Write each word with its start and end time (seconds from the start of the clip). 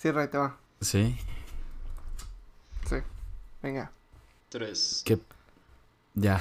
Sí, 0.00 0.10
Ray, 0.10 0.28
te 0.28 0.38
va. 0.38 0.56
Sí. 0.80 1.14
Sí. 2.88 2.96
Venga. 3.62 3.92
Tres. 4.48 5.02
¿Qué? 5.04 5.18
Ya. 6.14 6.40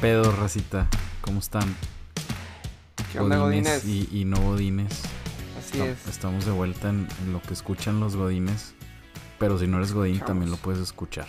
Pedo, 0.00 0.32
racita? 0.32 0.88
¿Cómo 1.20 1.40
están? 1.40 1.74
¿Qué 3.12 3.20
onda, 3.20 3.38
Godines? 3.38 3.84
Y, 3.84 4.08
y 4.12 4.24
no 4.24 4.40
Godines. 4.40 5.02
Así 5.58 5.80
es. 5.80 6.06
Estamos 6.06 6.44
de 6.44 6.52
vuelta 6.52 6.90
en, 6.90 7.08
en 7.22 7.32
lo 7.32 7.42
que 7.42 7.54
escuchan 7.54 8.00
los 8.00 8.16
Godines. 8.16 8.74
Pero 9.38 9.58
si 9.58 9.66
no 9.66 9.76
eres 9.78 9.92
Godín, 9.92 10.18
también 10.20 10.50
lo 10.50 10.56
puedes 10.56 10.80
escuchar. 10.80 11.26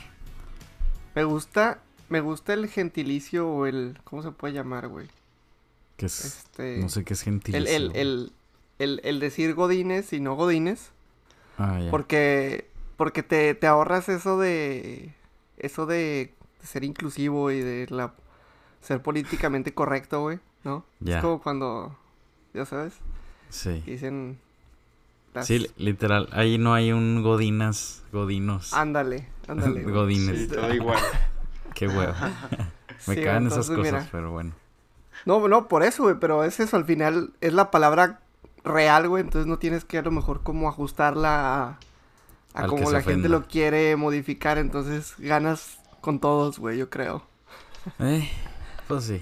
Me 1.16 1.24
gusta, 1.24 1.80
me 2.10 2.22
gusta 2.22 2.54
el 2.54 2.68
gentilicio 2.68 3.48
o 3.48 3.66
el, 3.66 3.98
¿cómo 4.04 4.24
se 4.24 4.32
puede 4.32 4.54
llamar, 4.54 4.88
güey? 4.88 5.08
Que 5.98 6.08
es, 6.08 6.26
Este, 6.26 6.78
no 6.80 6.90
sé 6.90 7.04
qué 7.04 7.14
es 7.14 7.22
gentilicio. 7.22 7.76
el, 7.76 7.92
el, 7.96 8.32
el, 8.80 9.02
el 9.04 9.20
decir 9.20 9.54
godines 9.54 10.12
y 10.14 10.20
no 10.20 10.36
godines, 10.36 10.90
Ah, 11.58 11.80
ya. 11.80 11.92
porque, 11.92 12.68
porque 12.98 13.22
te, 13.22 13.54
te 13.54 13.68
ahorras 13.68 14.08
eso 14.10 14.40
de, 14.40 15.14
eso 15.58 15.86
de 15.86 16.34
ser 16.64 16.84
inclusivo 16.84 17.52
y 17.52 17.60
de 17.60 17.86
la, 17.90 18.14
ser 18.82 19.02
políticamente 19.02 19.74
correcto, 19.74 20.22
güey, 20.22 20.40
¿no? 20.64 20.86
Ya. 21.00 21.18
Es 21.18 21.24
como 21.24 21.42
cuando, 21.42 21.96
ya 22.54 22.66
sabes, 22.66 22.94
Sí. 23.50 23.82
dicen 23.86 24.40
las- 25.34 25.48
Sí, 25.48 25.60
li- 25.60 25.72
literal. 25.78 26.30
Ahí 26.32 26.58
no 26.58 26.74
hay 26.74 26.92
un 26.92 27.22
Godinas, 27.24 28.04
Godinos. 28.12 28.74
ándale, 28.74 29.28
ándale. 29.48 29.84
Godines. 29.84 30.40
Sí, 30.40 30.48
todo 30.48 30.74
igual. 30.74 31.00
Qué 31.76 31.88
huevo. 31.88 32.14
Me 33.08 33.16
Sí, 33.16 33.24
caen 33.24 33.48
esas 33.48 33.68
cosas, 33.70 33.78
mira. 33.84 34.08
pero 34.12 34.32
bueno. 34.32 34.52
No, 35.26 35.48
no, 35.48 35.68
por 35.68 35.84
eso, 35.84 36.04
güey, 36.04 36.16
pero 36.20 36.44
es 36.44 36.60
eso, 36.60 36.76
al 36.78 36.86
final 36.86 37.32
es 37.42 37.54
la 37.54 37.72
palabra 37.72 38.20
real, 38.64 39.08
güey, 39.08 39.24
entonces 39.24 39.48
no 39.48 39.58
tienes 39.60 39.86
que 39.86 39.98
a 39.98 40.02
lo 40.02 40.12
mejor 40.12 40.44
como 40.44 40.68
ajustarla 40.68 41.78
a, 42.54 42.68
como 42.68 42.92
la 42.92 43.02
gente 43.02 43.30
lo 43.30 43.46
quiere 43.48 43.96
modificar, 43.96 44.58
entonces 44.58 45.14
ganas 45.18 45.80
con 46.02 46.20
todos, 46.20 46.60
güey, 46.60 46.78
yo 46.78 46.90
creo. 46.90 47.24
Eh, 48.00 48.30
pues 48.90 49.04
sí. 49.04 49.22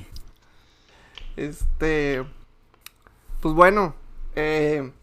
Este, 1.36 2.24
pues 3.42 3.54
bueno, 3.54 3.96
eh, 4.34 4.94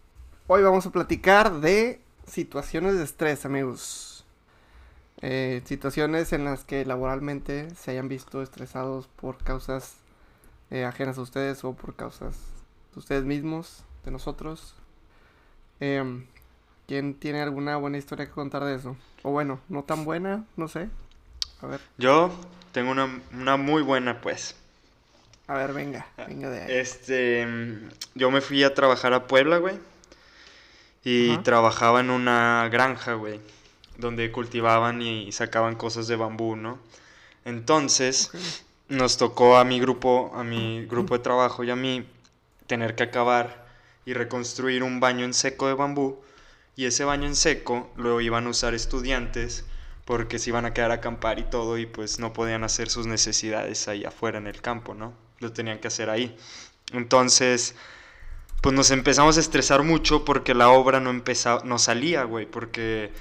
hoy 0.46 0.62
vamos 0.62 0.86
a 0.86 0.90
platicar 0.90 1.60
de 1.60 2.00
situaciones 2.26 2.96
de 2.96 3.04
estrés, 3.04 3.44
amigos. 3.44 4.24
Eh, 5.20 5.60
situaciones 5.66 6.32
en 6.32 6.46
las 6.46 6.64
que 6.64 6.86
laboralmente 6.86 7.74
se 7.74 7.90
hayan 7.90 8.08
visto 8.08 8.40
estresados 8.40 9.06
por 9.06 9.36
causas 9.36 9.96
eh, 10.70 10.86
ajenas 10.86 11.18
a 11.18 11.22
ustedes 11.22 11.62
o 11.62 11.74
por 11.74 11.94
causas 11.94 12.34
de 12.94 13.00
ustedes 13.00 13.24
mismos, 13.24 13.84
de 14.06 14.12
nosotros. 14.12 14.76
Em, 15.78 16.24
¿Quién 16.86 17.12
tiene 17.12 17.42
alguna 17.42 17.76
buena 17.76 17.98
historia 17.98 18.24
que 18.24 18.32
contar 18.32 18.64
de 18.64 18.76
eso? 18.76 18.96
O 19.24 19.30
bueno, 19.30 19.60
no 19.68 19.84
tan 19.84 20.06
buena, 20.06 20.46
no 20.56 20.68
sé. 20.68 20.88
A 21.62 21.66
ver, 21.66 21.80
Yo 21.98 22.30
tengo 22.72 22.91
una, 22.91 23.20
una 23.33 23.56
muy 23.56 23.83
buena, 23.83 24.20
pues. 24.20 24.55
a 25.47 25.55
ver, 25.55 25.72
venga, 25.72 26.06
venga 26.27 26.50
de 26.50 26.62
ahí. 26.62 26.72
Este, 26.72 27.46
mm, 27.46 27.88
yo 28.14 28.30
me 28.30 28.41
fui 28.41 28.62
a 28.64 28.74
trabajar 28.74 29.12
a 29.14 29.27
Puebla, 29.27 29.58
güey. 29.58 29.78
Y 31.05 31.33
Ajá. 31.33 31.42
trabajaba 31.42 32.00
en 32.00 32.11
una 32.11 32.68
granja, 32.70 33.14
güey. 33.14 33.40
Donde 33.98 34.33
cultivaban 34.33 35.02
y 35.02 35.30
sacaban 35.33 35.77
cosas 35.77 36.06
de 36.08 36.17
bambú, 36.17 36.56
¿no? 36.56 36.78
Entonces, 37.45 38.30
nos 38.89 39.17
tocó 39.18 39.57
a 39.57 39.64
mi 39.64 39.78
grupo, 39.80 40.33
a 40.34 40.42
mi 40.42 40.84
grupo 40.86 41.17
de 41.17 41.23
trabajo 41.23 41.62
y 41.62 41.70
a 41.70 41.77
mí 41.77 42.07
tener 42.67 42.95
que 42.96 43.05
acabar 43.05 43.67
y 44.07 44.14
reconstruir 44.14 44.83
un 44.83 44.98
baño 44.98 45.24
en 45.24 45.34
seco 45.34 45.68
de 45.68 45.74
bambú. 45.74 46.20
Y 46.74 46.86
ese 46.86 47.05
baño 47.05 47.27
en 47.27 47.36
seco 47.36 47.92
lo 47.96 48.20
iban 48.20 48.46
a 48.46 48.51
usar 48.51 48.74
estudiantes 48.74 49.64
porque 50.04 50.38
se 50.38 50.50
iban 50.50 50.64
a 50.64 50.74
quedar 50.74 50.90
a 50.90 50.94
acampar 50.94 51.38
y 51.38 51.44
todo 51.44 51.78
y 51.78 51.86
pues 51.86 52.18
no 52.18 52.32
podían 52.32 52.64
hacer 52.64 52.90
sus 52.90 53.06
necesidades 53.06 53.88
ahí 53.88 54.04
afuera 54.04 54.38
en 54.38 54.46
el 54.46 54.60
campo, 54.60 54.94
¿no? 54.94 55.14
Lo 55.40 55.52
tenían 55.52 55.78
que 55.78 55.88
hacer 55.88 56.10
ahí. 56.10 56.36
Entonces, 56.92 57.74
pues 58.60 58.74
nos 58.74 58.90
empezamos 58.90 59.36
a 59.36 59.40
estresar 59.40 59.82
mucho 59.82 60.24
porque 60.24 60.54
la 60.54 60.70
obra 60.70 61.00
no 61.00 61.10
empezaba, 61.10 61.62
no 61.64 61.78
salía, 61.78 62.24
güey, 62.24 62.46
porque 62.46 63.12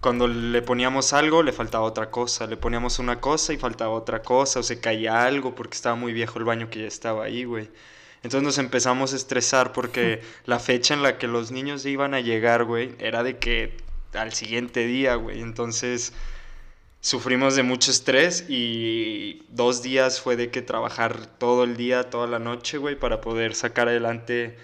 cuando 0.00 0.26
le 0.26 0.62
poníamos 0.62 1.12
algo 1.12 1.42
le 1.44 1.52
faltaba 1.52 1.84
otra 1.84 2.10
cosa, 2.10 2.46
le 2.46 2.56
poníamos 2.56 2.98
una 2.98 3.20
cosa 3.20 3.52
y 3.52 3.56
faltaba 3.58 3.92
otra 3.92 4.22
cosa, 4.22 4.60
o 4.60 4.62
se 4.62 4.80
caía 4.80 5.24
algo 5.24 5.54
porque 5.54 5.76
estaba 5.76 5.94
muy 5.96 6.12
viejo 6.12 6.38
el 6.38 6.44
baño 6.44 6.70
que 6.70 6.80
ya 6.80 6.88
estaba 6.88 7.24
ahí, 7.24 7.44
güey. 7.44 7.70
Entonces 8.24 8.42
nos 8.44 8.58
empezamos 8.58 9.12
a 9.12 9.16
estresar 9.16 9.72
porque 9.72 10.22
la 10.44 10.58
fecha 10.58 10.94
en 10.94 11.02
la 11.02 11.18
que 11.18 11.26
los 11.26 11.50
niños 11.50 11.84
iban 11.86 12.14
a 12.14 12.20
llegar, 12.20 12.64
güey, 12.64 12.94
era 12.98 13.22
de 13.22 13.38
que 13.38 13.76
al 14.14 14.32
siguiente 14.32 14.86
día, 14.86 15.14
güey. 15.16 15.40
Entonces 15.40 16.12
sufrimos 17.00 17.56
de 17.56 17.64
mucho 17.64 17.90
estrés 17.90 18.46
y 18.48 19.42
dos 19.50 19.82
días 19.82 20.20
fue 20.20 20.36
de 20.36 20.50
que 20.50 20.62
trabajar 20.62 21.26
todo 21.38 21.64
el 21.64 21.76
día, 21.76 22.10
toda 22.10 22.26
la 22.26 22.38
noche, 22.38 22.78
güey, 22.78 22.98
para 22.98 23.20
poder 23.20 23.54
sacar 23.54 23.88
adelante 23.88 24.56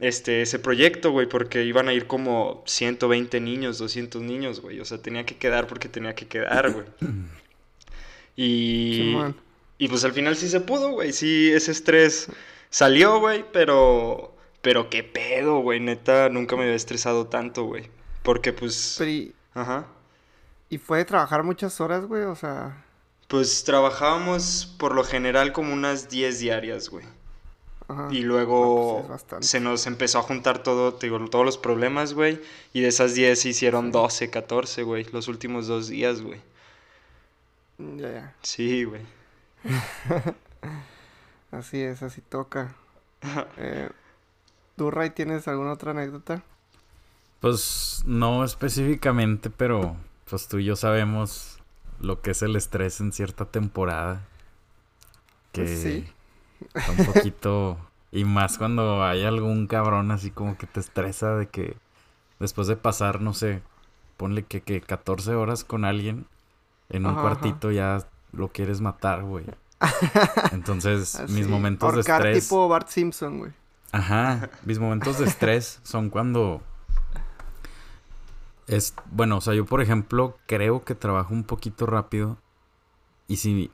este, 0.00 0.42
ese 0.42 0.58
proyecto, 0.58 1.12
güey, 1.12 1.28
porque 1.28 1.64
iban 1.64 1.88
a 1.88 1.92
ir 1.92 2.06
como 2.06 2.62
120 2.66 3.40
niños, 3.40 3.78
200 3.78 4.22
niños, 4.22 4.60
güey. 4.60 4.80
O 4.80 4.84
sea, 4.84 4.98
tenía 4.98 5.24
que 5.24 5.36
quedar 5.36 5.66
porque 5.66 5.88
tenía 5.88 6.14
que 6.14 6.26
quedar, 6.26 6.72
güey. 6.72 6.86
Y, 8.40 9.16
y 9.78 9.88
pues 9.88 10.04
al 10.04 10.12
final 10.12 10.36
sí 10.36 10.48
se 10.48 10.60
pudo, 10.60 10.90
güey. 10.90 11.12
Sí, 11.12 11.50
ese 11.52 11.72
estrés 11.72 12.28
salió, 12.70 13.18
güey, 13.18 13.44
pero... 13.52 14.32
Pero 14.62 14.88
qué 14.90 15.02
pedo, 15.02 15.58
güey. 15.58 15.80
Neta, 15.80 16.28
nunca 16.28 16.54
me 16.54 16.62
había 16.62 16.76
estresado 16.76 17.26
tanto, 17.26 17.64
güey. 17.64 17.90
Porque 18.28 18.52
pues... 18.52 18.96
Pero 18.98 19.10
y, 19.10 19.34
Ajá. 19.54 19.86
y 20.68 20.76
fue 20.76 20.98
de 20.98 21.06
trabajar 21.06 21.44
muchas 21.44 21.80
horas, 21.80 22.04
güey, 22.04 22.24
o 22.24 22.36
sea... 22.36 22.84
Pues 23.26 23.64
trabajábamos 23.64 24.74
por 24.78 24.94
lo 24.94 25.02
general 25.02 25.54
como 25.54 25.72
unas 25.72 26.10
10 26.10 26.38
diarias, 26.38 26.90
güey. 26.90 27.06
Ajá. 27.88 28.08
Y 28.10 28.22
Ah, 28.22 28.26
luego 28.26 28.92
pues 28.96 29.04
es 29.04 29.08
bastante. 29.08 29.46
se 29.46 29.60
nos 29.60 29.86
empezó 29.86 30.18
a 30.18 30.22
juntar 30.22 30.62
todo, 30.62 30.92
te 30.92 31.06
digo, 31.06 31.26
todos 31.30 31.46
los 31.46 31.56
problemas, 31.56 32.12
güey. 32.12 32.38
Y 32.74 32.82
de 32.82 32.88
esas 32.88 33.14
10 33.14 33.40
se 33.40 33.48
hicieron 33.48 33.92
12, 33.92 34.28
14, 34.28 34.82
güey. 34.82 35.04
Los 35.04 35.28
últimos 35.28 35.66
dos 35.66 35.88
días, 35.88 36.20
güey. 36.20 36.42
Mm, 37.78 37.98
Ya, 37.98 38.12
ya. 38.12 38.34
Sí, 38.42 38.84
güey. 38.84 39.06
Así 41.50 41.80
es, 41.80 42.02
así 42.02 42.20
toca. 42.20 42.74
eh, 43.56 43.88
¿Tú, 44.76 44.90
Ray, 44.90 45.10
tienes 45.10 45.48
alguna 45.48 45.72
otra 45.72 45.92
anécdota? 45.92 46.42
Pues 47.40 48.02
no 48.06 48.44
específicamente, 48.44 49.50
pero 49.50 49.96
pues 50.28 50.48
tú 50.48 50.58
y 50.58 50.64
yo 50.64 50.76
sabemos 50.76 51.58
lo 52.00 52.20
que 52.20 52.32
es 52.32 52.42
el 52.42 52.56
estrés 52.56 53.00
en 53.00 53.12
cierta 53.12 53.44
temporada. 53.44 54.26
Que 55.52 55.62
Pues 55.62 55.70
sí. 55.82 56.08
está 56.74 56.92
un 56.92 57.04
poquito... 57.04 57.78
y 58.10 58.24
más 58.24 58.58
cuando 58.58 59.04
hay 59.04 59.24
algún 59.24 59.66
cabrón 59.66 60.10
así 60.10 60.30
como 60.30 60.56
que 60.58 60.66
te 60.66 60.80
estresa 60.80 61.36
de 61.36 61.48
que 61.48 61.76
después 62.40 62.66
de 62.68 62.76
pasar, 62.76 63.20
no 63.20 63.34
sé, 63.34 63.62
ponle 64.16 64.44
que, 64.44 64.62
que 64.62 64.80
14 64.80 65.34
horas 65.34 65.64
con 65.64 65.84
alguien 65.84 66.26
en 66.88 67.06
un 67.06 67.12
Ajá, 67.12 67.22
cuartito 67.22 67.70
ya 67.70 67.98
lo 68.32 68.48
quieres 68.48 68.80
matar, 68.80 69.22
güey. 69.22 69.44
Entonces, 70.52 71.20
mis 71.28 71.46
Así, 71.46 71.50
momentos 71.50 71.94
de 71.94 72.00
estrés... 72.00 72.44
tipo 72.44 72.68
Bart 72.68 72.88
Simpson, 72.88 73.38
güey. 73.38 73.52
Ajá, 73.92 74.50
mis 74.64 74.78
momentos 74.78 75.18
de 75.18 75.26
estrés 75.26 75.80
son 75.82 76.10
cuando 76.10 76.62
es, 78.68 78.94
bueno, 79.12 79.38
o 79.38 79.40
sea, 79.42 79.54
yo 79.54 79.66
por 79.66 79.82
ejemplo 79.82 80.38
creo 80.46 80.84
que 80.84 80.94
trabajo 80.94 81.34
un 81.34 81.44
poquito 81.44 81.86
rápido 81.86 82.38
y 83.28 83.36
si 83.38 83.70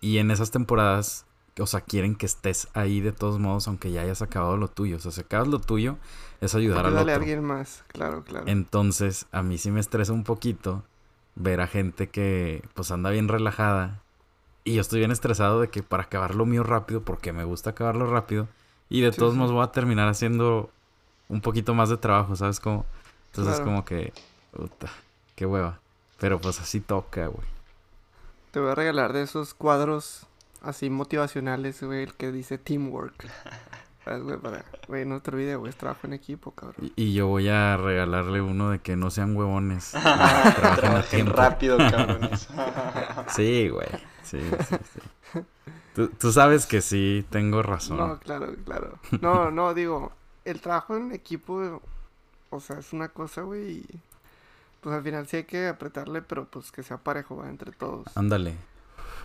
y 0.00 0.18
en 0.18 0.30
esas 0.30 0.50
temporadas, 0.52 1.26
o 1.60 1.66
sea, 1.66 1.80
quieren 1.82 2.16
que 2.16 2.26
estés 2.26 2.68
ahí 2.74 3.00
de 3.00 3.12
todos 3.12 3.38
modos 3.40 3.68
aunque 3.68 3.92
ya 3.92 4.02
hayas 4.02 4.22
acabado 4.22 4.56
lo 4.58 4.68
tuyo, 4.68 4.96
o 4.96 5.00
sea, 5.00 5.12
si 5.12 5.22
acabas 5.22 5.48
lo 5.48 5.60
tuyo 5.60 5.98
es 6.40 6.54
ayudar 6.54 6.86
al 6.86 6.92
Ayúdale 6.92 7.12
otro. 7.12 7.12
a 7.12 7.16
alguien 7.16 7.44
más, 7.44 7.84
claro, 7.88 8.24
claro. 8.24 8.46
Entonces, 8.46 9.26
a 9.32 9.42
mí 9.42 9.58
sí 9.58 9.70
me 9.70 9.80
estresa 9.80 10.12
un 10.12 10.24
poquito 10.24 10.84
ver 11.34 11.60
a 11.60 11.66
gente 11.66 12.08
que 12.08 12.62
pues 12.74 12.90
anda 12.90 13.10
bien 13.10 13.28
relajada 13.28 14.02
y 14.64 14.74
yo 14.74 14.80
estoy 14.80 15.00
bien 15.00 15.12
estresado 15.12 15.60
de 15.60 15.68
que 15.70 15.82
para 15.82 16.04
acabar 16.04 16.34
lo 16.34 16.46
mío 16.46 16.62
rápido, 16.64 17.02
porque 17.04 17.32
me 17.32 17.44
gusta 17.44 17.70
acabarlo 17.70 18.06
rápido 18.10 18.48
y 18.88 19.00
de 19.02 19.12
Sí, 19.12 19.16
todos 19.18 19.34
sí. 19.34 19.36
modos 19.36 19.52
voy 19.52 19.64
a 19.64 19.72
terminar 19.72 20.08
haciendo 20.08 20.70
un 21.28 21.40
poquito 21.40 21.74
más 21.74 21.88
de 21.90 21.96
trabajo, 21.98 22.36
¿sabes 22.36 22.60
cómo? 22.60 22.86
Entonces 23.36 23.56
Claro. 23.56 23.64
como 23.64 23.84
que, 23.84 24.12
puta, 24.52 24.88
qué 25.34 25.46
hueva. 25.46 25.78
Pero 26.18 26.40
pues 26.40 26.60
así 26.60 26.80
toca, 26.80 27.26
güey. 27.26 27.46
Te 28.50 28.60
voy 28.60 28.70
a 28.70 28.74
regalar 28.74 29.12
de 29.12 29.22
esos 29.22 29.52
cuadros 29.54 30.26
así 30.62 30.88
motivacionales, 30.90 31.82
güey, 31.82 32.04
el 32.04 32.14
que 32.14 32.32
dice 32.32 32.56
teamwork. 32.58 33.26
¿Sabes, 34.04 34.22
güey? 34.22 34.38
Para, 34.38 34.64
güey, 34.88 35.04
no 35.04 35.20
te 35.20 35.30
olvides, 35.32 35.56
güey, 35.58 35.70
es 35.70 35.76
trabajo 35.76 36.06
en 36.06 36.12
equipo, 36.12 36.52
cabrón. 36.52 36.76
Y, 36.80 36.92
y 36.96 37.12
yo 37.12 37.26
voy 37.26 37.48
a 37.48 37.76
regalarle 37.76 38.40
uno 38.40 38.70
de 38.70 38.78
que 38.78 38.94
no 38.96 39.10
sean 39.10 39.36
huevones. 39.36 39.92
Ah, 39.96 40.54
trabajen 40.56 40.64
a 40.72 40.76
Trabajen 40.76 41.10
tiempo. 41.10 41.32
rápido, 41.36 41.76
cabrones. 41.90 42.48
Sí, 43.34 43.68
güey. 43.68 43.88
Sí, 44.22 44.38
sí, 44.40 44.76
sí. 44.92 45.40
Tú, 45.94 46.08
tú 46.08 46.30
sabes 46.32 46.66
que 46.66 46.80
sí, 46.82 47.26
tengo 47.30 47.62
razón. 47.62 47.96
No, 47.98 48.18
claro, 48.20 48.54
claro. 48.64 48.98
No, 49.20 49.50
no, 49.50 49.74
digo, 49.74 50.12
el 50.44 50.60
trabajo 50.60 50.96
en 50.96 51.10
equipo, 51.12 51.82
o 52.50 52.60
sea, 52.60 52.78
es 52.78 52.92
una 52.92 53.08
cosa, 53.08 53.42
güey, 53.42 53.78
y 53.78 53.86
pues 54.80 54.94
al 54.94 55.02
final 55.02 55.26
sí 55.26 55.38
hay 55.38 55.44
que 55.44 55.66
apretarle, 55.68 56.22
pero 56.22 56.46
pues 56.46 56.70
que 56.72 56.82
sea 56.82 56.98
parejo, 56.98 57.36
va, 57.36 57.48
entre 57.48 57.72
todos. 57.72 58.06
Ándale. 58.16 58.56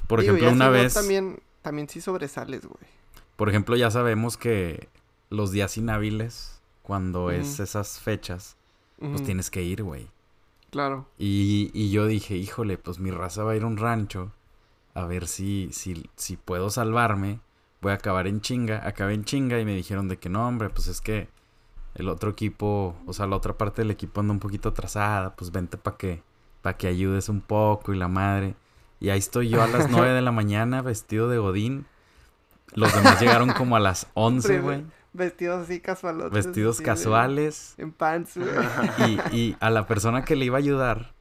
Por 0.08 0.22
Digo, 0.22 0.36
ejemplo, 0.36 0.52
una 0.52 0.70
vez, 0.70 0.94
También, 0.94 1.40
también 1.62 1.88
sí 1.90 2.02
sobresales, 2.02 2.66
güey. 2.66 2.84
por 3.36 3.50
ejemplo, 3.50 3.76
ya 3.76 3.92
sabemos 3.92 4.38
que 4.38 4.90
los 5.30 5.52
días 5.52 5.78
inhábiles, 5.78 6.62
cuando 6.84 7.32
es 7.32 7.60
esas 7.60 8.00
fechas, 8.00 8.56
pues 9.00 9.24
tienes 9.24 9.50
que 9.50 9.62
ir, 9.64 9.84
güey. 9.84 10.08
Claro. 10.72 11.08
Y, 11.18 11.70
y 11.74 11.92
yo 11.92 12.06
dije, 12.08 12.36
híjole, 12.36 12.78
pues 12.78 13.00
mi 13.00 13.12
raza 13.12 13.44
va 13.44 13.52
a 13.52 13.56
ir 13.56 13.64
a 13.64 13.68
un 13.68 13.78
rancho 13.78 14.32
a 14.94 15.06
ver 15.06 15.28
si, 15.28 15.70
si, 15.72 16.10
si 16.16 16.38
puedo 16.38 16.70
salvarme. 16.70 17.40
Voy 17.82 17.92
a 17.92 17.96
acabar 17.96 18.28
en 18.28 18.42
chinga. 18.42 18.86
Acabé 18.88 19.14
en 19.16 19.24
chinga 19.26 19.60
y 19.60 19.66
me 19.66 19.76
dijeron 19.76 20.08
de 20.08 20.18
que 20.18 20.30
no, 20.30 20.48
hombre, 20.48 20.70
pues 20.70 20.88
es 20.88 21.02
que 21.02 21.28
el 21.96 22.08
otro 22.10 22.30
equipo, 22.32 22.96
o 23.06 23.14
sea, 23.14 23.28
la 23.28 23.36
otra 23.36 23.58
parte 23.58 23.82
del 23.82 23.92
equipo 23.92 24.22
anda 24.22 24.34
un 24.34 24.40
poquito 24.40 24.70
atrasada. 24.70 25.36
Pues 25.36 25.52
vente 25.52 25.78
para 25.78 25.98
que, 25.98 26.24
para 26.62 26.78
que 26.78 26.88
ayudes 26.88 27.30
un 27.30 27.42
poco 27.42 27.94
y 27.94 27.98
la 27.98 28.08
madre. 28.08 28.56
Y 29.00 29.10
ahí 29.10 29.20
estoy 29.20 29.50
yo 29.50 29.62
a 29.62 29.68
las 29.68 29.90
9 29.92 30.12
de 30.14 30.22
la 30.22 30.32
mañana 30.32 30.82
vestido 30.82 31.28
de 31.30 31.38
godín. 31.38 31.86
Los 32.74 32.94
demás 32.96 33.20
llegaron 33.20 33.52
como 33.52 33.76
a 33.76 33.80
las 33.80 34.08
11, 34.14 34.60
Hombre, 34.60 34.62
güey. 34.62 34.86
Vestidos 35.14 35.64
así 35.64 35.82
casuales. 35.82 36.32
Vestidos 36.32 36.80
casuales. 36.80 37.74
En 37.78 37.92
pants, 37.92 38.38
güey. 38.38 39.20
Y, 39.32 39.36
y 39.36 39.58
a 39.60 39.70
la 39.70 39.86
persona 39.86 40.24
que 40.24 40.38
le 40.38 40.46
iba 40.46 40.56
a 40.58 40.60
ayudar 40.60 41.12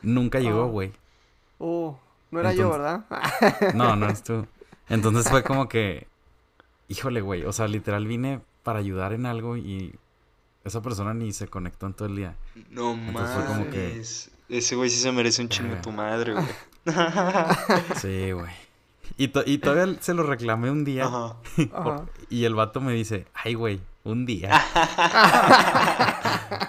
nunca 0.00 0.40
llegó, 0.40 0.62
Ah. 0.64 0.68
güey. 0.68 0.92
Oh, 1.58 1.98
no 2.30 2.40
era 2.40 2.54
yo, 2.54 2.70
¿verdad? 2.70 3.04
No, 3.74 3.96
no 3.96 4.06
eres 4.06 4.22
tú. 4.24 4.46
Entonces 4.88 5.28
fue 5.28 5.42
como 5.42 5.68
que, 5.68 6.06
híjole, 6.88 7.20
güey, 7.20 7.44
o 7.44 7.52
sea, 7.52 7.68
literal 7.68 8.06
vine 8.06 8.40
para 8.68 8.80
ayudar 8.80 9.14
en 9.14 9.24
algo 9.24 9.56
y 9.56 9.94
esa 10.62 10.82
persona 10.82 11.14
ni 11.14 11.32
se 11.32 11.48
conectó 11.48 11.86
en 11.86 11.94
todo 11.94 12.06
el 12.06 12.16
día. 12.16 12.36
No 12.68 12.92
Entonces 12.92 13.34
fue 13.34 13.44
como 13.46 13.70
que- 13.70 13.88
mames. 13.92 14.30
Ese 14.50 14.76
güey 14.76 14.90
sí 14.90 14.98
se 15.00 15.10
merece 15.10 15.40
un 15.40 15.48
chingo 15.48 15.74
de 15.74 15.80
tu 15.80 15.90
madre, 15.90 16.34
güey. 16.34 16.44
Sí, 17.96 18.32
güey. 18.32 18.52
Y, 19.16 19.28
to- 19.28 19.42
y 19.46 19.56
todavía 19.56 19.96
se 20.02 20.12
lo 20.12 20.22
reclamé 20.22 20.70
un 20.70 20.84
día 20.84 21.06
Ajá. 21.06 21.36
Ajá. 21.72 22.04
y 22.28 22.44
el 22.44 22.54
vato 22.54 22.82
me 22.82 22.92
dice, 22.92 23.26
ay, 23.32 23.54
güey, 23.54 23.80
un 24.04 24.26
día. 24.26 24.52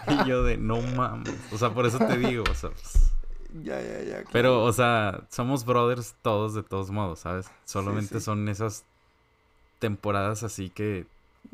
y 0.08 0.26
yo 0.28 0.44
de, 0.44 0.58
no 0.58 0.82
mames. 0.82 1.34
O 1.52 1.58
sea, 1.58 1.74
por 1.74 1.86
eso 1.86 1.98
te 2.00 2.18
digo, 2.18 2.46
o 2.50 2.56
sea, 2.56 2.70
pues, 2.70 3.12
Ya, 3.62 3.82
ya, 3.82 4.00
ya. 4.04 4.14
claro. 4.22 4.30
Pero, 4.32 4.64
o 4.64 4.72
sea, 4.72 5.26
somos 5.30 5.66
brothers 5.66 6.16
todos 6.22 6.54
de 6.54 6.64
todos 6.64 6.92
modos, 6.92 7.20
¿sabes? 7.20 7.50
Solamente 7.66 8.20
sí. 8.20 8.26
son 8.26 8.48
esas 8.48 8.86
temporadas 9.80 10.44
así 10.44 10.70
que 10.70 11.06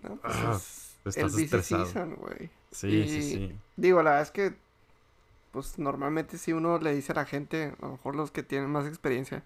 No, 0.03 0.15
pues 0.17 0.35
ah, 0.35 0.53
es 0.55 1.17
estás 1.17 1.33
el 1.33 1.43
estresado. 1.43 1.85
season, 1.85 2.15
güey. 2.15 2.49
sí, 2.71 3.07
sí, 3.07 3.21
sí. 3.21 3.55
Digo, 3.75 4.01
la 4.03 4.11
verdad 4.11 4.23
es 4.23 4.31
que, 4.31 4.53
pues 5.51 5.77
normalmente 5.79 6.37
si 6.37 6.53
uno 6.53 6.79
le 6.79 6.95
dice 6.95 7.11
a 7.11 7.15
la 7.15 7.25
gente, 7.25 7.73
a 7.81 7.85
lo 7.85 7.91
mejor 7.93 8.15
los 8.15 8.31
que 8.31 8.43
tienen 8.43 8.69
más 8.69 8.87
experiencia, 8.87 9.43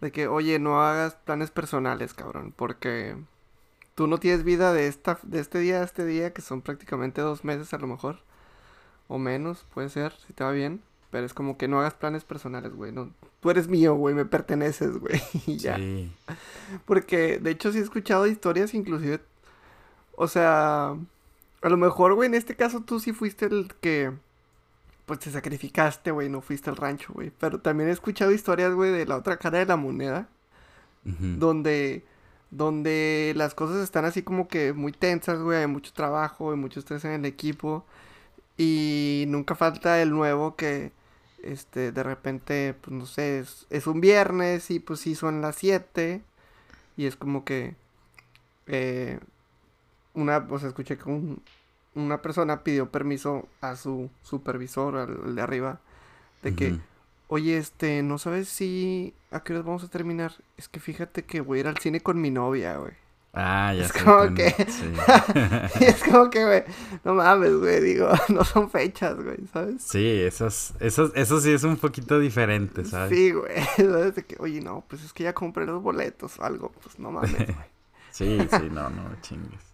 de 0.00 0.12
que, 0.12 0.26
oye, 0.26 0.58
no 0.58 0.82
hagas 0.82 1.14
planes 1.14 1.50
personales, 1.50 2.12
cabrón, 2.12 2.52
porque 2.56 3.16
tú 3.94 4.06
no 4.06 4.18
tienes 4.18 4.44
vida 4.44 4.72
de 4.72 4.88
esta, 4.88 5.18
de 5.22 5.40
este 5.40 5.58
día 5.58 5.80
a 5.80 5.84
este 5.84 6.04
día, 6.04 6.32
que 6.32 6.42
son 6.42 6.60
prácticamente 6.60 7.20
dos 7.20 7.44
meses 7.44 7.72
a 7.72 7.78
lo 7.78 7.86
mejor, 7.86 8.18
o 9.08 9.18
menos, 9.18 9.64
puede 9.72 9.88
ser, 9.90 10.12
si 10.26 10.32
te 10.32 10.44
va 10.44 10.50
bien, 10.50 10.82
pero 11.10 11.26
es 11.26 11.34
como 11.34 11.56
que 11.56 11.68
no 11.68 11.80
hagas 11.80 11.94
planes 11.94 12.24
personales, 12.24 12.74
güey, 12.74 12.90
no, 12.90 13.12
tú 13.40 13.50
eres 13.50 13.68
mío, 13.68 13.94
güey, 13.94 14.14
me 14.14 14.24
perteneces, 14.24 14.98
güey, 14.98 15.22
y 15.46 15.56
ya. 15.56 15.76
Sí. 15.76 16.10
Porque 16.84 17.38
de 17.38 17.50
hecho 17.50 17.70
sí 17.70 17.78
he 17.78 17.82
escuchado 17.82 18.26
historias 18.26 18.74
inclusive, 18.74 19.20
o 20.16 20.28
sea, 20.28 20.96
a 21.62 21.68
lo 21.68 21.76
mejor, 21.76 22.14
güey, 22.14 22.28
en 22.28 22.34
este 22.34 22.56
caso 22.56 22.80
tú 22.80 23.00
sí 23.00 23.12
fuiste 23.12 23.46
el 23.46 23.72
que, 23.80 24.12
pues 25.06 25.20
te 25.20 25.30
sacrificaste, 25.30 26.10
güey, 26.10 26.28
no 26.28 26.40
fuiste 26.40 26.70
al 26.70 26.76
rancho, 26.76 27.12
güey. 27.12 27.32
Pero 27.38 27.60
también 27.60 27.88
he 27.88 27.92
escuchado 27.92 28.32
historias, 28.32 28.74
güey, 28.74 28.90
de 28.92 29.06
la 29.06 29.16
otra 29.16 29.36
cara 29.38 29.58
de 29.58 29.66
la 29.66 29.76
moneda, 29.76 30.28
donde, 31.04 32.04
donde 32.50 33.32
las 33.36 33.54
cosas 33.54 33.82
están 33.82 34.04
así 34.04 34.22
como 34.22 34.46
que 34.46 34.72
muy 34.72 34.92
tensas, 34.92 35.40
güey, 35.40 35.58
hay 35.58 35.66
mucho 35.66 35.92
trabajo, 35.92 36.52
hay 36.52 36.56
mucho 36.56 36.80
estrés 36.80 37.04
en 37.04 37.12
el 37.12 37.24
equipo 37.24 37.84
y 38.56 39.24
nunca 39.28 39.54
falta 39.54 40.00
el 40.02 40.10
nuevo 40.10 40.54
que, 40.56 40.92
este, 41.42 41.92
de 41.92 42.02
repente, 42.02 42.74
pues 42.80 42.92
no 42.96 43.06
sé, 43.06 43.40
es, 43.40 43.66
es 43.70 43.86
un 43.86 44.00
viernes 44.00 44.70
y 44.70 44.78
pues 44.78 45.00
sí 45.00 45.14
son 45.14 45.40
las 45.42 45.56
7 45.56 46.22
y 46.96 47.06
es 47.06 47.16
como 47.16 47.44
que, 47.44 47.74
eh, 48.66 49.18
una, 50.14 50.38
o 50.50 50.58
sea, 50.58 50.68
escuché 50.68 50.96
que 50.98 51.08
un- 51.08 51.42
una 51.94 52.22
persona 52.22 52.62
pidió 52.64 52.90
permiso 52.90 53.48
a 53.60 53.76
su 53.76 54.10
supervisor, 54.22 54.96
al 54.96 55.34
de 55.34 55.42
arriba, 55.42 55.80
de 56.42 56.54
que. 56.54 56.78
Oye, 57.28 57.56
este, 57.56 58.02
¿no 58.02 58.18
sabes 58.18 58.48
si 58.48 59.14
a 59.30 59.40
qué 59.42 59.54
hora 59.54 59.62
vamos 59.62 59.84
a 59.84 59.88
terminar? 59.88 60.32
Es 60.58 60.68
que 60.68 60.80
fíjate 60.80 61.24
que 61.24 61.40
voy 61.40 61.58
a 61.58 61.60
ir 61.60 61.66
al 61.68 61.78
cine 61.78 62.00
con 62.02 62.20
mi 62.20 62.30
novia, 62.30 62.76
güey. 62.76 62.92
Ah, 63.34 63.72
ya 63.74 63.86
Es 63.86 63.92
como 63.94 64.34
que- 64.34 64.50
Sí. 64.68 64.92
Es 65.80 66.02
como 66.04 66.28
que, 66.28 66.44
güey, 66.44 66.64
no 67.04 67.14
mames, 67.14 67.54
güey, 67.56 67.80
digo, 67.80 68.08
no 68.28 68.44
son 68.44 68.68
fechas, 68.70 69.16
güey, 69.22 69.38
¿sabes? 69.50 69.82
Sí, 69.82 70.06
esas, 70.20 70.74
esas, 70.80 71.10
eso 71.14 71.40
sí 71.40 71.50
es 71.52 71.64
un 71.64 71.78
poquito 71.78 72.18
diferente, 72.18 72.84
¿sabes? 72.84 73.16
Sí, 73.16 73.32
güey, 73.32 73.54
¿sabes? 73.78 74.14
De 74.16 74.24
que, 74.24 74.36
oye, 74.38 74.60
no, 74.60 74.84
pues 74.86 75.02
es 75.02 75.14
que 75.14 75.24
ya 75.24 75.32
compré 75.32 75.64
los 75.64 75.82
boletos 75.82 76.38
o 76.38 76.44
algo, 76.44 76.70
pues 76.82 76.98
no 76.98 77.10
mames, 77.10 77.32
güey. 77.32 77.56
Sí, 78.10 78.38
sí, 78.50 78.68
no, 78.70 78.90
no, 78.90 79.04
chingues. 79.22 79.71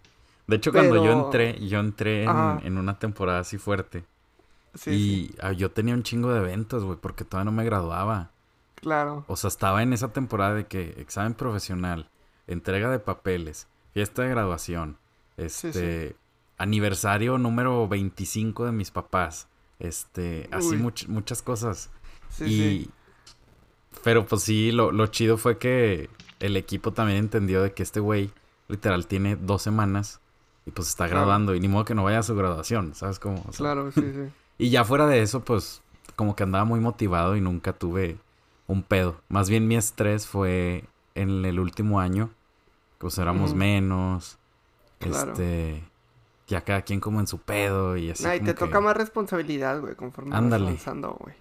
De 0.49 0.55
hecho, 0.55 0.71
cuando 0.71 1.03
yo 1.05 1.11
entré, 1.11 1.59
yo 1.67 1.79
entré 1.79 2.23
en, 2.23 2.77
una 2.79 2.97
temporada 2.97 3.39
así 3.39 3.59
fuerte. 3.59 4.03
Sí, 4.73 4.89
y 4.91 5.27
sí, 5.27 5.35
ah, 5.41 5.51
yo 5.51 5.69
tenía 5.71 5.93
un 5.93 6.01
chingo 6.03 6.31
de 6.33 6.39
eventos, 6.39 6.83
güey, 6.83 6.97
porque 6.99 7.23
todavía 7.23 7.51
no 7.51 7.55
me 7.55 7.63
graduaba. 7.65 8.31
claro. 8.75 9.25
O 9.27 9.35
sea, 9.35 9.47
estaba 9.47 9.83
en 9.83 9.93
esa 9.93 10.11
temporada 10.11 10.55
de 10.55 10.65
que 10.65 10.95
examen 10.97 11.35
profesional, 11.35 12.09
entrega 12.47 12.89
de 12.89 12.97
papeles, 12.99 13.67
fiesta 13.93 14.23
de 14.23 14.29
graduación, 14.29 14.97
Sí, 15.37 15.67
este, 15.67 16.15
aniversario 16.57 17.37
número 17.37 17.87
25 17.87 18.65
de 18.65 18.71
mis 18.71 18.89
papás, 18.91 19.47
este, 19.77 20.49
así 20.51 20.75
much- 20.77 21.07
muchas 21.07 21.41
cosas. 21.43 21.89
Sí, 22.29 22.43
y, 22.45 22.49
sí. 22.85 22.91
pero 24.03 24.25
pues 24.25 24.41
sí, 24.43 24.71
lo, 24.71 24.91
lo 24.91 25.07
chido 25.07 25.37
fue 25.37 25.57
que 25.59 26.09
el 26.39 26.57
equipo 26.57 26.91
también 26.91 27.19
entendió 27.19 27.61
de 27.61 27.73
que 27.73 27.83
este 27.83 27.99
güey 27.99 28.31
literal 28.67 29.07
tiene 29.07 29.35
dos 29.35 29.61
semanas 29.61 30.21
y 30.69 30.71
pues 30.71 30.87
está 30.89 31.05
Claro. 31.05 31.21
graduando 31.21 31.55
y 31.55 31.59
ni 31.59 31.67
modo 31.67 31.83
que 31.85 31.95
no 31.95 32.03
vaya 32.03 32.19
a 32.19 32.23
su 32.23 32.35
graduación, 32.35 32.93
¿sabes 32.93 33.17
cómo? 33.19 33.37
O 33.47 33.51
sea, 33.51 33.57
Claro, 33.57 33.91
sí, 33.91 34.01
sí. 34.01 34.29
y 34.59 34.69
ya 34.69 34.83
fuera 34.83 35.07
de 35.07 35.21
eso, 35.21 35.43
pues 35.43 35.81
como 36.15 36.35
que 36.35 36.43
andaba 36.43 36.63
muy 36.65 36.79
motivado 36.79 37.35
y 37.35 37.41
nunca 37.41 37.73
tuve 37.73 38.17
un 38.67 38.83
pedo. 38.83 39.19
Más 39.29 39.49
bien 39.49 39.67
mi 39.67 39.75
estrés 39.75 40.27
fue 40.27 40.83
en 41.15 41.43
el 41.45 41.59
último 41.59 41.99
año, 41.99 42.29
pues 42.99 43.17
éramos 43.17 43.53
menos, 43.55 44.37
Claro. 44.99 45.31
este, 45.31 45.83
ya 46.47 46.61
cada 46.61 46.81
quien 46.83 46.99
como 46.99 47.19
en 47.19 47.27
su 47.27 47.39
pedo 47.39 47.97
y 47.97 48.11
así. 48.11 48.23
Nah, 48.23 48.35
y 48.35 48.39
te 48.41 48.45
que- 48.47 48.53
toca 48.53 48.79
más 48.81 48.95
responsabilidad, 48.97 49.79
güey, 49.81 49.95
conforme 49.95 50.35
Ándale. 50.35 50.65
vas 50.65 50.71
avanzando, 50.73 51.17
güey. 51.19 51.35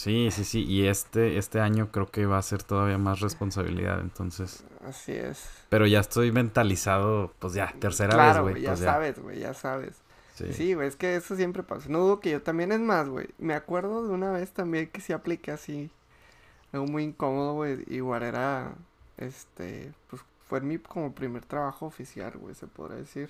Sí, 0.00 0.30
sí, 0.30 0.44
sí, 0.44 0.64
y 0.64 0.86
este, 0.86 1.36
este 1.36 1.60
año 1.60 1.92
creo 1.92 2.06
que 2.06 2.24
va 2.24 2.38
a 2.38 2.42
ser 2.42 2.62
todavía 2.62 2.96
más 2.96 3.20
responsabilidad, 3.20 4.00
entonces. 4.00 4.64
Así 4.82 5.12
es. 5.12 5.46
Pero 5.68 5.86
ya 5.86 6.00
estoy 6.00 6.32
mentalizado, 6.32 7.34
pues 7.38 7.52
ya, 7.52 7.74
tercera 7.78 8.14
claro, 8.14 8.44
vez, 8.46 8.54
güey, 8.54 8.54
güey. 8.54 8.62
ya 8.62 8.70
pues 8.70 8.80
sabes, 8.80 9.18
güey, 9.18 9.38
ya 9.40 9.52
sabes. 9.52 10.00
Sí. 10.36 10.54
Sí, 10.54 10.72
güey, 10.72 10.88
es 10.88 10.96
que 10.96 11.16
eso 11.16 11.36
siempre 11.36 11.62
pasa. 11.62 11.90
No 11.90 11.98
dudo 11.98 12.20
que 12.20 12.30
yo 12.30 12.40
también 12.40 12.72
es 12.72 12.80
más, 12.80 13.10
güey. 13.10 13.28
Me 13.36 13.52
acuerdo 13.52 14.06
de 14.06 14.14
una 14.14 14.32
vez 14.32 14.52
también 14.52 14.88
que 14.88 15.02
sí 15.02 15.12
apliqué 15.12 15.50
así. 15.50 15.90
Algo 16.72 16.86
muy 16.86 17.02
incómodo, 17.02 17.52
güey. 17.52 17.84
Igual 17.88 18.22
era, 18.22 18.72
este, 19.18 19.92
pues 20.08 20.22
fue 20.48 20.62
mi 20.62 20.78
como 20.78 21.12
primer 21.12 21.44
trabajo 21.44 21.84
oficial, 21.84 22.32
güey, 22.38 22.54
se 22.54 22.66
podría 22.66 22.96
decir. 22.96 23.28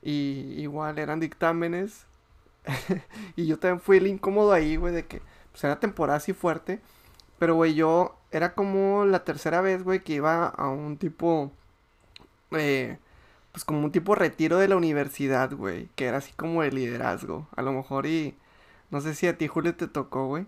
Y 0.00 0.54
igual 0.58 1.00
eran 1.00 1.18
dictámenes. 1.18 2.06
y 3.34 3.48
yo 3.48 3.58
también 3.58 3.80
fui 3.80 3.96
el 3.96 4.06
incómodo 4.06 4.52
ahí, 4.52 4.76
güey, 4.76 4.94
de 4.94 5.06
que, 5.06 5.22
pues 5.52 5.64
era 5.64 5.80
temporada 5.80 6.18
así 6.18 6.32
fuerte. 6.32 6.80
Pero, 7.38 7.54
güey, 7.54 7.74
yo 7.74 8.16
era 8.30 8.54
como 8.54 9.04
la 9.06 9.24
tercera 9.24 9.60
vez, 9.60 9.82
güey, 9.82 10.00
que 10.00 10.14
iba 10.14 10.46
a 10.46 10.68
un 10.68 10.96
tipo, 10.98 11.50
eh, 12.52 12.98
pues 13.52 13.64
como 13.64 13.80
un 13.84 13.92
tipo 13.92 14.14
retiro 14.14 14.58
de 14.58 14.68
la 14.68 14.76
universidad, 14.76 15.52
güey, 15.52 15.88
que 15.96 16.06
era 16.06 16.18
así 16.18 16.32
como 16.34 16.62
de 16.62 16.70
liderazgo, 16.72 17.48
a 17.56 17.62
lo 17.62 17.72
mejor 17.72 18.06
y 18.06 18.34
no 18.90 19.00
sé 19.00 19.14
si 19.14 19.26
a 19.26 19.38
ti 19.38 19.48
Julio 19.48 19.74
te 19.74 19.88
tocó, 19.88 20.26
güey. 20.26 20.46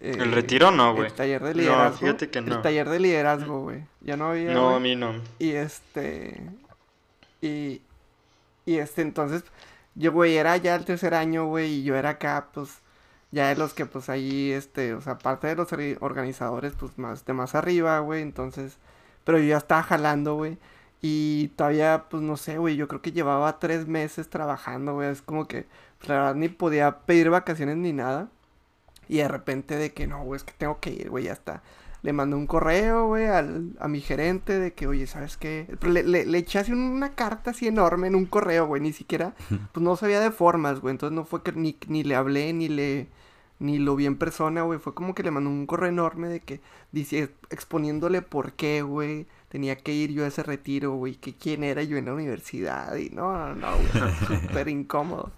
eh, 0.00 0.16
¿El 0.18 0.32
retiro 0.32 0.70
no, 0.70 0.94
güey? 0.94 1.06
El 1.06 1.14
taller 1.14 1.42
de 1.42 1.54
No, 1.54 1.60
liderazgo. 1.60 1.98
fíjate 1.98 2.30
que 2.30 2.40
no. 2.40 2.56
El 2.56 2.62
taller 2.62 2.88
de 2.88 3.00
liderazgo, 3.00 3.62
güey. 3.62 3.84
Ya 4.00 4.16
no 4.16 4.30
había. 4.30 4.52
No, 4.52 4.74
a 4.74 4.80
mí 4.80 4.96
no. 4.96 5.14
Y 5.38 5.50
este. 5.52 6.40
Y. 7.40 7.82
Y 8.66 8.78
este, 8.78 9.02
entonces. 9.02 9.44
Yo, 9.94 10.10
güey, 10.12 10.36
era 10.36 10.56
ya 10.56 10.74
el 10.74 10.84
tercer 10.84 11.14
año, 11.14 11.46
güey. 11.46 11.70
Y 11.80 11.82
yo 11.84 11.94
era 11.96 12.10
acá, 12.10 12.48
pues. 12.52 12.80
Ya 13.34 13.48
de 13.48 13.56
los 13.56 13.74
que, 13.74 13.84
pues 13.84 14.08
ahí, 14.08 14.52
este. 14.52 14.94
O 14.94 15.00
sea, 15.00 15.14
aparte 15.14 15.48
de 15.48 15.56
los 15.56 15.68
organizadores, 16.00 16.74
pues 16.78 16.96
más 16.98 17.24
de 17.26 17.32
más 17.32 17.54
arriba, 17.56 17.98
güey. 17.98 18.22
Entonces. 18.22 18.78
Pero 19.24 19.38
yo 19.38 19.44
ya 19.46 19.56
estaba 19.58 19.82
jalando, 19.82 20.36
güey. 20.36 20.58
Y 21.02 21.48
todavía, 21.56 22.04
pues 22.08 22.22
no 22.22 22.36
sé, 22.36 22.58
güey. 22.58 22.76
Yo 22.76 22.86
creo 22.88 23.02
que 23.02 23.12
llevaba 23.12 23.58
tres 23.58 23.88
meses 23.88 24.30
trabajando, 24.30 24.94
güey. 24.94 25.10
Es 25.10 25.20
como 25.22 25.48
que. 25.48 25.66
Pues, 25.98 26.08
la 26.10 26.14
verdad, 26.16 26.34
ni 26.36 26.48
podía 26.48 27.00
pedir 27.00 27.30
vacaciones 27.30 27.76
ni 27.76 27.92
nada. 27.92 28.28
Y 29.08 29.18
de 29.18 29.28
repente 29.28 29.76
de 29.76 29.92
que 29.92 30.06
no, 30.06 30.22
güey, 30.24 30.36
es 30.38 30.44
que 30.44 30.52
tengo 30.56 30.78
que 30.80 30.90
ir, 30.90 31.10
güey, 31.10 31.24
ya 31.24 31.32
está. 31.32 31.62
Le 32.02 32.12
mandé 32.12 32.36
un 32.36 32.46
correo, 32.46 33.06
güey, 33.08 33.26
al, 33.26 33.72
a 33.80 33.88
mi 33.88 34.00
gerente 34.00 34.58
de 34.58 34.74
que, 34.74 34.86
oye, 34.86 35.06
¿sabes 35.06 35.36
qué? 35.36 35.66
Le, 35.82 36.02
le, 36.02 36.26
le 36.26 36.38
eché 36.38 36.58
así 36.58 36.72
una 36.72 37.14
carta 37.14 37.50
así 37.50 37.66
enorme 37.66 38.08
en 38.08 38.14
un 38.14 38.26
correo, 38.26 38.66
güey, 38.66 38.82
ni 38.82 38.92
siquiera, 38.92 39.34
pues 39.72 39.82
no 39.82 39.96
sabía 39.96 40.20
de 40.20 40.30
formas, 40.30 40.80
güey. 40.80 40.92
Entonces 40.92 41.16
no 41.16 41.24
fue 41.24 41.42
que 41.42 41.52
ni, 41.52 41.76
ni 41.88 42.04
le 42.04 42.14
hablé, 42.14 42.52
ni 42.52 42.68
le, 42.68 43.08
ni 43.64 43.78
lo 43.78 43.96
vi 43.96 44.06
en 44.06 44.16
persona, 44.16 44.62
güey. 44.62 44.78
Fue 44.78 44.94
como 44.94 45.14
que 45.14 45.22
le 45.22 45.30
mandó 45.30 45.50
un 45.50 45.66
correo 45.66 45.88
enorme 45.88 46.28
de 46.28 46.40
que, 46.40 46.60
dice, 46.92 47.30
exponiéndole 47.50 48.22
por 48.22 48.52
qué, 48.52 48.82
güey, 48.82 49.26
tenía 49.48 49.76
que 49.76 49.92
ir 49.92 50.10
yo 50.12 50.24
a 50.24 50.28
ese 50.28 50.42
retiro, 50.42 50.92
güey, 50.92 51.14
que 51.16 51.34
quién 51.34 51.64
era 51.64 51.82
yo 51.82 51.96
en 51.96 52.04
la 52.06 52.14
universidad. 52.14 52.94
Y 52.96 53.10
no, 53.10 53.36
no, 53.36 53.54
no, 53.54 53.76
güey, 53.76 54.14
súper 54.48 54.68
incómodo. 54.68 55.32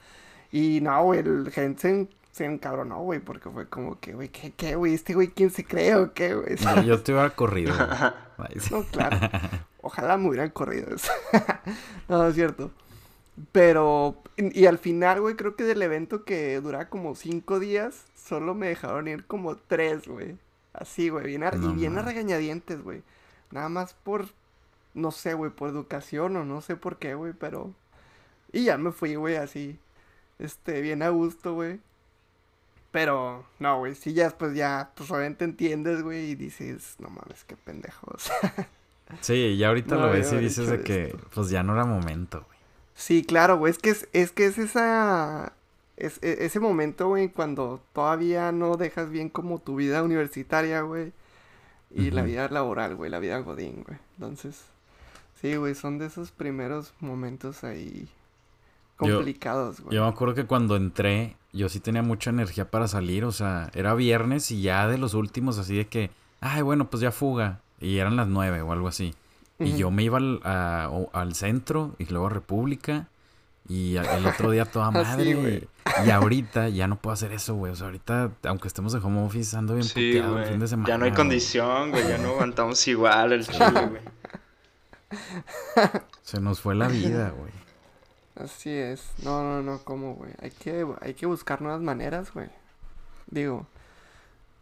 Y 0.52 0.80
no, 0.80 1.02
güey, 1.04 1.20
el 1.20 1.50
gerente 1.52 1.80
se, 1.82 1.88
en- 1.90 2.08
se 2.32 2.44
encabronó, 2.44 3.00
güey, 3.00 3.20
porque 3.20 3.48
fue 3.50 3.68
como 3.68 3.98
que, 4.00 4.12
güey, 4.14 4.28
¿qué, 4.28 4.52
qué, 4.56 4.74
güey? 4.76 4.94
¿Este 4.94 5.14
güey 5.14 5.28
quién 5.28 5.50
se 5.50 5.64
cree 5.64 5.94
o 5.94 6.12
qué, 6.12 6.34
güey? 6.34 6.56
Yo, 6.56 6.82
yo 6.82 7.02
te 7.02 7.12
hubiera 7.12 7.30
corrido. 7.30 7.74
No, 8.70 8.82
claro. 8.84 9.16
Ojalá 9.80 10.18
me 10.18 10.28
hubieran 10.28 10.50
corrido 10.50 10.94
eso. 10.94 11.10
no, 12.08 12.26
es 12.26 12.34
cierto. 12.34 12.70
Pero, 13.52 14.16
y, 14.36 14.60
y 14.62 14.66
al 14.66 14.78
final, 14.78 15.20
güey, 15.20 15.36
creo 15.36 15.56
que 15.56 15.64
del 15.64 15.80
evento 15.82 16.24
que 16.24 16.60
dura 16.60 16.88
como 16.88 17.14
cinco 17.14 17.58
días, 17.60 18.04
solo 18.26 18.54
me 18.54 18.68
dejaron 18.68 19.08
ir 19.08 19.26
como 19.26 19.56
tres, 19.56 20.06
güey. 20.08 20.36
Así, 20.72 21.08
güey, 21.08 21.26
bien 21.26 21.42
a- 21.44 21.50
No 21.52 21.70
y 21.70 21.74
bien 21.74 21.96
a 21.98 22.02
regañadientes, 22.02 22.82
güey. 22.82 23.02
Nada 23.50 23.68
más 23.68 23.94
por, 23.94 24.26
no 24.94 25.10
sé, 25.12 25.34
güey, 25.34 25.50
por 25.50 25.70
educación 25.70 26.36
o 26.36 26.44
no 26.44 26.60
sé 26.60 26.76
por 26.76 26.98
qué, 26.98 27.14
güey, 27.14 27.32
pero... 27.32 27.72
Y 28.52 28.64
ya 28.64 28.76
me 28.78 28.92
fui, 28.92 29.14
güey, 29.16 29.36
así, 29.36 29.78
este, 30.38 30.80
bien 30.80 31.02
a 31.02 31.08
gusto, 31.10 31.54
güey. 31.54 31.80
Pero, 32.90 33.44
no, 33.58 33.78
güey, 33.78 33.94
sí, 33.94 34.14
ya 34.14 34.24
después 34.24 34.54
ya, 34.54 34.90
pues 34.96 35.10
obviamente 35.10 35.44
entiendes, 35.44 36.02
güey, 36.02 36.30
y 36.30 36.34
dices, 36.34 36.96
no 36.98 37.08
mames, 37.08 37.44
qué 37.44 37.56
pendejos. 37.56 38.30
Sí, 39.20 39.56
ya 39.56 39.68
ahorita 39.68 39.94
No, 39.94 40.06
lo 40.06 40.12
ves 40.12 40.32
y 40.32 40.36
dices 40.38 40.66
de 40.68 40.80
que 40.82 41.04
esto. 41.04 41.18
pues 41.32 41.48
ya 41.48 41.62
no 41.62 41.74
era 41.74 41.84
momento, 41.84 42.42
güey. 42.44 42.58
Sí, 42.96 43.22
claro, 43.24 43.56
güey, 43.56 43.70
es 43.70 43.78
que 43.78 43.90
es, 43.90 44.08
es 44.12 44.32
que 44.32 44.46
es 44.46 44.58
esa, 44.58 45.52
es, 45.96 46.18
e- 46.22 46.44
ese 46.44 46.60
momento, 46.60 47.08
güey, 47.08 47.28
cuando 47.28 47.80
todavía 47.92 48.52
no 48.52 48.76
dejas 48.76 49.10
bien 49.10 49.28
como 49.28 49.58
tu 49.58 49.76
vida 49.76 50.02
universitaria, 50.02 50.80
güey, 50.82 51.12
y 51.90 52.10
la 52.10 52.22
vida 52.22 52.48
laboral, 52.48 52.96
güey, 52.96 53.10
la 53.10 53.18
vida 53.18 53.38
godín, 53.38 53.84
güey. 53.86 53.98
Entonces, 54.18 54.64
sí, 55.40 55.56
güey, 55.56 55.74
son 55.74 55.98
de 55.98 56.06
esos 56.06 56.30
primeros 56.32 56.92
momentos 57.00 57.64
ahí 57.64 58.08
Yo- 59.00 59.14
complicados, 59.16 59.80
güey. 59.80 59.94
Yo 59.94 60.02
me 60.02 60.08
acuerdo 60.08 60.34
que 60.34 60.44
cuando 60.46 60.76
entré, 60.76 61.36
yo 61.52 61.68
sí 61.68 61.80
tenía 61.80 62.02
mucha 62.02 62.30
energía 62.30 62.70
para 62.70 62.88
salir, 62.88 63.24
o 63.24 63.32
sea, 63.32 63.70
era 63.74 63.94
viernes 63.94 64.50
y 64.50 64.60
ya 64.62 64.86
de 64.88 64.98
los 64.98 65.14
últimos 65.14 65.58
así 65.58 65.76
de 65.76 65.86
que, 65.86 66.10
ay, 66.40 66.62
bueno, 66.62 66.90
pues 66.90 67.00
ya 67.00 67.12
fuga. 67.12 67.60
Y 67.80 67.98
eran 67.98 68.16
las 68.16 68.26
nueve 68.28 68.60
o 68.62 68.72
algo 68.72 68.88
así. 68.88 69.14
Y 69.58 69.76
yo 69.76 69.90
me 69.90 70.02
iba 70.02 70.18
al, 70.18 70.40
a- 70.44 70.90
al 71.12 71.34
centro 71.34 71.94
y 71.98 72.04
luego 72.06 72.26
a 72.26 72.30
República. 72.30 73.08
Y 73.68 73.96
el 73.96 74.26
otro 74.26 74.50
día 74.50 74.64
toda 74.64 74.90
madre. 74.92 75.34
güey. 75.34 75.68
y 76.06 76.10
ahorita 76.10 76.68
ya 76.68 76.86
no 76.86 76.96
puedo 76.96 77.14
hacer 77.14 77.32
eso, 77.32 77.54
güey. 77.54 77.72
O 77.72 77.76
sea, 77.76 77.86
ahorita, 77.86 78.30
aunque 78.44 78.68
estemos 78.68 78.92
de 78.92 78.98
home 79.00 79.24
office, 79.24 79.56
ando 79.56 79.74
bien 79.74 79.84
Sí, 79.84 80.12
puteado 80.12 80.38
el 80.38 80.44
fin 80.44 80.52
de 80.52 80.58
güey. 80.58 80.68
semana. 80.68 80.88
Ya 80.88 80.98
no 80.98 81.04
hay 81.04 81.12
condición, 81.12 81.90
güey. 81.90 82.06
Ya 82.08 82.18
no 82.18 82.28
aguantamos 82.30 82.86
igual 82.88 83.32
el 83.32 83.46
chile, 83.46 83.86
güey. 83.88 84.02
Se 86.22 86.40
nos 86.40 86.60
fue 86.60 86.74
la 86.74 86.88
vida, 86.88 87.30
güey. 87.30 87.52
Así 88.36 88.70
es. 88.70 89.10
No, 89.22 89.42
no, 89.42 89.62
no, 89.62 89.78
¿cómo, 89.84 90.14
güey? 90.14 90.32
Hay 90.42 90.50
que, 90.50 90.86
hay 91.00 91.14
que 91.14 91.26
buscar 91.26 91.62
nuevas 91.62 91.80
maneras, 91.80 92.32
güey. 92.34 92.48
Digo, 93.28 93.66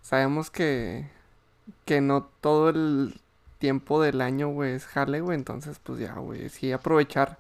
sabemos 0.03 0.51
que, 0.51 1.09
que 1.85 2.01
no 2.01 2.29
todo 2.41 2.69
el 2.71 3.21
tiempo 3.59 4.01
del 4.03 4.21
año, 4.21 4.49
güey, 4.49 4.73
es 4.75 4.87
jale, 4.87 5.21
güey. 5.21 5.37
Entonces, 5.37 5.81
pues 5.83 5.99
ya, 5.99 6.13
güey, 6.15 6.49
sí, 6.51 6.73
aprovechar, 6.73 7.39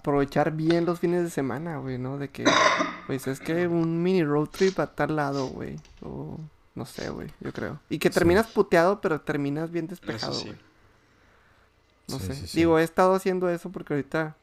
aprovechar 0.00 0.52
bien 0.52 0.86
los 0.86 0.98
fines 0.98 1.22
de 1.22 1.30
semana, 1.30 1.76
güey, 1.78 1.98
¿no? 1.98 2.18
De 2.18 2.28
que, 2.30 2.44
pues 3.06 3.26
es 3.26 3.38
que 3.40 3.66
un 3.68 4.02
mini 4.02 4.24
road 4.24 4.48
trip 4.48 4.78
a 4.80 4.86
tal 4.88 5.16
lado, 5.16 5.46
güey. 5.48 5.76
O, 6.02 6.38
no 6.74 6.86
sé, 6.86 7.10
güey, 7.10 7.28
yo 7.40 7.52
creo. 7.52 7.78
Y 7.90 7.98
que 7.98 8.08
Sí. 8.08 8.14
terminas 8.14 8.46
puteado, 8.48 9.00
pero 9.00 9.20
terminas 9.20 9.70
bien 9.70 9.86
despejado, 9.86 10.32
sí. 10.34 10.46
güey. 10.48 10.58
No 12.08 12.18
Sí, 12.18 12.34
sé. 12.34 12.56
Digo, 12.58 12.78
he 12.78 12.82
estado 12.82 13.14
haciendo 13.14 13.48
eso 13.50 13.70
porque 13.70 13.94
ahorita 13.94 14.34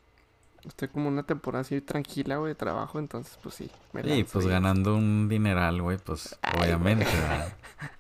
estoy 0.66 0.88
como 0.90 1.08
una 1.10 1.24
temporada 1.24 1.62
así 1.62 1.82
tranquila, 1.82 2.38
güey, 2.38 2.52
de 2.52 2.56
trabajo, 2.56 3.00
entonces 3.00 3.38
pues 3.42 3.56
sí. 3.56 3.70
me 3.94 4.04
Sí, 4.04 4.26
pues 4.32 4.46
y- 4.46 4.50
ganando 4.50 4.96
un 4.96 5.28
dineral, 5.28 5.82
güey, 5.82 5.98
pues 5.98 6.38
Ay, 6.42 6.60
obviamente. 6.62 7.06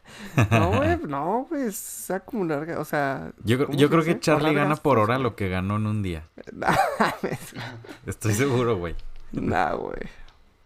No, 0.52 0.78
güey, 0.78 0.98
no, 1.08 1.46
pues 1.50 1.62
es 1.64 2.12
acumular, 2.12 2.70
o 2.78 2.86
sea... 2.86 3.32
Yo, 3.44 3.58
creo- 3.58 3.68
¿cómo 3.68 3.78
yo 3.80 3.90
creo 3.90 4.04
que 4.04 4.20
Charlie 4.20 4.54
gana 4.54 4.70
gastos, 4.70 4.80
por 4.82 5.00
hora 5.00 5.18
lo 5.20 5.36
que 5.36 5.50
ganó 5.50 5.78
en 5.78 5.88
un 5.88 6.04
día. 6.04 6.24
Estoy 8.06 8.34
seguro, 8.34 8.78
güey. 8.78 8.96
no, 9.32 9.78
güey. 9.78 10.02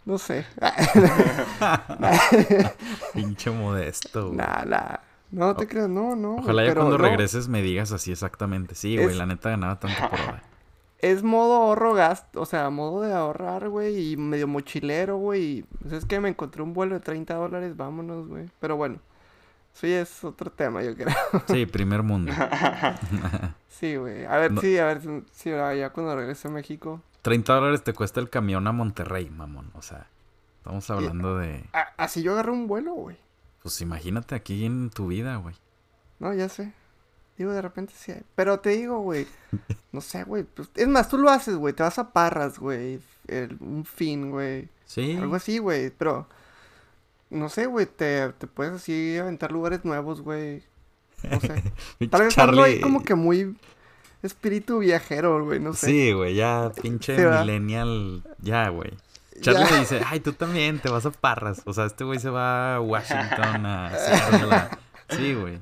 No 0.04 0.18
sé. 0.18 0.46
Pinche 3.14 3.52
modesto, 3.52 4.28
güey. 4.28 4.38
Nah, 4.38 4.64
nah. 4.66 4.96
No 5.32 5.56
te 5.56 5.68
creas, 5.68 5.88
no, 5.88 6.16
no. 6.16 6.36
Ojalá 6.36 6.66
ya 6.66 6.74
cuando 6.76 6.98
no, 6.98 7.04
regreses 7.04 7.48
me 7.48 7.62
digas 7.62 7.92
así 7.92 8.12
exactamente. 8.12 8.76
Sí, 8.76 8.98
güey, 8.98 9.10
Es- 9.12 9.18
la 9.18 9.26
neta 9.26 9.50
ganaba 9.52 9.80
tanto 9.80 9.98
por 10.10 10.20
hora. 10.20 10.44
Es 11.00 11.24
modo 11.24 11.56
ahorro 11.56 11.94
gasto, 11.96 12.42
o 12.42 12.46
sea, 12.46 12.70
modo 12.70 13.02
de 13.02 13.12
ahorrar, 13.12 13.70
güey, 13.70 14.12
y 14.12 14.18
medio 14.18 14.48
mochilero, 14.48 15.18
güey. 15.18 15.44
y, 15.60 15.64
pues, 15.64 15.94
es 15.94 16.06
que 16.06 16.20
me 16.20 16.30
encontré 16.30 16.62
un 16.62 16.74
vuelo 16.74 16.94
de 16.94 17.02
30 17.02 17.34
dólares, 17.34 17.76
vámonos, 17.76 18.28
güey. 18.28 18.46
Pero 18.60 18.76
bueno, 18.78 19.00
ya 19.82 20.02
es 20.02 20.24
otro 20.24 20.52
tema, 20.52 20.84
yo 20.84 20.96
creo. 20.96 21.08
Sí, 21.48 21.66
primer 21.66 22.04
mundo. 22.04 22.32
Sí, 23.70 23.96
güey. 23.96 24.26
A 24.26 24.38
ver, 24.38 24.52
No. 24.52 24.62
sí, 24.62 24.78
a 24.78 24.86
ver 24.86 25.02
si 25.32 25.50
ya 25.50 25.90
cuando 25.92 26.16
regrese 26.16 26.48
a 26.48 26.52
México. 26.52 27.02
30 27.24 27.52
dólares 27.54 27.84
te 27.84 27.94
cuesta 27.94 28.20
el 28.20 28.30
camión 28.30 28.68
a 28.68 28.72
Monterrey, 28.72 29.30
mamón. 29.32 29.72
O 29.74 29.82
sea, 29.82 30.06
estamos 30.58 30.88
hablando 30.92 31.38
de... 31.38 31.64
a- 31.74 31.88
así 31.98 32.22
yo 32.22 32.34
agarré 32.34 32.52
un 32.52 32.68
vuelo, 32.68 32.94
güey. 32.94 33.18
Pues 33.64 33.82
imagínate 33.82 34.36
aquí 34.36 34.66
en 34.66 34.92
tu 34.92 35.08
vida, 35.08 35.36
güey. 35.38 35.56
No, 36.20 36.32
ya 36.34 36.48
sé. 36.50 36.74
Digo, 37.40 37.52
de 37.54 37.62
repente 37.64 37.94
sí 37.96 38.12
hay. 38.12 38.22
Pero 38.36 38.60
te 38.60 38.72
digo, 38.72 39.00
güey. 39.00 39.26
No 39.92 40.02
sé, 40.02 40.26
güey. 40.26 40.44
pues, 40.44 40.70
es 40.76 40.88
más, 40.88 41.10
tú 41.10 41.18
lo 41.18 41.30
haces, 41.32 41.56
güey. 41.56 41.74
Te 41.74 41.82
vas 41.82 41.98
a 41.98 42.12
Parras, 42.14 42.60
güey. 42.60 43.00
un 43.62 43.84
fin, 43.86 44.30
güey. 44.30 44.70
Sí. 44.86 45.16
Algo 45.20 45.36
así, 45.38 45.58
güey. 45.58 45.90
Pero. 45.90 46.28
No 47.32 47.50
sé, 47.50 47.66
güey. 47.66 47.88
Te, 47.88 48.30
te 48.34 48.46
puedes 48.46 48.74
así 48.74 49.18
aventar 49.18 49.52
lugares 49.52 49.84
nuevos, 49.84 50.22
güey. 50.22 50.64
No 51.24 51.40
sé. 51.40 51.64
Tal 52.12 52.24
vez 52.24 52.38
algo 52.38 52.62
ahí 52.62 52.80
como 52.80 53.04
que 53.04 53.16
muy. 53.16 53.56
Espíritu 54.22 54.80
viajero, 54.80 55.44
güey. 55.44 55.60
No 55.60 55.74
sé. 55.74 55.88
Sí, 55.88 56.12
güey, 56.12 56.36
ya 56.36 56.72
pinche 56.80 57.16
Sí, 57.16 57.24
millennial. 57.26 58.22
Ya, 58.40 58.70
güey. 58.70 58.92
Charlie 59.40 59.66
Ya. 59.68 59.80
dice, 59.80 60.02
ay, 60.06 60.20
tú 60.20 60.34
también 60.34 60.80
te 60.80 60.90
vas 60.90 61.08
a 61.08 61.12
Parras. 61.12 61.64
O 61.66 61.74
sea, 61.74 61.86
este 61.86 62.04
güey 62.04 62.20
se 62.20 62.30
va 62.30 62.76
a 62.76 62.82
Washington, 62.82 63.66
a 63.66 63.90
Seattle, 63.98 64.78
Sí, 65.10 65.34
güey. 65.34 65.60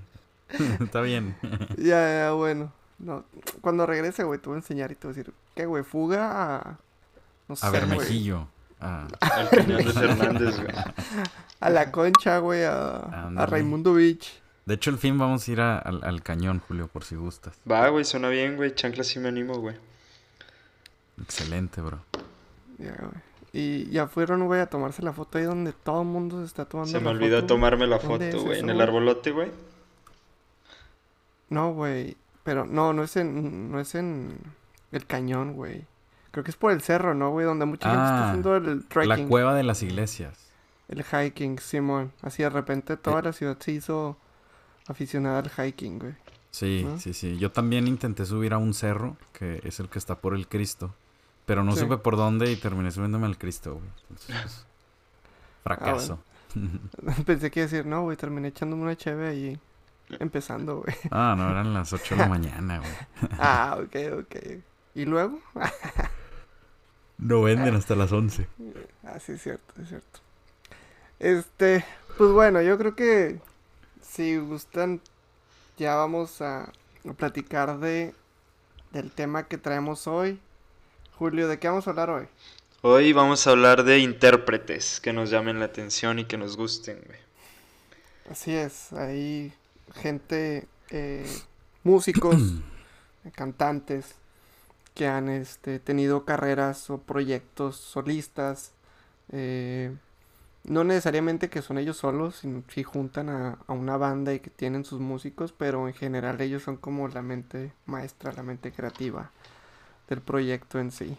Está 0.82 1.00
bien. 1.02 1.38
Ya, 1.78 2.26
ya, 2.26 2.32
bueno. 2.34 2.74
No. 2.98 3.24
Cuando 3.62 3.86
regrese, 3.86 4.24
güey, 4.24 4.40
te 4.40 4.50
voy 4.50 4.56
a 4.56 4.60
enseñar 4.60 4.92
y 4.92 4.96
te 4.96 5.08
voy 5.08 5.14
a 5.14 5.16
decir. 5.16 5.34
¿Qué, 5.56 5.66
güey? 5.66 5.84
Fuga 5.84 6.58
a. 6.58 6.78
No 7.48 7.56
sé. 7.56 7.66
A. 7.66 7.70
Bermejillo. 7.70 8.48
A... 8.82 9.08
El 9.40 9.50
cañón 9.50 9.86
de 9.86 9.94
Fernández, 9.94 10.56
güey. 10.58 10.76
A 11.60 11.70
la 11.70 11.92
concha, 11.92 12.40
güey. 12.40 12.64
A, 12.64 12.98
a. 13.36 13.46
Raimundo 13.46 13.94
Beach. 13.94 14.42
De 14.66 14.76
hecho, 14.76 14.90
el 14.92 14.98
fin 14.98 15.18
vamos 15.18 15.48
a 15.48 15.52
ir 15.52 15.62
a- 15.62 15.80
al, 15.80 16.04
al 16.04 16.22
cañón, 16.22 16.62
Julio, 16.68 16.88
por 16.88 17.04
si 17.04 17.16
gustas. 17.16 17.56
Va, 17.70 17.88
güey, 17.90 18.06
suena 18.06 18.30
bien, 18.30 18.56
güey. 18.56 18.74
Chancla 18.76 19.04
sí 19.04 19.20
me 19.20 19.30
animo, 19.30 19.56
güey. 19.60 19.76
Excelente, 21.22 21.82
bro. 21.82 22.00
Ya, 22.78 22.96
güey. 23.00 23.22
Y 23.52 23.90
ya 23.90 24.08
fueron, 24.08 24.46
güey, 24.46 24.62
a 24.62 24.68
tomarse 24.68 25.02
la 25.02 25.12
foto 25.12 25.38
ahí 25.40 25.44
donde 25.46 25.74
todo 25.74 26.04
el 26.04 26.08
mundo 26.08 26.40
se 26.40 26.46
está 26.46 26.66
tomando 26.66 26.92
Se 26.92 27.00
me 27.00 27.06
la 27.06 27.12
olvidó 27.12 27.38
foto, 27.38 27.48
tomarme 27.48 27.88
la 27.88 27.98
¿Dónde 27.98 28.32
foto, 28.32 28.44
güey. 28.46 28.60
En 28.60 28.70
el 28.70 28.80
arbolote, 28.80 29.32
güey. 29.32 29.52
No, 31.50 31.74
güey. 31.74 32.16
Pero 32.44 32.66
no, 32.66 32.94
no 32.94 33.04
es 33.04 33.16
en, 33.18 33.72
no 33.72 33.80
es 33.80 33.96
en 33.96 34.38
el 34.92 35.06
cañón, 35.08 35.54
güey. 35.54 35.86
Creo 36.32 36.44
que 36.44 36.52
es 36.52 36.58
por 36.58 36.72
el 36.72 36.82
cerro, 36.82 37.16
¿no, 37.16 37.32
güey? 37.32 37.46
Donde 37.46 37.66
mucha 37.66 37.90
gente 37.90 38.04
está 38.04 38.20
Ah, 38.20 38.28
haciendo 38.30 38.56
el 38.56 38.86
trekking. 38.86 39.10
La 39.24 39.28
cueva 39.28 39.56
de 39.56 39.64
las 39.64 39.82
iglesias. 39.82 40.49
El 40.90 41.04
hiking, 41.04 41.60
Simón. 41.60 42.12
Así 42.22 42.44
de 42.44 42.50
repente 42.50 42.98
toda 42.98 43.22
la 43.22 43.32
ciudad 43.34 43.58
se 43.60 43.72
hizo 43.72 44.18
aficionada 44.88 45.40
al 45.40 45.50
hiking, 45.50 46.00
güey. 46.00 46.14
Sí, 46.52 46.84
¿no? 46.84 47.00
sí, 47.00 47.14
sí. 47.14 47.38
Yo 47.38 47.52
también 47.52 47.88
intenté 47.88 48.26
subir 48.26 48.54
a 48.54 48.58
un 48.58 48.74
cerro, 48.74 49.16
que 49.34 49.62
es 49.64 49.80
el 49.80 49.88
que 49.88 50.00
está 50.00 50.16
por 50.20 50.34
el 50.34 50.48
Cristo. 50.48 50.94
Pero 51.46 51.64
no 51.64 51.74
Sí. 51.74 51.80
supe 51.82 51.98
por 51.98 52.16
dónde 52.18 52.52
y 52.52 52.56
terminé 52.56 52.90
subiéndome 52.92 53.28
al 53.28 53.38
Cristo, 53.38 53.76
güey. 53.76 53.88
Entonces, 54.10 54.36
Ah, 54.36 54.42
pues, 54.44 54.66
fracaso. 55.64 56.20
Pensé 57.26 57.52
que 57.52 57.60
iba 57.60 57.68
a 57.68 57.70
decir, 57.70 57.86
no, 57.86 58.02
güey, 58.04 58.18
terminé 58.18 58.48
echándome 58.48 58.82
una 58.84 58.96
cheve 58.98 59.28
ahí 59.28 59.60
empezando, 60.20 60.78
güey. 60.82 60.96
Ah, 61.12 61.36
no, 61.38 61.50
eran 61.52 61.72
las 61.74 61.94
8 61.94 62.16
de 62.16 62.22
la 62.22 62.28
mañana, 62.28 62.80
güey. 62.80 62.92
ah, 63.40 63.78
ok, 63.80 64.22
ok. 64.22 64.36
¿Y 64.96 65.06
luego? 65.06 65.40
No 67.20 67.42
venden 67.44 67.76
hasta 67.76 67.96
las 67.96 68.12
11. 68.12 68.48
Ah, 69.04 69.20
sí, 69.20 69.34
es 69.34 69.44
cierto, 69.44 69.82
es 69.82 69.90
cierto. 69.90 70.20
Este, 71.20 71.84
pues 72.18 72.32
bueno, 72.32 72.62
yo 72.62 72.78
creo 72.78 72.96
que 72.96 73.40
si 74.02 74.38
gustan, 74.38 75.02
ya 75.78 75.96
vamos 75.96 76.42
a, 76.42 76.72
platicar 77.18 77.80
de 77.80 78.14
del 78.92 79.12
tema 79.12 79.48
que 79.48 79.58
traemos 79.58 80.08
hoy. 80.08 80.40
Julio, 81.18 81.50
¿de 81.50 81.60
qué 81.60 81.68
vamos 81.68 81.88
a 81.88 81.90
hablar 81.90 82.10
hoy? 82.10 82.28
Hoy 82.82 83.12
vamos 83.12 83.46
a 83.46 83.52
hablar 83.52 83.84
de 83.84 84.00
intérpretes 84.00 85.02
que 85.02 85.12
nos 85.12 85.30
llamen 85.30 85.60
la 85.60 85.66
atención 85.66 86.20
y 86.20 86.26
que 86.26 86.38
nos 86.38 86.56
gusten, 86.56 87.02
güey. 87.06 87.20
Así 88.32 88.56
es, 88.56 88.94
hay 88.94 89.54
gente, 89.96 90.68
eh, 90.90 91.30
músicos, 91.84 92.38
cantantes 93.36 94.16
que 94.94 95.08
han 95.08 95.28
este, 95.28 95.80
tenido 95.80 96.24
carreras 96.24 96.90
o 96.90 97.00
proyectos 97.00 97.76
solistas. 97.76 98.72
eh, 99.34 99.94
no 100.70 100.84
necesariamente 100.86 101.50
que 101.50 101.62
son 101.62 101.78
ellos 101.78 101.98
solos, 101.98 102.38
sino 102.38 102.64
si 102.70 102.84
juntan 102.84 103.28
a, 103.30 103.58
a 103.68 103.74
una 103.74 103.98
banda 103.98 104.34
y 104.34 104.40
que 104.40 104.50
tienen 104.50 104.86
sus 104.86 105.00
músicos, 105.02 105.52
pero 105.52 105.88
en 105.88 105.94
general 105.94 106.40
ellos 106.40 106.64
son 106.64 106.78
como 106.78 107.08
la 107.10 107.22
mente 107.22 107.74
maestra, 107.86 108.32
la 108.32 108.44
mente 108.44 108.72
creativa 108.72 109.32
del 110.08 110.22
proyecto 110.22 110.80
en 110.80 110.92
sí. 110.92 111.18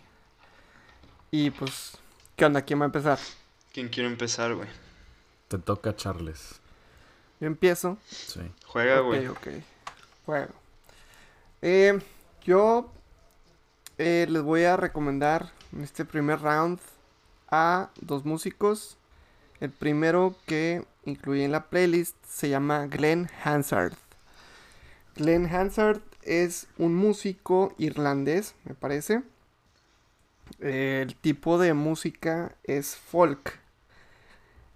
Y 1.30 1.50
pues, 1.50 1.98
¿qué 2.36 2.44
onda? 2.46 2.62
¿Quién 2.62 2.80
va 2.80 2.84
a 2.84 2.86
empezar? 2.86 3.18
¿Quién 3.72 3.88
quiere 3.88 4.08
empezar, 4.08 4.54
güey? 4.54 4.68
Te 5.48 5.58
toca, 5.58 5.94
Charles. 5.94 6.60
Yo 7.40 7.46
empiezo. 7.46 7.98
Sí. 8.08 8.40
Juega, 8.66 9.00
Ok, 9.00 9.06
güey. 9.06 9.26
ok. 9.26 9.48
Bueno. 10.26 10.48
Eh, 11.62 11.98
yo 12.42 12.90
eh, 13.98 14.26
les 14.28 14.42
voy 14.42 14.64
a 14.64 14.76
recomendar 14.76 15.52
en 15.72 15.82
este 15.82 16.04
primer 16.04 16.40
round 16.40 16.80
a 17.50 17.90
dos 18.00 18.24
músicos. 18.24 18.96
El 19.60 19.70
primero 19.70 20.34
que 20.46 20.84
incluí 21.04 21.42
en 21.42 21.52
la 21.52 21.68
playlist 21.68 22.16
se 22.26 22.48
llama 22.48 22.86
Glenn 22.86 23.28
Hansard. 23.44 23.94
Glenn 25.16 25.46
Hansard 25.46 26.00
es 26.22 26.66
un 26.78 26.94
músico 26.94 27.74
irlandés, 27.78 28.54
me 28.64 28.74
parece. 28.74 29.22
Eh, 30.60 31.04
el 31.06 31.14
tipo 31.14 31.58
de 31.58 31.74
música 31.74 32.54
es 32.64 32.96
folk. 32.96 33.58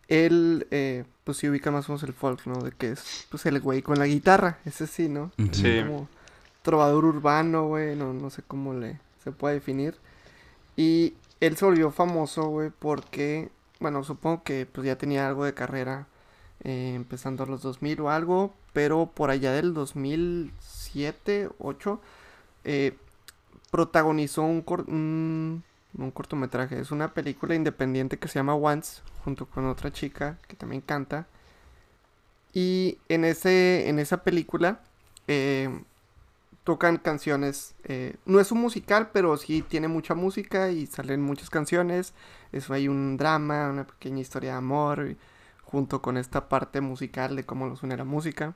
Él, 0.09 0.67
eh, 0.71 1.05
pues 1.25 1.39
si 1.39 1.49
ubica 1.49 1.71
más 1.71 1.89
o 1.89 1.93
menos 1.93 2.03
el 2.03 2.13
folk, 2.13 2.47
¿no? 2.47 2.61
De 2.61 2.73
que 2.73 2.93
es, 2.93 3.27
pues 3.31 3.47
el 3.47 3.61
güey 3.61 3.83
con 3.83 3.99
la 3.99 4.07
guitarra, 4.07 4.59
ese 4.65 4.87
sí, 4.87 5.09
¿no? 5.09 5.33
Sí. 5.53 5.83
Como 5.83 6.09
trovador 6.63 7.05
urbano, 7.05 7.69
güey, 7.69 7.97
no, 7.97 8.13
no 8.13 8.31
sé 8.31 8.43
cómo 8.43 8.75
le 8.75 8.99
se 9.25 9.33
puede 9.33 9.55
definir. 9.55 9.97
Y 10.77 11.15
él 11.41 11.57
se 11.57 11.65
volvió 11.65 11.91
famoso, 11.91 12.49
güey, 12.49 12.71
porque, 12.79 13.49
bueno, 13.85 14.03
supongo 14.03 14.43
que 14.45 14.65
pues 14.65 14.87
ya 14.87 14.97
tenía 14.97 15.29
algo 15.29 15.45
de 15.45 15.53
carrera 15.53 16.07
eh, 16.61 16.95
empezando 16.97 17.45
a 17.45 17.47
los 17.47 17.61
2000 17.61 18.01
o 18.01 18.09
algo, 18.09 18.55
pero 18.73 19.11
por 19.13 19.29
allá 19.29 19.53
del 19.53 19.75
2007, 19.75 21.51
8, 21.59 22.01
eh, 22.65 22.97
protagonizó 23.71 24.43
un, 24.45 25.63
un 25.99 26.11
cortometraje, 26.13 26.81
es 26.81 26.93
una 26.93 27.13
película 27.13 27.55
independiente 27.55 28.19
que 28.19 28.27
se 28.29 28.39
llama 28.39 28.55
Once, 28.55 29.03
junto 29.23 29.45
con 29.45 29.67
otra 29.67 29.93
chica 29.93 30.39
que 30.49 30.57
también 30.57 30.81
canta. 30.81 31.27
Y 32.55 32.97
en, 33.11 33.27
ese, 33.27 33.91
en 33.91 33.99
esa 33.99 34.25
película 34.25 34.81
eh, 35.29 35.69
tocan 36.65 36.97
canciones. 36.97 37.75
eh, 37.85 38.17
no 38.25 38.41
es 38.41 38.51
un 38.51 38.61
musical, 38.61 39.11
pero 39.13 39.37
sí 39.37 39.63
tiene 39.63 39.87
mucha 39.89 40.15
música 40.15 40.71
y 40.71 40.87
salen 40.87 41.23
muchas 41.23 41.51
canciones. 41.51 42.15
Eso 42.53 42.73
hay 42.75 42.89
un 42.89 43.17
drama, 43.17 43.69
una 43.71 43.87
pequeña 43.87 44.21
historia 44.21 44.53
de 44.53 44.57
amor, 44.59 45.17
junto 45.63 46.01
con 46.03 46.17
esta 46.17 46.49
parte 46.49 46.81
musical 46.81 47.37
de 47.37 47.45
cómo 47.45 47.67
los 47.67 47.83
une 47.83 47.97
la 47.97 48.05
música. 48.05 48.55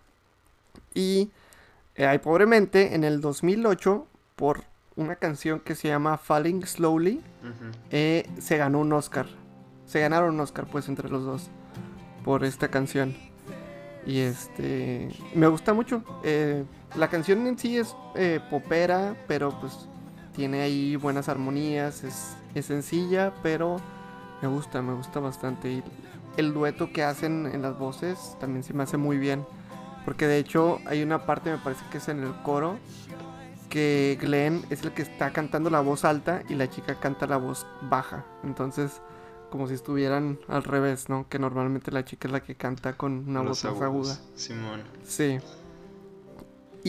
Y 0.95 1.31
eh, 1.97 2.07
ahí 2.07 2.19
pobremente, 2.19 2.95
en 2.95 3.05
el 3.05 3.21
2008, 3.21 4.07
por 4.37 4.65
una 4.97 5.17
canción 5.17 5.61
que 5.61 5.75
se 5.75 5.89
llama 5.89 6.17
Falling 6.19 6.67
Slowly, 6.67 7.21
eh, 7.91 8.29
se 8.41 8.57
ganó 8.57 8.81
un 8.81 8.93
Oscar. 8.93 9.27
Se 9.87 10.01
ganaron 10.01 10.35
un 10.35 10.41
Oscar, 10.41 10.67
pues, 10.71 10.89
entre 10.89 11.09
los 11.09 11.25
dos. 11.25 11.51
Por 12.25 12.45
esta 12.45 12.69
canción. 12.69 13.17
Y 14.07 14.21
este. 14.21 15.09
Me 15.35 15.47
gusta 15.47 15.73
mucho. 15.75 16.03
eh, 16.25 16.65
la 16.97 17.09
canción 17.09 17.47
en 17.47 17.59
sí 17.59 17.77
es 17.77 17.95
eh, 18.15 18.41
popera, 18.51 19.17
pero 19.27 19.59
pues 19.61 19.89
tiene 20.35 20.63
ahí 20.63 20.97
buenas 20.97 21.29
armonías. 21.29 22.05
Es, 22.05 22.37
es 22.55 22.67
sencilla, 22.67 23.35
pero 23.43 23.77
me 24.43 24.49
gusta, 24.49 24.83
me 24.83 24.95
gusta 24.95 25.21
bastante. 25.21 25.71
Y 25.71 25.83
el 26.37 26.55
dueto 26.55 26.93
que 26.93 27.03
hacen 27.03 27.47
en 27.47 27.63
las 27.63 27.79
voces 27.79 28.37
también 28.41 28.63
se 28.63 28.73
me 28.73 28.83
hace 28.85 28.97
muy 28.97 29.19
bien. 29.19 29.45
Porque 30.05 30.27
de 30.27 30.39
hecho 30.39 30.79
hay 30.87 31.03
una 31.03 31.27
parte, 31.27 31.51
me 31.51 31.59
parece 31.59 31.85
que 31.91 31.99
es 31.99 32.09
en 32.09 32.23
el 32.23 32.33
coro, 32.43 32.79
que 33.69 34.17
Glenn 34.21 34.65
es 34.71 34.83
el 34.83 34.93
que 34.93 35.03
está 35.03 35.33
cantando 35.33 35.69
la 35.69 35.81
voz 35.81 36.05
alta 36.05 36.43
y 36.49 36.55
la 36.55 36.71
chica 36.71 36.99
canta 36.99 37.27
la 37.27 37.37
voz 37.37 37.67
baja. 37.83 38.25
Entonces, 38.43 39.03
como 39.51 39.67
si 39.67 39.75
estuvieran 39.75 40.39
al 40.49 40.65
revés, 40.65 41.09
¿no? 41.09 41.29
Que 41.29 41.39
normalmente 41.39 41.91
la 41.91 42.05
chica 42.05 42.29
es 42.29 42.33
la 42.33 42.41
que 42.41 42.55
canta 42.55 42.95
con 42.97 43.29
una 43.29 43.43
Los 43.43 43.63
voz 43.63 43.75
más 43.75 43.83
aguda. 43.83 44.19
Simón. 44.35 44.83
Sí. 45.05 45.39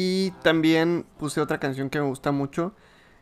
Y 0.02 0.32
también 0.44 1.06
puse 1.18 1.42
otra 1.42 1.60
canción 1.60 1.90
que 1.90 2.00
me 2.00 2.08
gusta 2.08 2.32
mucho. 2.32 2.74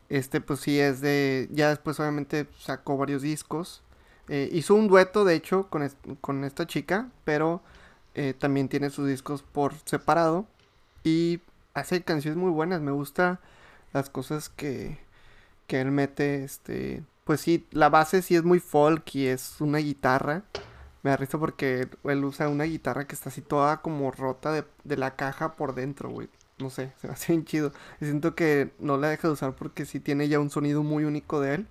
Este, 0.08 0.40
pues 0.40 0.60
sí, 0.60 0.78
es 0.78 1.00
de. 1.00 1.48
Ya 1.50 1.70
después, 1.70 1.98
obviamente, 1.98 2.46
sacó 2.56 2.96
varios 2.96 3.22
discos. 3.22 3.82
Eh, 4.28 4.48
hizo 4.52 4.76
un 4.76 4.86
dueto, 4.86 5.24
de 5.24 5.34
hecho, 5.34 5.68
con, 5.70 5.90
con 6.20 6.44
esta 6.44 6.68
chica, 6.68 7.10
pero 7.24 7.62
eh, 8.14 8.32
también 8.32 8.68
tiene 8.68 8.90
sus 8.90 9.08
discos 9.08 9.42
por 9.42 9.74
separado. 9.86 10.46
Y 11.02 11.40
hace 11.74 12.04
canciones 12.04 12.38
muy 12.38 12.52
buenas. 12.52 12.80
Me 12.80 12.92
gusta 12.92 13.40
las 13.92 14.08
cosas 14.08 14.48
que, 14.48 15.00
que 15.66 15.80
él 15.80 15.90
mete. 15.90 16.44
Este, 16.44 17.02
pues 17.24 17.40
sí, 17.40 17.66
la 17.72 17.88
base 17.88 18.22
sí 18.22 18.36
es 18.36 18.44
muy 18.44 18.60
folk 18.60 19.16
y 19.16 19.26
es 19.26 19.60
una 19.60 19.78
guitarra. 19.78 20.44
Me 21.02 21.16
risa 21.16 21.38
porque 21.38 21.88
él 22.04 22.24
usa 22.24 22.48
una 22.48 22.64
guitarra 22.64 23.08
que 23.08 23.16
está 23.16 23.30
así 23.30 23.40
toda 23.42 23.82
como 23.82 24.12
rota 24.12 24.52
de, 24.52 24.64
de 24.84 24.96
la 24.96 25.16
caja 25.16 25.56
por 25.56 25.74
dentro, 25.74 26.10
güey. 26.10 26.28
No 26.58 26.70
sé, 26.70 26.92
se 27.00 27.06
me 27.06 27.14
hace 27.14 27.32
bien 27.32 27.44
chido. 27.44 27.72
Y 28.00 28.04
siento 28.04 28.34
que 28.34 28.70
no 28.78 28.96
la 28.96 29.08
deja 29.08 29.28
de 29.28 29.34
usar 29.34 29.54
porque 29.54 29.86
sí 29.86 30.00
tiene 30.00 30.28
ya 30.28 30.40
un 30.40 30.50
sonido 30.50 30.82
muy 30.82 31.04
único 31.04 31.40
de 31.40 31.54
él. 31.54 31.66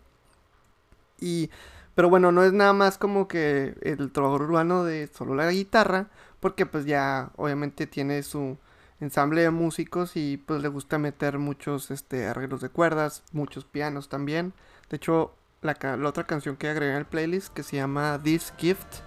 Y, 1.20 1.50
pero 1.96 2.10
bueno, 2.10 2.32
no 2.32 2.44
es 2.44 2.54
nada 2.54 2.74
más 2.74 2.98
como 2.98 3.28
que 3.28 3.76
el 3.82 4.12
trovador 4.12 4.44
urbano 4.44 4.84
de 4.84 5.08
solo 5.08 5.36
la 5.36 5.50
guitarra, 5.52 6.08
porque 6.40 6.66
pues 6.66 6.86
ya 6.86 7.32
obviamente 7.38 7.88
tiene 7.88 8.22
su 8.24 8.58
ensamble 9.00 9.42
de 9.42 9.52
músicos 9.52 10.16
y 10.16 10.38
pues 10.38 10.62
le 10.62 10.68
gusta 10.70 10.98
meter 10.98 11.38
muchos 11.40 11.92
este, 11.92 12.28
arreglos 12.28 12.62
de 12.62 12.70
cuerdas, 12.70 13.24
muchos 13.32 13.66
pianos 13.66 14.10
también. 14.10 14.54
De 14.90 14.98
hecho, 14.98 15.34
la, 15.62 15.78
la 15.98 16.10
otra 16.10 16.26
canción 16.26 16.56
que 16.56 16.70
agregué 16.70 16.92
en 16.92 16.98
el 16.98 17.06
playlist 17.06 17.54
que 17.54 17.64
se 17.64 17.78
llama 17.78 18.20
This 18.24 18.54
Gift, 18.58 19.02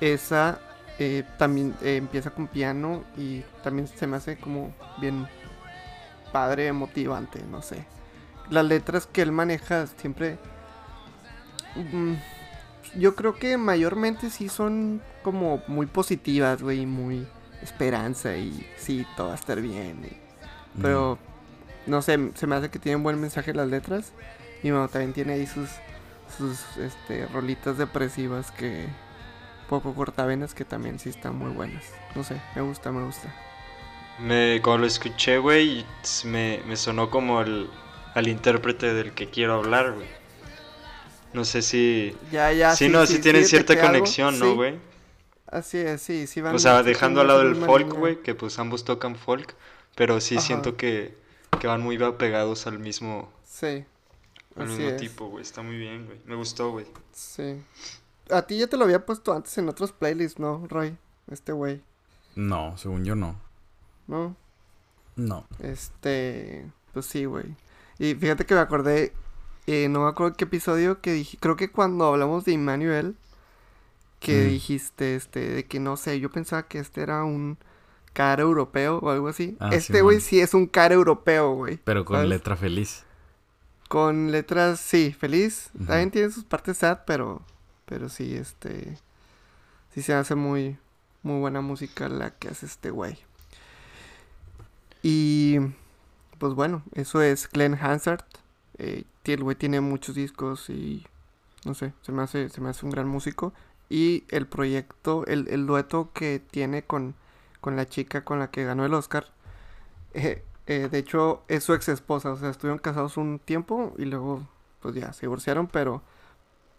esa 0.00 0.60
eh, 1.02 1.24
también 1.38 1.74
eh, 1.82 1.96
empieza 1.96 2.30
con 2.30 2.46
piano 2.48 3.02
y 3.16 3.42
también 3.62 3.88
se 3.88 4.06
me 4.06 4.16
hace 4.16 4.36
como 4.36 4.72
bien 5.00 5.26
padre, 6.32 6.72
motivante, 6.72 7.40
no 7.50 7.62
sé. 7.62 7.84
Las 8.50 8.64
letras 8.64 9.06
que 9.06 9.22
él 9.22 9.32
maneja 9.32 9.86
siempre... 9.86 10.38
mm, 11.76 12.14
yo 12.96 13.14
creo 13.14 13.34
que 13.36 13.56
mayormente 13.56 14.28
sí 14.30 14.48
son 14.48 15.00
como 15.22 15.62
muy 15.66 15.86
positivas, 15.86 16.62
güey, 16.62 16.84
muy 16.86 17.26
esperanza 17.62 18.36
y 18.36 18.66
sí, 18.76 19.06
todo 19.16 19.28
va 19.28 19.32
a 19.32 19.36
estar 19.36 19.60
bien. 19.60 20.04
y- 20.04 20.16
pero 20.80 21.18
no 21.86 22.00
sé, 22.02 22.18
se 22.34 22.46
me 22.46 22.56
hace 22.56 22.70
que 22.70 22.78
tienen 22.78 23.02
buen 23.02 23.20
mensaje 23.20 23.52
las 23.54 23.68
letras. 23.68 24.12
Y 24.62 24.70
bueno, 24.70 24.88
también 24.88 25.12
tiene 25.12 25.34
ahí 25.34 25.46
sus, 25.46 25.68
sus 26.38 26.76
este, 26.78 27.26
rolitas 27.26 27.76
depresivas 27.78 28.50
que 28.52 28.86
poco 29.72 29.94
cortavenas 29.94 30.52
que 30.52 30.66
también 30.66 30.98
sí 30.98 31.08
están 31.08 31.34
muy 31.36 31.50
buenas. 31.50 31.82
No 32.14 32.22
sé, 32.24 32.38
me 32.54 32.60
gusta, 32.60 32.92
me 32.92 33.02
gusta. 33.02 33.34
Me, 34.18 34.60
cuando 34.62 34.82
lo 34.82 34.86
escuché, 34.86 35.38
güey, 35.38 35.86
me, 36.24 36.60
me 36.66 36.76
sonó 36.76 37.08
como 37.08 37.40
el, 37.40 37.70
al 38.14 38.28
intérprete 38.28 38.92
del 38.92 39.12
que 39.14 39.30
quiero 39.30 39.54
hablar, 39.54 39.92
güey. 39.94 40.06
No 41.32 41.46
sé 41.46 41.62
si... 41.62 42.14
Ya, 42.30 42.52
ya. 42.52 42.76
Sí, 42.76 42.90
no, 42.90 43.06
sí, 43.06 43.18
tienen 43.18 43.46
cierta 43.46 43.80
conexión, 43.80 44.38
¿no, 44.38 44.44
sí. 44.50 44.54
güey? 44.54 44.78
Así 45.46 45.78
es, 45.78 46.02
sí, 46.02 46.26
sí 46.26 46.42
van. 46.42 46.54
O 46.54 46.58
sea, 46.58 46.80
sí 46.80 46.84
dejando 46.84 47.22
al 47.22 47.28
lado 47.28 47.40
esa 47.40 47.48
el 47.48 47.54
misma 47.54 47.66
folk, 47.66 47.92
güey, 47.94 48.22
que 48.22 48.34
pues 48.34 48.58
ambos 48.58 48.84
tocan 48.84 49.16
folk, 49.16 49.54
pero 49.94 50.20
sí 50.20 50.36
Ajá. 50.36 50.46
siento 50.46 50.76
que, 50.76 51.16
que 51.60 51.66
van 51.66 51.80
muy 51.80 51.96
pegados 52.18 52.66
al 52.66 52.78
mismo, 52.78 53.32
Sí. 53.46 53.84
al 54.56 54.64
Así 54.64 54.72
mismo 54.74 54.88
es. 54.88 54.96
tipo, 54.98 55.28
güey. 55.28 55.42
Está 55.42 55.62
muy 55.62 55.78
bien, 55.78 56.04
güey. 56.04 56.18
Me 56.26 56.34
gustó, 56.34 56.70
güey. 56.72 56.86
Sí. 57.12 57.62
A 58.30 58.42
ti 58.42 58.58
ya 58.58 58.66
te 58.66 58.76
lo 58.76 58.84
había 58.84 59.04
puesto 59.04 59.32
antes 59.32 59.56
en 59.58 59.68
otros 59.68 59.92
playlists, 59.92 60.38
¿no, 60.38 60.66
Roy? 60.68 60.96
Este 61.30 61.52
güey, 61.52 61.82
No, 62.36 62.76
según 62.78 63.04
yo 63.04 63.14
no. 63.14 63.38
¿no? 64.06 64.36
No. 65.16 65.46
Este, 65.60 66.70
pues 66.92 67.06
sí, 67.06 67.24
güey. 67.26 67.54
Y 67.98 68.14
fíjate 68.14 68.46
que 68.46 68.54
me 68.54 68.60
acordé, 68.60 69.12
eh, 69.66 69.88
no 69.88 70.00
me 70.02 70.08
acuerdo 70.08 70.34
qué 70.36 70.44
episodio 70.44 71.00
que 71.00 71.12
dije, 71.12 71.36
creo 71.40 71.56
que 71.56 71.70
cuando 71.70 72.06
hablamos 72.06 72.44
de 72.44 72.54
Emmanuel, 72.54 73.16
que 74.18 74.44
Mm. 74.46 74.48
dijiste, 74.50 75.14
este, 75.16 75.48
de 75.50 75.64
que 75.66 75.80
no 75.80 75.96
sé, 75.96 76.18
yo 76.20 76.30
pensaba 76.30 76.62
que 76.64 76.78
este 76.78 77.02
era 77.02 77.24
un 77.24 77.58
cara 78.12 78.42
europeo 78.42 78.98
o 78.98 79.10
algo 79.10 79.28
así. 79.28 79.56
Ah, 79.60 79.70
este 79.72 80.00
güey 80.02 80.20
sí 80.20 80.40
es 80.40 80.54
un 80.54 80.66
cara 80.66 80.94
europeo, 80.94 81.54
güey. 81.54 81.78
Pero 81.84 82.04
con 82.04 82.16
¿sabes? 82.16 82.28
letra 82.30 82.56
feliz. 82.56 83.04
Con 83.88 84.30
letras, 84.32 84.80
sí, 84.80 85.12
feliz. 85.12 85.70
Ujú. 85.74 85.84
También 85.86 86.10
tiene 86.10 86.30
sus 86.30 86.44
partes 86.44 86.78
sad, 86.78 87.00
pero, 87.06 87.42
pero 87.92 88.08
sí, 88.08 88.34
este, 88.34 88.96
sí 89.92 90.00
se 90.00 90.14
hace 90.14 90.34
muy, 90.34 90.78
muy 91.22 91.40
buena 91.40 91.60
música 91.60 92.08
la 92.08 92.30
que 92.30 92.48
hace 92.48 92.64
este 92.64 92.90
güey. 92.90 93.18
Y, 95.02 95.58
pues 96.38 96.54
bueno, 96.54 96.82
eso 96.94 97.20
es 97.20 97.50
Glenn 97.50 97.74
Hansard. 97.78 98.24
Eh, 98.78 99.04
el 99.24 99.42
güey 99.44 99.56
tiene 99.56 99.82
muchos 99.82 100.14
discos 100.14 100.70
y, 100.70 101.06
no 101.66 101.74
sé, 101.74 101.92
se 102.00 102.12
me 102.12 102.22
hace, 102.22 102.48
se 102.48 102.62
me 102.62 102.70
hace 102.70 102.86
un 102.86 102.92
gran 102.92 103.06
músico. 103.06 103.52
Y 103.90 104.24
el 104.30 104.46
proyecto, 104.46 105.26
el, 105.26 105.46
el 105.50 105.66
dueto 105.66 106.12
que 106.14 106.40
tiene 106.40 106.84
con, 106.84 107.14
con 107.60 107.76
la 107.76 107.86
chica 107.86 108.24
con 108.24 108.38
la 108.38 108.50
que 108.50 108.64
ganó 108.64 108.86
el 108.86 108.94
Oscar, 108.94 109.26
eh, 110.14 110.42
eh, 110.66 110.88
de 110.90 110.98
hecho, 110.98 111.42
es 111.46 111.62
su 111.62 111.74
ex 111.74 111.90
esposa. 111.90 112.32
O 112.32 112.38
sea, 112.38 112.48
estuvieron 112.48 112.78
casados 112.78 113.18
un 113.18 113.38
tiempo 113.38 113.92
y 113.98 114.06
luego, 114.06 114.48
pues 114.80 114.94
ya, 114.94 115.12
se 115.12 115.26
divorciaron. 115.26 115.66
Pero 115.66 116.02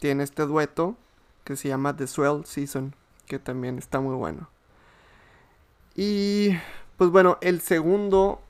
tiene 0.03 0.25
este 0.25 0.45
dueto 0.45 0.97
que 1.45 1.55
se 1.55 1.69
llama 1.69 1.95
The 1.95 2.07
Swell 2.07 2.43
Season, 2.43 2.93
que 3.25 3.39
también 3.39 3.77
está 3.77 4.01
muy 4.01 4.15
bueno. 4.15 4.49
Y, 5.95 6.49
pues 6.97 7.09
bueno, 7.09 7.37
el 7.39 7.61
segundo 7.61 8.41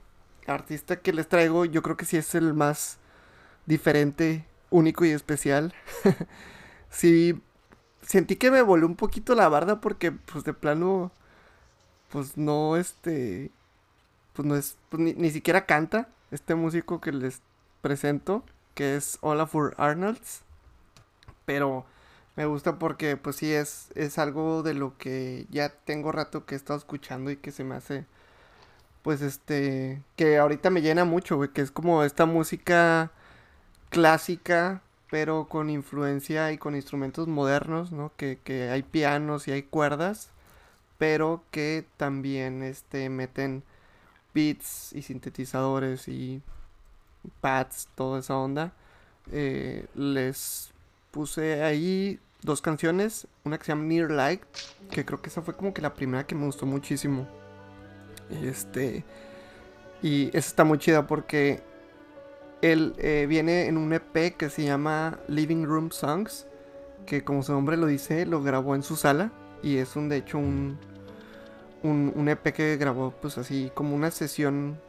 artista 0.48 0.96
que 0.96 1.12
les 1.12 1.28
traigo, 1.28 1.64
yo 1.64 1.80
creo 1.80 1.96
que 1.96 2.06
sí 2.06 2.16
es 2.16 2.34
el 2.34 2.54
más 2.54 2.98
diferente, 3.66 4.44
único 4.70 5.04
y 5.04 5.10
especial. 5.10 5.72
sí, 6.90 7.40
sentí 8.02 8.34
que 8.34 8.50
me 8.50 8.62
voló 8.62 8.88
un 8.88 8.96
poquito 8.96 9.36
la 9.36 9.48
barda 9.48 9.80
porque, 9.80 10.10
pues 10.10 10.42
de 10.42 10.54
plano, 10.54 11.12
pues 12.10 12.36
no, 12.36 12.76
este, 12.76 13.52
pues 14.32 14.44
no 14.44 14.56
es, 14.56 14.76
pues, 14.88 15.00
ni, 15.00 15.14
ni 15.14 15.30
siquiera 15.30 15.66
canta 15.66 16.08
este 16.32 16.56
músico 16.56 17.00
que 17.00 17.12
les 17.12 17.42
presento, 17.80 18.42
que 18.74 18.96
es 18.96 19.18
Olafur 19.20 19.76
Arnolds. 19.78 20.42
Pero 21.44 21.84
me 22.36 22.46
gusta 22.46 22.78
porque 22.78 23.16
pues 23.16 23.36
sí 23.36 23.52
es, 23.52 23.90
es 23.94 24.18
algo 24.18 24.62
de 24.62 24.74
lo 24.74 24.96
que 24.98 25.46
ya 25.50 25.70
tengo 25.70 26.12
rato 26.12 26.46
que 26.46 26.54
he 26.54 26.58
estado 26.58 26.78
escuchando 26.78 27.30
y 27.30 27.36
que 27.36 27.52
se 27.52 27.64
me 27.64 27.76
hace, 27.76 28.06
pues 29.02 29.22
este, 29.22 30.02
que 30.16 30.38
ahorita 30.38 30.70
me 30.70 30.82
llena 30.82 31.04
mucho, 31.04 31.36
güey, 31.36 31.50
que 31.52 31.62
es 31.62 31.70
como 31.70 32.02
esta 32.04 32.26
música 32.26 33.12
clásica, 33.90 34.82
pero 35.10 35.46
con 35.48 35.70
influencia 35.70 36.52
y 36.52 36.58
con 36.58 36.74
instrumentos 36.76 37.28
modernos, 37.28 37.92
¿no? 37.92 38.12
Que, 38.16 38.38
que 38.42 38.70
hay 38.70 38.82
pianos 38.82 39.48
y 39.48 39.52
hay 39.52 39.62
cuerdas, 39.62 40.30
pero 40.98 41.44
que 41.50 41.86
también 41.96 42.62
este, 42.62 43.08
meten 43.10 43.64
beats 44.34 44.92
y 44.94 45.02
sintetizadores 45.02 46.08
y 46.08 46.42
pads, 47.40 47.88
toda 47.94 48.20
esa 48.20 48.36
onda. 48.36 48.72
Eh, 49.32 49.86
les 49.94 50.73
puse 51.14 51.62
ahí 51.62 52.18
dos 52.42 52.60
canciones, 52.60 53.28
una 53.44 53.56
que 53.56 53.64
se 53.64 53.70
llama 53.70 53.84
Near 53.84 54.10
Light, 54.10 54.42
que 54.90 55.04
creo 55.04 55.22
que 55.22 55.28
esa 55.30 55.42
fue 55.42 55.54
como 55.54 55.72
que 55.72 55.80
la 55.80 55.94
primera 55.94 56.26
que 56.26 56.34
me 56.34 56.44
gustó 56.44 56.66
muchísimo. 56.66 57.28
Este, 58.42 59.04
y 60.02 60.28
esa 60.28 60.48
está 60.48 60.64
muy 60.64 60.78
chida 60.78 61.06
porque 61.06 61.62
él 62.62 62.96
eh, 62.98 63.26
viene 63.28 63.68
en 63.68 63.78
un 63.78 63.92
EP 63.92 64.36
que 64.36 64.50
se 64.50 64.64
llama 64.64 65.20
Living 65.28 65.64
Room 65.64 65.92
Songs, 65.92 66.48
que 67.06 67.22
como 67.22 67.44
su 67.44 67.52
nombre 67.52 67.76
lo 67.76 67.86
dice, 67.86 68.26
lo 68.26 68.42
grabó 68.42 68.74
en 68.74 68.82
su 68.82 68.96
sala 68.96 69.30
y 69.62 69.76
es 69.76 69.94
un 69.94 70.08
de 70.08 70.16
hecho 70.16 70.38
un 70.38 70.78
un, 71.84 72.28
EP 72.28 72.52
que 72.54 72.76
grabó 72.76 73.12
pues 73.20 73.36
así 73.38 73.70
como 73.74 73.94
una 73.94 74.10
sesión 74.10 74.80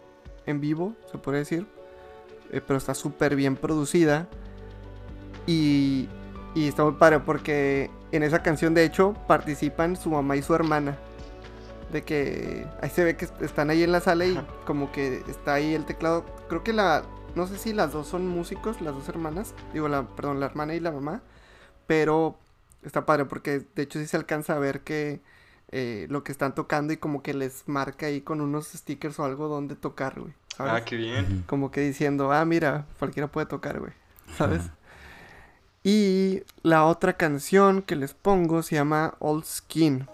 en 0.46 0.62
vivo, 0.62 0.96
se 1.12 1.18
puede 1.18 1.40
decir, 1.40 1.68
eh, 2.52 2.62
pero 2.66 2.78
está 2.78 2.96
súper 2.96 3.36
bien 3.36 3.58
producida 3.58 4.30
y, 5.48 6.08
y 6.54 6.68
está 6.68 6.84
muy 6.84 6.94
padre 6.94 7.20
porque 7.20 7.90
en 8.12 8.24
esa 8.24 8.42
canción 8.44 8.74
de 8.74 8.84
hecho 8.86 9.14
participan 9.28 9.96
su 9.96 10.10
mamá 10.10 10.36
y 10.36 10.42
su 10.42 10.54
hermana. 10.56 10.98
De 11.92 12.02
que 12.04 12.66
ahí 12.82 12.90
se 12.90 13.04
ve 13.04 13.16
que 13.16 13.26
est- 13.26 13.42
están 13.42 13.70
ahí 13.70 13.84
en 13.84 13.92
la 13.92 14.00
sala 14.02 14.26
y 14.26 14.36
Ajá. 14.36 14.46
como 14.66 14.92
que 14.92 15.24
está 15.28 15.54
ahí 15.54 15.74
el 15.76 15.86
teclado. 15.86 16.26
Creo 16.50 16.64
que 16.64 16.74
la, 16.74 17.04
no 17.36 17.48
sé 17.48 17.58
si 17.58 17.74
las 17.74 17.94
dos 17.94 18.08
son 18.08 18.28
músicos, 18.28 18.82
las 18.82 18.94
dos 18.96 19.08
hermanas. 19.08 19.54
Digo, 19.72 19.88
la, 19.88 20.04
perdón, 20.08 20.40
la 20.40 20.48
hermana 20.48 20.74
y 20.74 20.80
la 20.80 20.92
mamá. 20.92 21.22
Pero 21.88 22.38
está 22.84 23.06
padre 23.06 23.26
porque 23.26 23.62
de 23.76 23.84
hecho 23.84 24.00
sí 24.00 24.08
se 24.08 24.18
alcanza 24.18 24.56
a 24.56 24.60
ver 24.60 24.82
que 24.82 25.22
eh, 25.72 26.08
lo 26.10 26.24
que 26.24 26.32
están 26.32 26.56
tocando 26.56 26.92
y 26.94 26.98
como 26.98 27.22
que 27.22 27.34
les 27.34 27.68
marca 27.68 28.08
ahí 28.08 28.22
con 28.22 28.42
unos 28.42 28.68
stickers 28.68 29.20
o 29.20 29.24
algo 29.26 29.48
donde 29.48 29.76
tocar, 29.76 30.20
güey. 30.20 30.34
¿sabes? 30.58 30.74
Ah, 30.74 30.86
qué 30.86 30.96
bien. 30.96 31.44
Como 31.48 31.70
que 31.72 31.82
diciendo, 31.82 32.32
ah, 32.32 32.44
mira, 32.46 32.86
cualquiera 32.98 33.28
puede 33.28 33.46
tocar, 33.46 33.80
güey. 33.80 33.92
¿Sabes? 34.38 34.64
Y 35.86 36.42
la 36.64 36.86
otra 36.86 37.14
canción 37.14 37.84
que 37.84 37.96
les 37.96 38.16
pongo 38.16 38.64
se 38.64 38.74
llama 38.76 39.14
Old 39.20 39.46
Skin. 39.46 40.08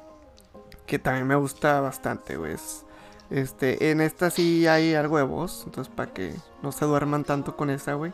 Que 0.85 0.99
también 0.99 1.25
me 1.27 1.35
gusta 1.35 1.79
bastante, 1.81 2.35
güey. 2.37 2.53
Es- 2.53 2.85
Este, 3.29 3.91
en 3.91 4.01
esta 4.01 4.29
sí 4.29 4.67
hay 4.67 4.93
algo 4.93 5.15
de 5.15 5.23
voz. 5.23 5.63
Entonces, 5.65 5.91
para 5.95 6.11
que 6.13 6.35
no 6.61 6.73
se 6.73 6.83
duerman 6.83 7.23
tanto 7.23 7.55
con 7.55 7.69
esta, 7.69 7.93
güey. 7.93 8.11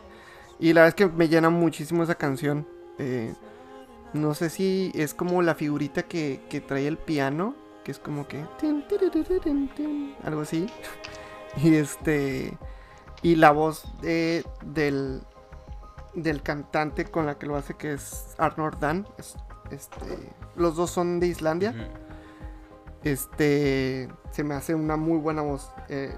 Y 0.60 0.74
la 0.74 0.82
verdad 0.84 0.90
es 1.00 1.08
que 1.08 1.12
me 1.18 1.28
llena 1.28 1.50
muchísimo 1.50 2.04
esa 2.04 2.14
canción. 2.14 2.68
Eh, 3.00 3.34
no 4.14 4.36
sé 4.36 4.52
si 4.52 4.92
es 4.94 5.16
como 5.16 5.42
la 5.42 5.56
figurita 5.56 6.04
que, 6.04 6.42
que 6.52 6.62
trae 6.62 6.88
el 6.88 7.00
piano. 7.00 7.56
Que 7.84 7.90
es 7.94 7.98
como 7.98 8.28
que. 8.28 8.46
Algo 10.24 10.42
así. 10.42 10.68
Y 11.64 11.74
este. 11.74 12.56
Y 13.24 13.38
la 13.38 13.50
voz 13.50 13.86
de, 14.02 14.46
del, 14.64 15.22
del 16.18 16.42
cantante 16.42 17.06
con 17.06 17.26
la 17.26 17.38
que 17.38 17.46
lo 17.46 17.56
hace, 17.56 17.76
que 17.76 17.94
es 17.94 18.36
Arnold 18.38 18.80
Dan. 18.80 19.08
es- 19.18 19.36
este, 19.72 19.98
los 20.56 20.76
dos 20.76 20.90
son 20.92 21.20
de 21.20 21.28
Islandia. 21.28 21.74
Este 23.04 24.10
se 24.32 24.44
me 24.44 24.56
hace 24.56 24.76
una 24.76 24.98
muy 24.98 25.18
buena 25.18 25.42
voz. 25.42 25.72
eh, 25.90 26.16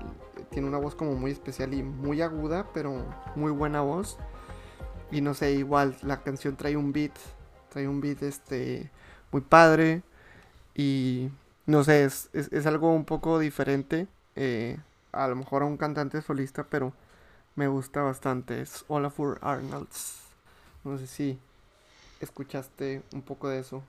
tiene 0.49 0.67
una 0.67 0.77
voz 0.79 0.95
como 0.95 1.13
muy 1.13 1.31
especial 1.31 1.73
y 1.73 1.83
muy 1.83 2.21
aguda, 2.21 2.65
pero 2.73 3.05
muy 3.35 3.51
buena 3.51 3.81
voz. 3.81 4.17
Y 5.11 5.21
no 5.21 5.33
sé, 5.33 5.51
igual 5.53 5.95
la 6.01 6.21
canción 6.21 6.55
trae 6.55 6.77
un 6.77 6.91
beat, 6.93 7.11
trae 7.69 7.87
un 7.87 8.01
beat 8.01 8.23
este 8.23 8.89
muy 9.31 9.41
padre 9.41 10.01
y 10.75 11.29
no 11.65 11.83
sé, 11.83 12.03
es, 12.05 12.29
es, 12.33 12.51
es 12.51 12.65
algo 12.65 12.93
un 12.93 13.05
poco 13.05 13.37
diferente. 13.39 14.07
eh, 14.35 14.77
a 15.11 15.27
lo 15.27 15.35
mejor 15.35 15.63
a 15.63 15.65
un 15.65 15.75
cantante 15.77 16.21
solista, 16.21 16.65
pero 16.69 16.93
me 17.59 17.67
gusta 17.67 18.01
bastante. 18.01 18.61
Es 18.61 18.85
Olafur 18.87 19.37
Arnolds. 19.41 20.19
No 20.85 20.97
sé 20.97 21.07
si 21.07 21.37
escuchaste 22.21 23.01
un 23.11 23.21
poco 23.21 23.49
de 23.49 23.59
eso, 23.59 23.83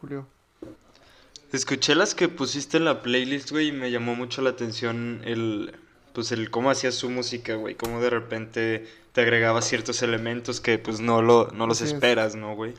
Julio. 0.00 0.26
Escuché 1.52 1.94
las 1.94 2.14
que 2.14 2.28
pusiste 2.28 2.78
en 2.78 2.86
la 2.86 3.02
playlist, 3.02 3.50
güey, 3.50 3.68
y 3.68 3.72
me 3.72 3.90
llamó 3.90 4.14
mucho 4.14 4.40
la 4.40 4.50
atención 4.50 5.20
el, 5.24 5.78
pues 6.14 6.32
el 6.32 6.50
cómo 6.50 6.70
hacías 6.70 6.94
su 6.94 7.10
música, 7.10 7.56
güey, 7.56 7.74
cómo 7.74 8.00
de 8.00 8.08
repente 8.08 8.88
te 9.12 9.20
agregaba 9.20 9.60
ciertos 9.60 10.00
elementos 10.02 10.62
que 10.62 10.78
pues 10.78 11.00
no 11.00 11.20
lo, 11.20 11.50
no 11.50 11.66
los 11.66 11.82
esperas, 11.82 12.36
¿no, 12.36 12.54
güey? 12.54 12.72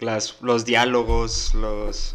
Las, 0.00 0.36
los 0.42 0.66
diálogos, 0.66 1.54
los, 1.54 2.14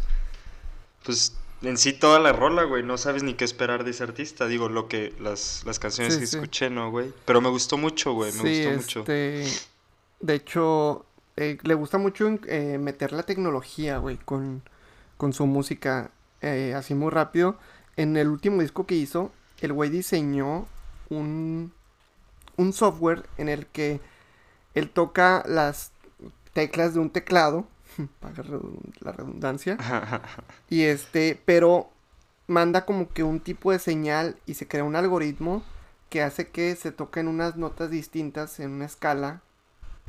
pues 1.02 1.34
en 1.66 1.76
sí 1.78 1.92
toda 1.92 2.18
la 2.20 2.32
rola, 2.32 2.64
güey, 2.64 2.82
no 2.82 2.98
sabes 2.98 3.22
ni 3.22 3.34
qué 3.34 3.44
esperar 3.44 3.84
de 3.84 3.90
ese 3.92 4.02
artista, 4.04 4.46
digo, 4.46 4.68
lo 4.68 4.88
que, 4.88 5.14
las, 5.20 5.62
las 5.66 5.78
canciones 5.78 6.14
Sí, 6.14 6.20
que 6.20 6.26
sí. 6.26 6.36
escuché, 6.36 6.70
¿no, 6.70 6.90
güey? 6.90 7.12
Pero 7.24 7.40
me 7.40 7.48
gustó 7.50 7.76
mucho, 7.78 8.12
güey, 8.14 8.32
me 8.32 8.42
Sí, 8.42 8.48
gustó 8.48 8.70
mucho. 8.72 9.00
este, 9.00 9.68
De 10.20 10.34
hecho, 10.34 11.06
eh, 11.36 11.58
le 11.62 11.74
gusta 11.74 11.98
mucho 11.98 12.28
eh, 12.48 12.78
meter 12.78 13.12
la 13.12 13.24
tecnología, 13.24 13.98
güey, 13.98 14.18
con, 14.18 14.62
con 15.16 15.32
su 15.32 15.46
música 15.46 16.10
eh, 16.42 16.74
así 16.76 16.94
muy 16.94 17.10
rápido. 17.10 17.58
En 17.96 18.16
el 18.16 18.28
último 18.28 18.62
disco 18.62 18.86
que 18.86 18.94
hizo, 18.96 19.32
el 19.60 19.72
güey 19.72 19.90
diseñó 19.90 20.66
un, 21.10 21.72
un 22.56 22.72
software 22.72 23.24
en 23.38 23.48
el 23.48 23.66
que 23.66 24.00
él 24.74 24.90
toca 24.90 25.44
las 25.46 25.92
teclas 26.52 26.94
de 26.94 27.00
un 27.00 27.10
teclado, 27.10 27.66
para 28.20 28.44
la 29.00 29.12
redundancia. 29.12 29.76
y 30.68 30.82
este, 30.82 31.40
pero 31.44 31.90
manda 32.46 32.84
como 32.84 33.08
que 33.08 33.22
un 33.22 33.40
tipo 33.40 33.72
de 33.72 33.78
señal 33.78 34.36
y 34.46 34.54
se 34.54 34.68
crea 34.68 34.84
un 34.84 34.96
algoritmo 34.96 35.62
que 36.10 36.22
hace 36.22 36.48
que 36.48 36.76
se 36.76 36.92
toquen 36.92 37.28
unas 37.28 37.56
notas 37.56 37.90
distintas 37.90 38.60
en 38.60 38.72
una 38.72 38.84
escala 38.84 39.42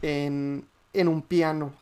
en, 0.02 0.68
en 0.94 1.08
un 1.08 1.22
piano. 1.22 1.74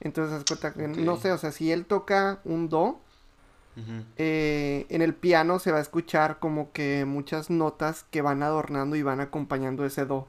Entonces, 0.00 0.44
cuenta 0.46 0.72
que, 0.72 0.88
no 0.88 1.16
sé, 1.16 1.32
o 1.32 1.38
sea, 1.38 1.52
si 1.52 1.72
él 1.72 1.84
toca 1.84 2.40
un 2.44 2.68
do, 2.68 3.00
eh, 4.16 4.86
en 4.88 5.02
el 5.02 5.14
piano 5.14 5.60
se 5.60 5.70
va 5.70 5.78
a 5.78 5.80
escuchar 5.80 6.40
como 6.40 6.72
que 6.72 7.04
muchas 7.04 7.48
notas 7.48 8.04
que 8.10 8.22
van 8.22 8.42
adornando 8.42 8.96
y 8.96 9.02
van 9.02 9.20
acompañando 9.20 9.84
ese 9.84 10.04
do. 10.04 10.26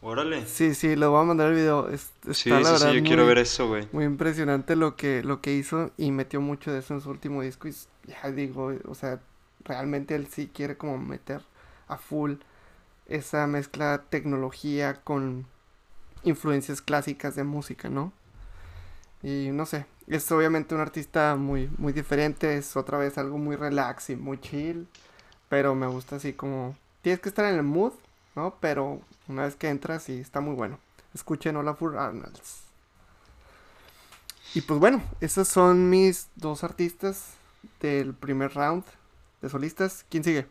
Órale. 0.00 0.46
Sí, 0.46 0.74
sí, 0.74 0.94
le 0.94 1.06
voy 1.06 1.20
a 1.20 1.24
mandar 1.24 1.48
el 1.48 1.54
video. 1.54 1.88
sí, 1.90 1.98
sí, 2.32 2.50
sí, 2.50 2.94
yo 2.94 3.02
quiero 3.02 3.26
ver 3.26 3.38
eso, 3.38 3.66
güey. 3.66 3.88
Muy 3.92 4.04
impresionante 4.04 4.76
lo 4.76 4.94
que, 4.94 5.24
lo 5.24 5.40
que 5.40 5.54
hizo 5.54 5.90
y 5.96 6.12
metió 6.12 6.40
mucho 6.40 6.72
de 6.72 6.78
eso 6.78 6.94
en 6.94 7.00
su 7.00 7.10
último 7.10 7.42
disco. 7.42 7.66
Y 7.66 7.74
ya 8.06 8.30
digo, 8.30 8.72
o 8.86 8.94
sea, 8.94 9.20
realmente 9.64 10.14
él 10.14 10.28
sí 10.28 10.50
quiere 10.52 10.76
como 10.76 10.98
meter 10.98 11.42
a 11.88 11.96
full 11.96 12.34
esa 13.06 13.46
mezcla 13.46 14.04
tecnología 14.08 15.00
con 15.02 15.46
influencias 16.22 16.80
clásicas 16.80 17.34
de 17.34 17.44
música, 17.44 17.88
¿no? 17.88 18.12
Y 19.22 19.50
no 19.52 19.66
sé, 19.66 19.86
es 20.06 20.30
obviamente 20.30 20.74
un 20.74 20.80
artista 20.80 21.34
muy, 21.36 21.68
muy 21.78 21.92
diferente, 21.92 22.56
es 22.56 22.76
otra 22.76 22.98
vez 22.98 23.18
algo 23.18 23.38
muy 23.38 23.56
relax 23.56 24.10
y 24.10 24.16
muy 24.16 24.38
chill, 24.38 24.86
pero 25.48 25.74
me 25.74 25.86
gusta 25.86 26.16
así 26.16 26.32
como... 26.34 26.76
Tienes 27.02 27.20
que 27.20 27.28
estar 27.28 27.44
en 27.46 27.56
el 27.56 27.62
mood, 27.62 27.92
¿no? 28.36 28.56
Pero 28.60 29.00
una 29.28 29.44
vez 29.44 29.56
que 29.56 29.68
entras 29.68 30.08
y 30.08 30.20
está 30.20 30.40
muy 30.40 30.54
bueno. 30.54 30.80
Escuchen 31.14 31.56
Olafur 31.56 31.96
Arnolds. 31.96 32.62
Y 34.54 34.62
pues 34.62 34.80
bueno, 34.80 35.02
esos 35.20 35.46
son 35.46 35.90
mis 35.90 36.28
dos 36.36 36.64
artistas 36.64 37.34
del 37.80 38.14
primer 38.14 38.54
round 38.54 38.84
de 39.42 39.48
solistas. 39.48 40.04
¿Quién 40.08 40.24
sigue? 40.24 40.46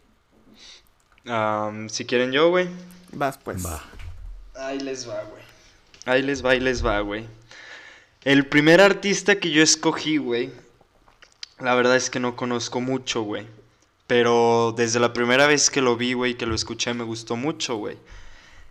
si 1.89 2.05
quieren 2.05 2.31
yo, 2.31 2.49
güey. 2.49 2.69
Vas 3.11 3.37
pues. 3.37 3.65
Va. 3.65 3.83
Ahí 4.55 4.79
les 4.79 5.07
va, 5.09 5.23
güey. 5.23 5.43
Ahí 6.05 6.21
les 6.21 6.43
va, 6.43 6.51
ahí 6.51 6.59
les 6.59 6.85
va, 6.85 6.99
güey. 7.01 7.27
El 8.23 8.45
primer 8.47 8.81
artista 8.81 9.39
que 9.39 9.51
yo 9.51 9.61
escogí, 9.61 10.17
güey, 10.17 10.51
la 11.59 11.75
verdad 11.75 11.95
es 11.95 12.09
que 12.09 12.19
no 12.19 12.35
conozco 12.35 12.79
mucho, 12.81 13.23
güey. 13.23 13.47
Pero 14.07 14.73
desde 14.75 14.99
la 14.99 15.11
primera 15.11 15.47
vez 15.47 15.69
que 15.69 15.81
lo 15.81 15.97
vi, 15.97 16.13
güey, 16.13 16.35
que 16.35 16.45
lo 16.45 16.55
escuché, 16.55 16.93
me 16.93 17.03
gustó 17.03 17.35
mucho, 17.35 17.75
güey. 17.75 17.97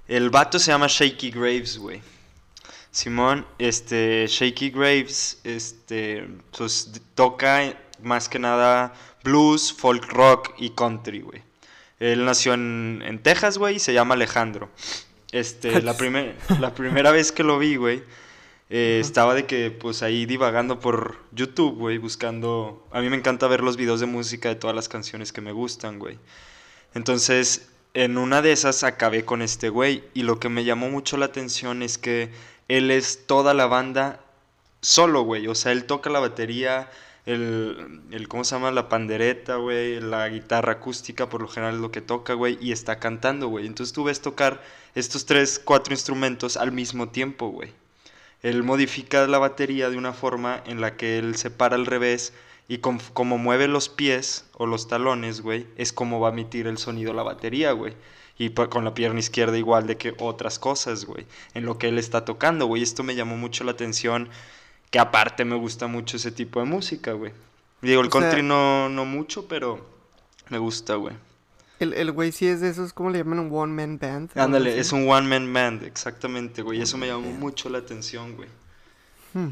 El 0.09 0.31
vato 0.31 0.59
se 0.59 0.71
llama 0.71 0.87
Shaky 0.89 1.31
Graves, 1.31 1.79
güey. 1.79 2.01
Simón, 2.91 3.45
este, 3.59 4.27
Shaky 4.29 4.71
Graves, 4.71 5.41
este, 5.45 6.29
pues 6.57 6.93
toca 7.15 7.77
más 8.03 8.29
que 8.29 8.39
nada 8.39 8.95
blues, 9.25 9.73
folk 9.73 10.07
rock 10.13 10.55
y 10.59 10.71
country, 10.71 11.21
güey. 11.21 11.43
Él 11.99 12.25
nació 12.25 12.55
en, 12.55 13.03
en 13.05 13.19
Texas, 13.23 13.59
güey, 13.59 13.77
y 13.77 13.79
se 13.81 13.93
llama 13.93 14.15
Alejandro. 14.15 14.71
Este, 15.33 15.83
la, 15.83 15.95
la 16.61 16.75
primera 16.75 17.11
vez 17.11 17.33
que 17.33 17.43
lo 17.43 17.59
vi, 17.59 17.77
güey, 17.77 18.03
eh, 18.71 18.99
estaba 19.01 19.35
de 19.35 19.47
que, 19.47 19.71
pues 19.71 20.03
ahí 20.03 20.25
divagando 20.25 20.79
por 20.79 21.19
YouTube, 21.33 21.77
güey, 21.77 21.99
buscando... 21.99 22.87
A 22.93 23.01
mí 23.01 23.11
me 23.11 23.17
encanta 23.17 23.49
ver 23.49 23.63
los 23.63 23.77
videos 23.77 24.01
de 24.01 24.07
música 24.07 24.49
de 24.49 24.55
todas 24.55 24.75
las 24.77 24.89
canciones 24.89 25.33
que 25.33 25.41
me 25.41 25.53
gustan, 25.53 25.99
güey. 25.99 26.19
Entonces, 26.95 27.69
en 27.97 28.19
una 28.19 28.43
de 28.43 28.53
esas 28.53 28.85
acabé 28.85 29.25
con 29.25 29.41
este 29.41 29.71
güey 29.71 30.05
y 30.13 30.23
lo 30.23 30.39
que 30.39 30.51
me 30.51 30.65
llamó 30.65 30.91
mucho 30.91 31.17
la 31.17 31.25
atención 31.25 31.83
es 31.83 31.97
que 31.97 32.31
él 32.69 32.91
es 32.91 33.27
toda 33.27 33.55
la 33.55 33.65
banda 33.67 34.21
solo, 34.83 35.23
güey. 35.23 35.49
O 35.49 35.55
sea, 35.55 35.73
él 35.73 35.85
toca 35.87 36.11
la 36.11 36.21
batería, 36.21 36.91
el, 37.25 38.03
el 38.11 38.29
¿cómo 38.29 38.45
se 38.45 38.55
llama? 38.55 38.71
La 38.71 38.91
pandereta, 38.91 39.57
güey, 39.57 39.99
la 40.01 40.29
guitarra 40.29 40.73
acústica, 40.73 41.31
por 41.31 41.41
lo 41.41 41.49
general 41.49 41.77
es 41.77 41.81
lo 41.81 41.91
que 41.91 42.03
toca, 42.03 42.35
güey, 42.35 42.59
y 42.61 42.71
está 42.71 42.99
cantando, 42.99 43.49
güey. 43.49 43.67
Entonces 43.67 43.95
tú 43.95 44.05
ves 44.05 44.21
tocar 44.21 44.63
estos 44.95 45.25
tres, 45.25 45.59
cuatro 45.59 45.95
instrumentos 45.95 46.59
al 46.59 46.73
mismo 46.73 47.09
tiempo, 47.09 47.49
güey 47.49 47.73
él 48.43 48.63
modifica 48.63 49.27
la 49.27 49.39
batería 49.39 49.91
de 49.91 49.97
una 49.97 50.13
forma 50.13 50.63
en 50.67 50.81
la 50.81 50.97
que 50.97 51.19
él 51.19 51.37
se 51.37 51.51
para 51.51 51.75
al 51.75 51.87
revés 51.87 52.33
y 52.69 52.79
como 52.79 53.39
mueve 53.39 53.69
los 53.69 53.89
pies 53.89 54.45
o 54.55 54.67
los 54.67 54.89
talones, 54.89 55.41
güey, 55.41 55.67
es 55.77 55.93
como 55.93 56.19
va 56.19 56.29
a 56.29 56.33
emitir 56.33 56.67
el 56.67 56.79
sonido 56.79 57.13
la 57.13 57.23
batería, 57.23 57.73
güey. 57.73 57.95
Y 58.39 58.51
con 58.51 58.85
la 58.85 58.93
pierna 58.93 59.19
izquierda 59.19 59.57
igual 59.57 59.87
de 59.87 59.97
que 59.97 60.15
otras 60.19 60.59
cosas, 60.59 61.07
güey, 61.07 61.27
en 61.55 61.65
lo 61.65 61.79
que 61.79 61.89
él 61.89 61.99
está 61.99 62.25
tocando, 62.25 62.67
güey. 62.67 62.83
Esto 62.83 63.03
me 63.03 63.15
llamó 63.15 63.37
mucho 63.37 63.65
la 63.65 63.73
atención, 63.73 64.29
que 64.91 64.99
aparte 64.99 65.45
me 65.45 65.57
gusta 65.57 65.87
mucho 65.87 66.17
ese 66.17 66.33
tipo 66.33 66.61
de 66.61 66.67
música, 66.67 67.13
güey. 67.13 67.33
Digo, 67.81 68.03
el 68.03 68.11
country 68.11 68.43
no, 68.43 68.89
no 68.89 69.05
mucho, 69.05 69.47
pero 69.49 69.87
me 70.51 70.59
gusta, 70.59 70.97
güey. 70.97 71.15
El, 71.79 71.93
el 71.93 72.11
güey 72.11 72.33
sí 72.33 72.47
es 72.47 72.61
de 72.61 72.71
esos, 72.71 72.93
¿cómo 72.93 73.11
le 73.11 73.19
llaman? 73.19 73.39
Un 73.39 73.51
one 73.53 73.73
man 73.73 73.99
band. 73.99 74.31
Ándale, 74.35 74.79
es 74.79 74.93
un 74.93 75.09
one 75.09 75.29
man 75.29 75.53
band, 75.53 75.83
exactamente, 75.85 76.63
güey. 76.63 76.81
Eso 76.81 76.99
me 76.99 77.07
llamó 77.07 77.31
mucho 77.31 77.69
la 77.69 77.79
atención, 77.79 78.35
güey. 78.35 78.49
Hmm. 79.35 79.51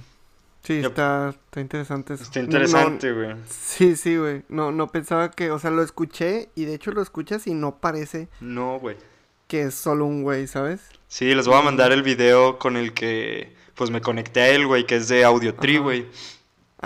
Sí, 0.65 0.79
está, 0.79 1.29
está 1.29 1.61
interesante 1.61 2.15
eso. 2.15 2.23
Está 2.23 2.41
interesante, 2.41 3.13
güey. 3.13 3.35
sí, 3.49 3.97
sí, 3.97 4.17
güey. 4.17 4.45
No, 4.49 4.73
no 4.73 4.89
pensaba 4.89 5.31
que, 5.31 5.51
o 5.51 5.59
sea, 5.59 5.71
lo 5.71 5.83
escuché 5.83 6.49
y 6.55 6.65
de 6.65 6.75
hecho 6.75 6.91
lo 6.91 7.03
escuchas 7.03 7.47
y 7.47 7.53
no 7.53 7.77
parece. 7.81 8.29
No, 8.41 8.81
güey. 8.81 8.97
Que 9.47 9.65
es 9.65 9.75
solo 9.75 10.07
un 10.07 10.23
güey, 10.23 10.47
¿sabes? 10.47 10.81
Sí, 11.07 11.35
les 11.35 11.47
voy 11.47 11.59
a 11.59 11.63
mandar 11.63 11.93
el 11.93 12.03
video 12.03 12.59
con 12.59 12.79
el 12.79 12.95
que, 12.95 13.55
pues 13.75 13.91
me 13.91 14.01
conecté 14.01 14.41
a 14.41 14.49
él, 14.49 14.67
güey, 14.67 14.87
que 14.87 14.97
es 14.97 15.09
de 15.09 15.23
Audio 15.25 15.55
Tree, 15.55 15.79
güey. 15.79 16.07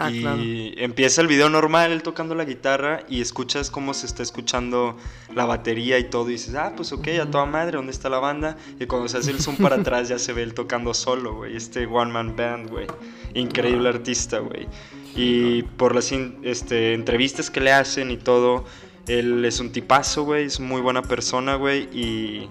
Ah, 0.00 0.11
y 0.11 0.74
empieza 0.76 1.20
el 1.20 1.26
video 1.26 1.48
normal, 1.48 1.90
él 1.90 2.04
tocando 2.04 2.37
la 2.37 2.44
guitarra 2.44 3.02
y 3.08 3.20
escuchas 3.20 3.68
cómo 3.68 3.94
se 3.94 4.06
está 4.06 4.22
escuchando 4.22 4.96
la 5.34 5.44
batería 5.44 5.98
y 5.98 6.04
todo. 6.04 6.28
Y 6.28 6.34
dices, 6.34 6.54
ah, 6.54 6.72
pues 6.76 6.92
ok, 6.92 7.08
a 7.20 7.28
toda 7.28 7.46
madre, 7.46 7.78
¿dónde 7.78 7.90
está 7.90 8.08
la 8.08 8.20
banda? 8.20 8.56
Y 8.78 8.87
cuando 8.87 9.08
se 9.08 9.18
hace 9.18 9.32
el 9.32 9.40
zoom 9.40 9.56
para 9.56 9.76
atrás 9.80 10.08
ya 10.08 10.20
se 10.20 10.32
ve 10.32 10.44
él 10.44 10.54
tocando 10.54 10.94
solo, 10.94 11.34
güey. 11.34 11.56
Este 11.56 11.87
one 11.87 12.12
man 12.12 12.37
band, 12.37 12.70
güey. 12.70 12.87
Increíble 13.34 13.88
artista, 13.88 14.38
güey. 14.38 14.68
Y 15.16 15.64
por 15.64 15.96
las 15.96 16.12
este, 16.12 16.94
entrevistas 16.94 17.50
que 17.50 17.61
le 17.61 17.72
hacen 17.72 18.12
y 18.12 18.18
todo, 18.18 18.64
él 19.08 19.44
es 19.44 19.58
un 19.58 19.72
tipazo, 19.72 20.22
güey. 20.22 20.44
Es 20.44 20.61
muy 20.61 20.80
buena 20.80 21.02
persona, 21.02 21.56
güey. 21.56 21.88
Y, 21.92 22.48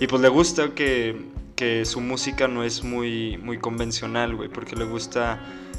y 0.00 0.06
pues 0.06 0.22
le 0.22 0.28
gusta 0.28 0.74
que, 0.74 1.20
que 1.54 1.84
su 1.84 2.00
música 2.00 2.48
no 2.48 2.64
es 2.64 2.82
muy, 2.82 3.36
muy 3.36 3.58
convencional, 3.58 4.34
güey. 4.36 4.48
Porque 4.48 4.74
le 4.74 4.84
gusta 4.86 5.38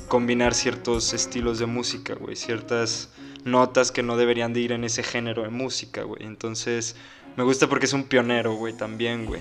combinar 0.10 0.54
ciertos 0.54 1.14
estilos 1.14 1.60
de 1.60 1.68
música, 1.68 2.16
güey, 2.16 2.36
ciertas 2.36 3.10
notas 3.46 3.94
que 3.94 4.04
no 4.04 4.18
deberían 4.18 4.52
de 4.52 4.60
ir 4.60 4.72
en 4.74 4.84
ese 4.84 5.04
género 5.04 5.44
de 5.44 5.50
música, 5.50 6.04
güey. 6.04 6.24
Entonces, 6.26 6.98
me 7.38 7.44
gusta 7.46 7.70
porque 7.70 7.86
es 7.86 7.94
un 7.94 8.04
pionero, 8.04 8.56
güey, 8.56 8.76
también, 8.76 9.26
güey. 9.26 9.40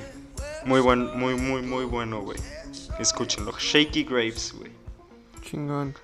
Muy 0.64 0.80
buen, 0.80 1.18
muy, 1.18 1.34
muy, 1.34 1.62
muy 1.62 1.84
bueno, 1.84 2.20
güey. 2.20 2.38
Escúchenlo. 3.00 3.52
Shaky 3.58 4.04
Graves, 4.04 4.54
güey. 4.56 4.70
Chingón. 5.42 5.94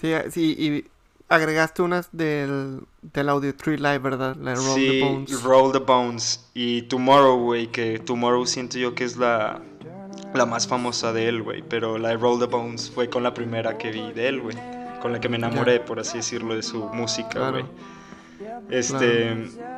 Sí, 0.00 0.12
sí, 0.30 0.56
y 0.58 0.84
agregaste 1.28 1.82
unas 1.82 2.08
del, 2.12 2.80
del 3.02 3.28
Audio 3.28 3.54
Tree 3.54 3.76
Live, 3.76 3.98
¿verdad? 3.98 4.36
La 4.36 4.54
Roll 4.54 4.74
the 4.74 5.00
Bones. 5.00 5.42
Roll 5.42 5.72
the 5.72 5.78
Bones. 5.78 6.46
Y 6.54 6.82
Tomorrow, 6.82 7.38
güey, 7.38 7.68
que 7.68 7.98
Tomorrow 7.98 8.46
siento 8.46 8.78
yo 8.78 8.94
que 8.94 9.04
es 9.04 9.16
la 9.16 9.62
la 10.36 10.46
más 10.46 10.66
famosa 10.66 11.12
de 11.12 11.28
él, 11.28 11.42
güey. 11.42 11.62
Pero 11.68 11.98
la 11.98 12.10
de 12.10 12.16
Roll 12.16 12.38
the 12.38 12.46
Bones 12.46 12.90
fue 12.90 13.08
con 13.08 13.22
la 13.22 13.34
primera 13.34 13.78
que 13.78 13.90
vi 13.90 14.12
de 14.12 14.28
él, 14.28 14.40
güey. 14.40 14.56
Con 15.00 15.12
la 15.12 15.20
que 15.20 15.28
me 15.28 15.36
enamoré, 15.36 15.80
por 15.80 16.00
así 16.00 16.18
decirlo, 16.18 16.54
de 16.54 16.62
su 16.62 16.84
música, 16.88 17.50
güey. 17.50 17.64
Este, 18.70 19.36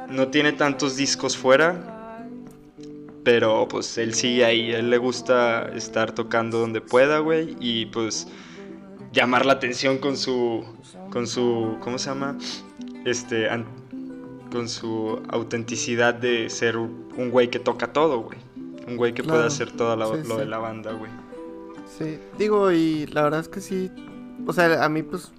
no 0.09 0.29
tiene 0.29 0.53
tantos 0.53 0.97
discos 0.97 1.37
fuera. 1.37 1.95
Pero 3.25 3.69
pues 3.69 3.99
él 3.99 4.15
sigue 4.15 4.45
ahí, 4.45 4.71
él 4.73 4.89
le 4.89 4.97
gusta 4.97 5.69
estar 5.75 6.13
tocando 6.13 6.59
donde 6.59 6.81
pueda, 6.81 7.19
güey. 7.19 7.57
Y 7.61 7.87
pues 7.87 8.29
llamar 9.13 9.45
la 9.45 9.55
atención 9.55 9.99
con 9.99 10.17
su, 10.17 10.65
con 11.11 11.27
su, 11.27 11.77
¿cómo 11.81 11.99
se 11.99 12.09
llama? 12.09 12.39
Este, 13.05 13.49
con 14.51 14.69
su 14.69 15.21
autenticidad 15.29 16.15
de 16.15 16.49
ser 16.49 16.77
un 16.77 17.31
güey 17.31 17.49
que 17.49 17.59
toca 17.59 17.93
todo, 17.93 18.21
güey. 18.21 18.48
Un 18.89 18.97
güey 18.97 19.15
que 19.15 19.23
pueda 19.23 19.47
hacer 19.47 19.71
todo 19.73 19.97
lo 19.97 20.39
de 20.39 20.47
la 20.47 20.59
banda, 20.59 20.93
güey. 20.93 21.11
Sí, 21.99 22.19
digo, 22.39 22.71
y 22.71 23.07
la 23.07 23.23
verdad 23.23 23.41
es 23.41 23.49
que 23.49 23.61
sí. 23.61 23.91
O 24.47 24.53
sea, 24.53 24.85
a 24.85 24.89
mí, 24.89 25.03
pues, 25.03 25.33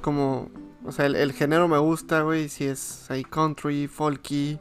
como. 0.00 0.50
O 0.84 0.92
sea, 0.92 1.06
el, 1.06 1.32
género 1.32 1.66
me 1.66 1.78
gusta, 1.78 2.22
güey. 2.22 2.48
Si 2.48 2.64
es 2.64 3.10
ahí 3.10 3.24
country, 3.24 3.88
folky. 3.88 4.58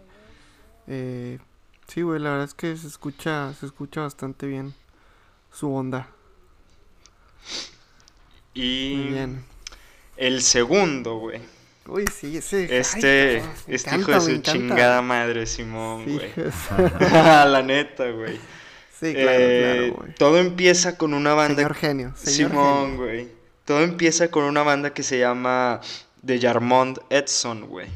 Eh, 0.88 1.39
sí, 1.88 2.01
güey, 2.01 2.19
la 2.19 2.32
verdad 2.32 2.45
es 2.45 2.53
que 2.53 2.75
se 2.77 2.88
escucha, 2.88 3.53
se 3.53 3.65
escucha 3.65 4.01
bastante 4.01 4.47
bien 4.47 4.73
su 5.51 5.73
onda. 5.73 6.08
Y. 8.53 9.10
bien. 9.10 9.45
El 10.17 10.41
segundo, 10.41 11.17
güey. 11.17 11.41
Uy, 11.88 12.06
sí, 12.08 12.41
sí. 12.41 12.65
Este, 12.69 13.43
este 13.67 13.98
hijo 13.98 14.12
de 14.12 14.22
su 14.22 14.38
chingada 14.41 15.02
madre, 15.02 15.46
Simón, 15.46 16.06
güey. 16.06 16.32
la 17.12 17.62
neta, 17.62 18.10
güey. 18.12 18.38
Sí, 19.00 19.13
claro, 19.13 19.30
Eh, 19.32 19.76
claro, 19.89 19.93
güey. 19.98 20.15
todo 20.15 20.38
empieza 20.39 20.98
con 20.98 21.13
una 21.13 21.34
banda. 21.34 21.56
Señor 21.56 21.76
genio, 21.76 22.13
señor 22.15 22.52
Simón, 22.52 22.84
genio. 22.91 22.98
güey. 23.04 23.28
Todo 23.65 23.82
empieza 23.82 24.30
con 24.32 24.43
una 24.46 24.63
banda 24.63 24.93
que 24.93 25.04
se 25.04 25.19
llama 25.19 25.82
The 26.26 26.39
Jarmond 26.39 27.00
Edson, 27.10 27.67
güey. 27.67 27.88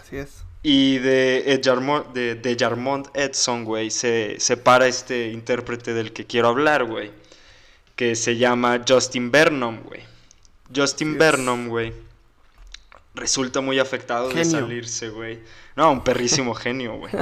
Así 0.00 0.16
es. 0.16 0.42
Y 0.62 0.96
de, 0.98 1.60
Jarmo- 1.62 2.10
de, 2.14 2.34
de 2.36 2.56
Jarmond 2.58 3.08
Edson, 3.14 3.64
güey, 3.64 3.90
se 3.90 4.36
separa 4.40 4.86
este 4.86 5.28
intérprete 5.28 5.92
del 5.92 6.12
que 6.14 6.26
quiero 6.26 6.48
hablar, 6.48 6.84
güey. 6.84 7.10
Que 7.96 8.16
se 8.16 8.36
llama 8.38 8.80
Justin 8.88 9.30
Vernon, 9.30 9.82
güey. 9.84 10.00
Justin. 10.74 11.18
Vernon, 11.18 11.68
güey. 11.68 11.92
Resulta 13.14 13.60
muy 13.60 13.78
afectado 13.78 14.28
de 14.28 14.34
salirse, 14.50 15.08
güey. 15.10 15.38
No, 15.76 15.92
un 15.92 16.02
perrísimo 16.04 16.54
genio, 16.54 16.96
güey. 16.96 17.12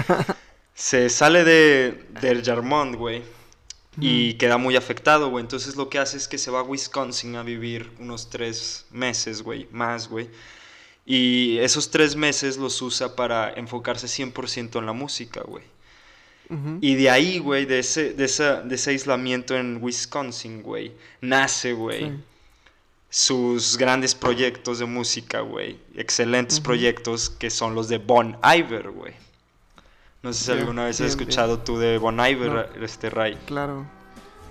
Se 0.75 1.11
sale 1.11 1.45
de, 1.45 2.05
de 2.21 2.43
Jarmond, 2.43 2.97
güey. 2.97 3.23
Y 4.01 4.35
queda 4.35 4.57
muy 4.57 4.75
afectado, 4.75 5.29
güey. 5.29 5.43
Entonces 5.43 5.77
lo 5.77 5.91
que 5.91 5.99
hace 5.99 6.17
es 6.17 6.27
que 6.29 6.39
se 6.39 6.51
va 6.51 6.61
a 6.61 6.63
Wisconsin 6.63 7.37
a 7.37 7.43
vivir 7.43 7.91
unos 7.99 8.31
tres 8.31 8.87
meses, 8.91 9.43
güey. 9.43 9.69
Más, 9.71 10.09
güey. 10.09 10.31
Y 11.05 11.59
esos 11.59 11.91
tres 11.91 12.17
meses 12.17 12.57
los 12.57 12.81
usa 12.81 13.15
para 13.17 13.53
enfocarse 13.53 14.07
100% 14.07 14.79
en 14.79 14.87
la 14.87 14.93
música, 14.95 15.43
güey. 15.43 15.65
Y 16.83 16.97
de 16.97 17.09
ahí, 17.09 17.39
güey, 17.39 17.65
de 17.65 17.79
ese, 17.79 18.13
de, 18.13 18.25
esa- 18.27 18.61
de 18.61 18.75
ese 18.75 18.91
aislamiento 18.91 19.57
en 19.57 19.79
Wisconsin, 19.83 20.63
güey, 20.63 20.93
nace, 21.23 21.73
güey, 21.73 22.01
Sí. 22.11 22.13
Sus 23.15 23.77
grandes 23.77 24.15
proyectos 24.15 24.79
de 24.79 24.87
música, 24.87 25.41
güey. 25.41 25.79
Excelentes 25.97 26.61
proyectos 26.61 27.29
que 27.29 27.51
son 27.51 27.75
los 27.75 27.91
de 27.91 27.99
Bon 27.99 28.39
Iver, 28.43 28.91
güey. 28.91 29.13
No 30.23 30.33
sé 30.33 30.45
si 30.47 30.51
alguna 30.53 30.87
vez 30.87 30.97
bien, 30.99 31.11
has 31.11 31.17
bien. 31.17 31.29
escuchado 31.29 31.59
tú 31.59 31.77
de 31.77 31.99
Bon 31.99 32.19
Iver, 32.19 32.51
No. 32.79 32.85
este 32.87 33.11
Ray. 33.11 33.37
Claro. 33.45 33.85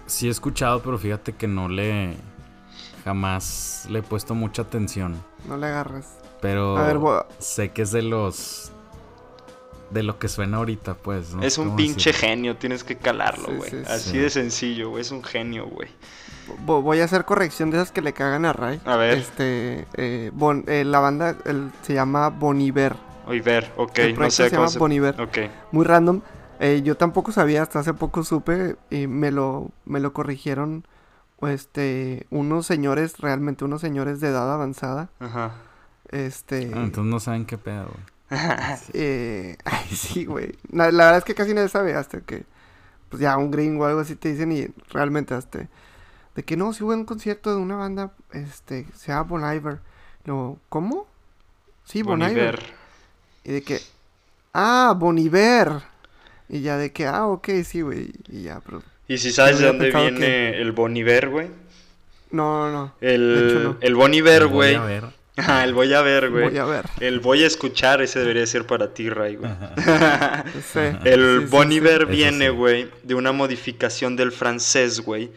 Sí 0.05 0.27
he 0.27 0.29
escuchado, 0.29 0.83
pero 0.83 0.99
fíjate 0.99 1.33
que 1.33 1.47
no 1.47 1.69
le... 1.69 2.15
Jamás 3.03 3.87
le 3.89 3.99
he 3.99 4.03
puesto 4.03 4.35
mucha 4.35 4.61
atención. 4.61 5.19
No 5.47 5.57
le 5.57 5.65
agarres. 5.65 6.05
Pero 6.39 6.77
A 6.77 6.85
ver, 6.85 6.99
voy- 6.99 7.23
sé 7.39 7.71
que 7.71 7.81
es 7.81 7.91
de 7.91 8.03
los... 8.03 8.71
De 9.89 10.03
lo 10.03 10.19
que 10.19 10.27
suena 10.29 10.57
ahorita, 10.57 10.93
pues. 10.93 11.33
no 11.33 11.41
es 11.41 11.57
un 11.57 11.75
pinche 11.75 12.13
genio, 12.13 12.55
tienes 12.57 12.83
que 12.83 12.95
calarlo, 12.97 13.47
Sí, 13.47 13.53
güey. 13.55 13.69
sí, 13.71 13.77
Así 13.87 14.09
sí. 14.11 14.17
de 14.19 14.29
sencillo, 14.29 14.89
güey. 14.91 15.01
Es 15.01 15.09
un 15.11 15.23
genio, 15.23 15.65
güey. 15.65 15.89
Vo- 16.65 16.81
voy 16.81 16.99
a 17.01 17.05
hacer 17.05 17.25
corrección 17.25 17.69
de 17.71 17.77
esas 17.77 17.91
que 17.91 18.01
le 18.01 18.13
cagan 18.13 18.45
a 18.45 18.53
Ray. 18.53 18.81
A 18.85 18.95
ver. 18.97 19.17
Este, 19.17 19.85
eh, 19.95 20.31
Bon- 20.33 20.63
eh, 20.67 20.83
la 20.85 20.99
banda 20.99 21.35
el- 21.45 21.71
se 21.81 21.93
llama 21.93 22.29
Boniver. 22.29 22.95
Oiver, 23.27 23.71
ok, 23.77 23.99
el 23.99 24.19
no 24.19 24.29
sé 24.31 24.43
se 24.45 24.49
cómo 24.49 24.61
llama 24.63 24.71
se... 24.71 24.79
Boniver. 24.79 25.21
Ok. 25.21 25.37
Muy 25.71 25.85
random. 25.85 26.21
Eh, 26.59 26.81
yo 26.83 26.95
tampoco 26.97 27.31
sabía, 27.31 27.63
hasta 27.63 27.79
hace 27.79 27.93
poco 27.93 28.23
supe 28.23 28.75
y 28.89 29.07
me 29.07 29.31
lo, 29.31 29.71
me 29.85 29.99
lo 29.99 30.13
corrigieron 30.13 30.85
este, 31.41 32.27
unos 32.29 32.65
señores, 32.67 33.17
realmente 33.19 33.65
unos 33.65 33.81
señores 33.81 34.19
de 34.19 34.27
edad 34.29 34.51
avanzada. 34.53 35.09
Ajá. 35.19 35.53
Este, 36.09 36.71
Ah, 36.75 36.81
entonces 36.83 37.11
no 37.11 37.19
saben 37.19 37.45
qué 37.45 37.57
pedo, 37.57 37.85
güey. 37.85 38.11
eh, 38.93 39.57
ay, 39.65 39.87
sí, 39.95 40.25
güey. 40.25 40.55
La, 40.71 40.91
la 40.91 41.05
verdad 41.05 41.17
es 41.19 41.23
que 41.23 41.35
casi 41.35 41.53
nadie 41.53 41.69
sabe 41.69 41.95
hasta 41.95 42.21
que, 42.21 42.43
pues 43.09 43.21
ya 43.21 43.37
un 43.37 43.49
gringo 43.51 43.83
o 43.85 43.87
algo 43.87 44.01
así 44.01 44.15
te 44.15 44.31
dicen 44.31 44.51
y 44.51 44.67
realmente 44.89 45.33
hasta, 45.33 45.67
de 46.35 46.43
que 46.43 46.55
no, 46.57 46.73
si 46.73 46.83
hubo 46.83 46.93
un 46.93 47.05
concierto 47.05 47.51
de 47.51 47.57
una 47.61 47.75
banda, 47.75 48.11
este, 48.33 48.85
se 48.95 49.07
llama 49.11 49.23
Bon 49.23 49.53
Iver. 49.55 49.79
Lo, 50.25 50.57
¿cómo? 50.69 51.07
Sí, 51.83 52.03
Bon, 52.03 52.19
Bon 52.19 52.29
Iver. 52.29 52.55
Iver. 52.55 52.73
Y 53.43 53.51
de 53.53 53.63
que, 53.63 53.79
ah, 54.53 54.93
Boniver. 54.97 55.81
Y 56.49 56.61
ya 56.61 56.77
de 56.77 56.91
que, 56.91 57.05
ah, 57.07 57.27
ok, 57.27 57.49
sí, 57.63 57.81
güey. 57.81 58.11
Y 58.29 58.43
ya, 58.43 58.59
pero, 58.61 58.83
¿Y 59.07 59.17
si 59.17 59.31
sabes 59.31 59.59
de 59.59 59.67
dónde 59.67 59.91
viene 59.91 60.61
el 60.61 60.71
Bon 60.71 60.95
Iver, 60.95 61.29
güey? 61.29 61.49
no, 62.31 62.69
no, 62.69 62.71
no. 62.71 62.95
El, 63.01 63.35
De 63.35 63.41
hecho, 63.49 63.59
no. 63.59 63.77
el 63.81 63.95
Bon 63.95 64.13
Iver, 64.13 64.47
Voy 64.47 64.53
güey. 64.53 64.75
a 64.75 64.83
ver. 64.83 65.03
Ajá, 65.37 65.63
el 65.65 65.73
voy 65.73 65.93
a 65.93 66.01
ver, 66.01 66.29
güey. 66.29 66.45
Voy 66.49 66.57
a 66.57 66.65
ver. 66.65 66.85
El 66.99 67.19
voy 67.19 67.43
a 67.43 67.47
escuchar, 67.47 68.01
ese 68.01 68.19
debería 68.19 68.45
ser 68.45 68.65
para 68.67 68.93
ti, 68.93 69.09
Ray, 69.09 69.35
güey. 69.37 69.51
Sí, 70.73 70.79
El 71.03 71.47
sí, 71.47 71.47
Bon 71.49 71.69
sí. 71.69 71.75
Iver 71.75 72.05
viene, 72.05 72.45
sí. 72.49 72.51
güey, 72.51 72.89
de 73.03 73.15
una 73.15 73.31
modificación 73.31 74.15
del 74.15 74.31
francés, 74.31 75.01
güey, 75.01 75.31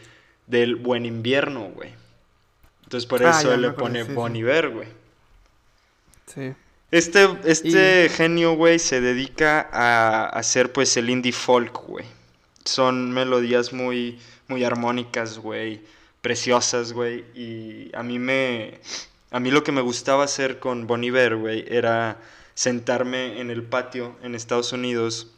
del 0.47 0.75
Buen 0.75 1.05
Invierno, 1.05 1.69
güey. 1.73 1.93
Entonces 2.83 3.07
por 3.07 3.23
Ah, 3.25 3.39
eso 3.39 3.55
le 3.57 3.71
pone 3.71 4.05
sí, 4.05 4.11
Bon 4.13 4.31
sí. 4.31 4.39
Iver, 4.39 4.69
güey. 4.69 4.87
Sí. 6.27 6.53
Este, 6.91 7.27
este 7.45 8.09
genio, 8.09 8.53
güey, 8.55 8.79
se 8.79 9.01
dedica 9.01 9.67
a 9.71 10.27
hacer, 10.27 10.71
pues, 10.71 10.95
el 10.97 11.09
indie 11.09 11.31
folk, 11.31 11.85
güey. 11.87 12.05
Son 12.63 13.11
melodías 13.11 13.73
muy, 13.73 14.19
muy 14.47 14.63
armónicas, 14.63 15.39
güey, 15.39 15.81
preciosas, 16.21 16.93
güey. 16.93 17.25
Y 17.35 17.91
a 17.95 18.03
mí 18.03 18.19
me... 18.19 18.79
A 19.31 19.39
mí 19.39 19.51
lo 19.51 19.63
que 19.63 19.73
me 19.73 19.81
gustaba 19.81 20.23
hacer 20.23 20.59
con 20.59 20.87
Bon 20.87 21.03
Iver, 21.03 21.35
güey, 21.35 21.65
era 21.67 22.17
sentarme 22.53 23.41
en 23.41 23.49
el 23.49 23.63
patio 23.63 24.15
en 24.23 24.33
Estados 24.33 24.71
Unidos 24.71 25.34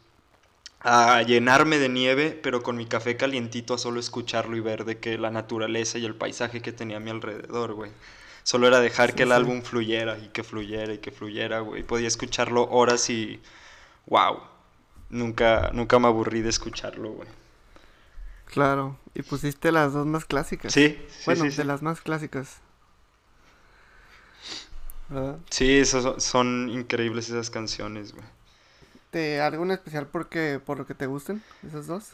a 0.80 1.22
llenarme 1.22 1.78
de 1.78 1.88
nieve, 1.88 2.38
pero 2.42 2.62
con 2.62 2.76
mi 2.76 2.86
café 2.86 3.16
calientito 3.16 3.74
a 3.74 3.78
solo 3.78 4.00
escucharlo 4.00 4.56
y 4.56 4.60
ver 4.60 4.84
de 4.84 4.98
que 5.00 5.18
la 5.18 5.30
naturaleza 5.30 5.98
y 5.98 6.04
el 6.06 6.14
paisaje 6.16 6.62
que 6.62 6.72
tenía 6.72 6.98
a 6.98 7.00
mi 7.00 7.10
alrededor, 7.10 7.74
güey. 7.74 7.92
Solo 8.44 8.66
era 8.68 8.80
dejar 8.80 9.14
Sí, 9.14 9.16
que 9.16 9.24
el 9.24 9.32
sí. 9.32 9.32
álbum 9.32 9.62
fluyera 9.62 10.18
y 10.18 10.28
que 10.28 10.44
fluyera 10.44 10.94
y 10.94 10.98
que 10.98 11.10
fluyera, 11.12 11.60
güey. 11.60 11.82
Podía 11.82 12.08
escucharlo 12.08 12.68
horas 12.70 13.10
y 13.10 13.42
wow. 14.06 14.40
Nunca 15.10 15.70
nunca 15.74 15.98
me 16.00 16.08
aburrí 16.08 16.42
de 16.42 16.50
escucharlo, 16.50 17.12
güey. 17.12 17.28
Claro. 18.46 18.98
Y 19.14 19.22
pusiste 19.22 19.70
las 19.72 19.92
dos 19.92 20.06
más 20.06 20.24
clásicas. 20.24 20.74
Sí, 20.74 20.98
sí, 21.08 21.34
Bueno, 21.34 21.50
sí, 21.50 21.50
de 21.50 21.64
las 21.64 21.82
más 21.82 22.00
clásicas. 22.00 22.62
¿Verdad? 25.08 25.40
Sí, 25.50 25.84
son, 25.84 26.20
son 26.20 26.68
increíbles 26.70 27.28
esas 27.28 27.50
canciones, 27.50 28.12
güey. 28.12 28.24
¿Te 29.10 29.40
algo 29.40 29.64
en 29.64 29.70
especial 29.70 30.06
porque 30.06 30.60
por 30.64 30.78
lo 30.78 30.86
que 30.86 30.94
te 30.94 31.06
gusten 31.06 31.42
esas 31.66 31.86
dos? 31.86 32.12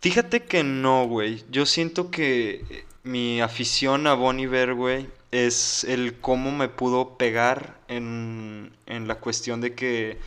Fíjate 0.00 0.44
que 0.44 0.62
no, 0.64 1.06
güey. 1.06 1.44
Yo 1.50 1.66
siento 1.66 2.10
que 2.10 2.64
eh, 2.70 2.84
mi 3.02 3.40
afición 3.40 4.06
a 4.06 4.14
Bon 4.14 4.38
Iver, 4.40 4.74
güey, 4.74 5.08
es 5.30 5.84
el 5.84 6.18
cómo 6.20 6.50
me 6.52 6.68
pudo 6.68 7.16
pegar 7.16 7.78
en, 7.88 8.72
en 8.86 9.08
la 9.08 9.16
cuestión 9.16 9.60
de 9.60 9.74
que 9.74 10.18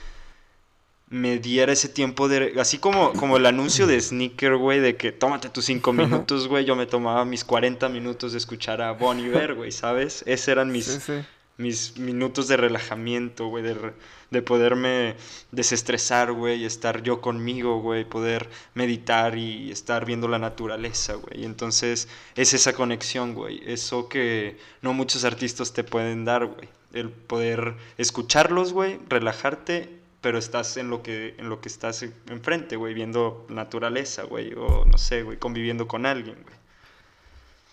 me 1.10 1.38
diera 1.38 1.72
ese 1.72 1.90
tiempo 1.90 2.28
de... 2.28 2.60
Así 2.60 2.80
como, 2.80 3.14
como 3.14 3.38
el 3.38 3.46
anuncio 3.46 3.86
de 3.86 4.02
Sneaker, 4.02 4.58
güey, 4.58 4.80
de 4.80 4.96
que 4.96 5.12
tómate 5.12 5.50
tus 5.50 5.66
cinco 5.66 5.94
minutos, 5.94 6.48
güey. 6.48 6.66
Yo 6.66 6.76
me 6.76 6.88
tomaba 6.88 7.26
mis 7.26 7.44
40 7.44 7.88
minutos 7.90 8.32
de 8.32 8.40
escuchar 8.40 8.82
a 8.82 8.94
Bon 8.94 9.20
Iver, 9.20 9.54
güey, 9.54 9.72
¿sabes? 9.72 10.24
Esos 10.26 10.48
eran 10.48 10.72
mis, 10.72 10.86
Sí, 10.86 11.00
sí. 11.00 11.14
Mis 11.58 11.98
minutos 12.00 12.48
de 12.48 12.58
relajamiento, 12.58 13.48
güey, 13.48 13.64
de, 13.64 13.94
de 14.32 14.42
poderme 14.42 15.16
desestresar, 15.52 16.32
güey, 16.34 16.66
estar 16.66 17.04
yo 17.04 17.22
conmigo, 17.22 17.80
güey, 17.82 18.06
poder 18.06 18.50
meditar 18.74 19.38
y 19.38 19.72
estar 19.72 20.06
viendo 20.06 20.28
la 20.28 20.40
naturaleza, 20.40 21.14
güey. 21.14 21.46
Entonces 21.46 22.08
es 22.36 22.54
esa 22.54 22.74
conexión, 22.74 23.34
güey, 23.36 23.62
eso 23.66 24.10
que 24.10 24.58
no 24.82 24.94
muchos 24.94 25.24
artistas 25.26 25.74
te 25.74 25.84
pueden 25.84 26.26
dar, 26.26 26.46
güey. 26.48 26.68
El 26.94 27.10
poder 27.10 27.76
escucharlos, 27.98 28.74
güey, 28.74 29.00
relajarte, 29.08 29.90
pero 30.22 30.38
estás 30.38 30.78
en 30.78 30.90
lo 30.90 31.04
que, 31.04 31.36
en 31.38 31.50
lo 31.50 31.60
que 31.62 31.68
estás 31.70 32.02
en- 32.04 32.14
enfrente, 32.30 32.76
güey, 32.76 32.94
viendo 32.94 33.46
naturaleza, 33.50 34.24
güey, 34.24 34.54
o 34.56 34.86
no 34.86 34.98
sé, 34.98 35.24
güey, 35.24 35.38
conviviendo 35.38 35.88
con 35.88 36.06
alguien, 36.06 36.38
güey. 36.44 36.56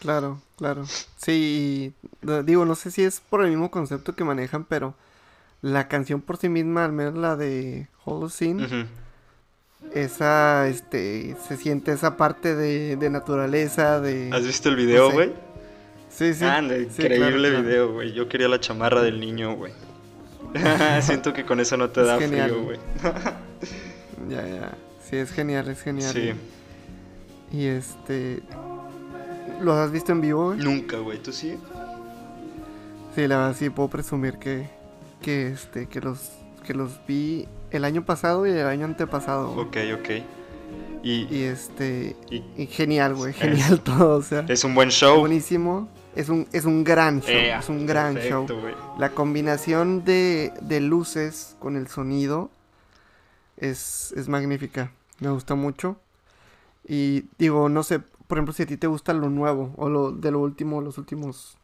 Claro, 0.01 0.41
claro. 0.57 0.85
Sí, 1.17 1.93
digo, 2.45 2.65
no 2.65 2.75
sé 2.75 2.91
si 2.91 3.05
es 3.05 3.21
por 3.21 3.43
el 3.45 3.51
mismo 3.51 3.71
concepto 3.71 4.15
que 4.15 4.25
manejan, 4.25 4.65
pero 4.65 4.95
la 5.63 5.89
canción 5.89 6.21
por 6.21 6.39
sí 6.39 6.49
misma, 6.49 6.85
al 6.85 6.93
menos 6.93 7.15
la 7.15 7.37
de 7.37 7.87
Holocene, 8.05 8.87
esa, 9.95 10.69
este, 10.69 11.37
se 11.47 11.57
siente 11.57 11.93
esa 11.93 12.17
parte 12.17 12.55
de, 12.55 12.97
de 12.97 13.11
naturaleza, 13.11 14.01
de... 14.01 14.31
¿Has 14.33 14.45
visto 14.47 14.69
el 14.71 14.77
video, 14.77 15.09
sé. 15.09 15.15
güey? 15.15 15.29
Sí, 16.11 16.35
sí. 16.35 16.41
Sí, 16.45 17.03
increíble 17.03 17.19
claro, 17.19 17.39
claro. 17.39 17.63
video, 17.63 17.93
güey. 17.93 18.13
Yo 18.13 18.29
quería 18.29 18.49
la 18.49 18.59
chamarra 18.61 19.03
del 19.03 19.21
niño, 19.21 19.55
güey. 19.55 19.73
Siento 21.03 21.33
que 21.33 21.45
con 21.45 21.61
eso 21.61 21.77
no 21.77 21.91
te 21.91 22.01
Es 22.01 22.07
da 22.07 22.19
genial. 22.19 22.51
frío, 22.51 22.65
güey. 22.65 22.79
Ya, 24.29 24.47
ya. 24.47 24.73
Sí, 25.09 25.17
es 25.17 25.31
genial, 25.33 25.69
es 25.69 25.83
genial. 25.83 26.13
Sí. 26.13 26.33
Y 27.53 27.67
este... 27.67 28.43
¿Los 29.61 29.77
has 29.77 29.91
visto 29.93 30.13
en 30.13 30.21
vivo? 30.21 30.47
güey? 30.47 30.59
Nunca, 30.59 30.99
güey. 30.99 31.19
¿Tú 31.23 31.33
sí? 31.33 31.57
Sí, 33.15 33.27
la 33.27 33.37
verdad 33.39 33.57
sí 33.59 33.71
puedo 33.71 33.89
presumir 33.89 34.39
que, 34.39 34.69
que 35.21 35.49
este, 35.49 35.87
que 35.89 36.01
los, 36.01 36.31
que 36.65 36.75
los 36.75 37.01
vi 37.07 37.49
el 37.71 37.85
año 37.85 38.05
pasado 38.05 38.47
y 38.47 38.51
el 38.51 38.67
año 38.67 38.85
antepasado. 38.87 39.51
Ok, 39.53 39.77
ok. 39.99 40.09
Y, 41.03 41.27
Y 41.35 41.43
este, 41.45 42.15
y 42.31 42.45
y 42.57 42.67
genial, 42.67 43.15
güey, 43.15 43.33
genial 43.33 43.81
todo, 43.85 44.17
o 44.19 44.23
sea, 44.23 44.45
es 44.49 44.63
un 44.65 44.75
buen 44.75 44.91
show. 44.91 45.19
buenísimo. 45.21 45.89
Es 46.15 46.29
un, 46.29 46.47
es 46.53 46.65
un 46.65 46.83
gran 46.85 47.21
show, 47.23 47.31
Ea, 47.35 47.61
es 47.61 47.69
un 47.69 47.87
gran 47.87 48.15
perfecto, 48.15 48.47
show. 48.49 48.61
güey. 48.61 48.75
La 48.99 49.11
combinación 49.11 50.05
de, 50.05 50.53
de 50.61 50.81
luces 50.81 51.57
con 51.61 51.77
el 51.77 51.87
sonido 51.87 52.51
es, 53.57 54.13
es 54.17 54.29
magnífica. 54.29 54.91
Me 55.21 55.31
gusta 55.31 55.55
mucho. 55.55 55.97
Y 56.87 57.25
digo, 57.39 57.69
no 57.69 57.83
sé, 57.85 58.01
por 58.31 58.39
ejemplo, 58.39 58.55
si 58.55 58.63
a 58.63 58.67
ti 58.67 58.79
te 58.79 58.87
gusta 58.87 59.13
lo 59.13 59.29
nuevo 59.29 59.75
o 59.77 59.91
lo 59.91 60.13
de 60.13 60.31
lo 60.31 60.39
último, 60.39 60.81
los 60.81 60.97
últimos. 60.97 61.59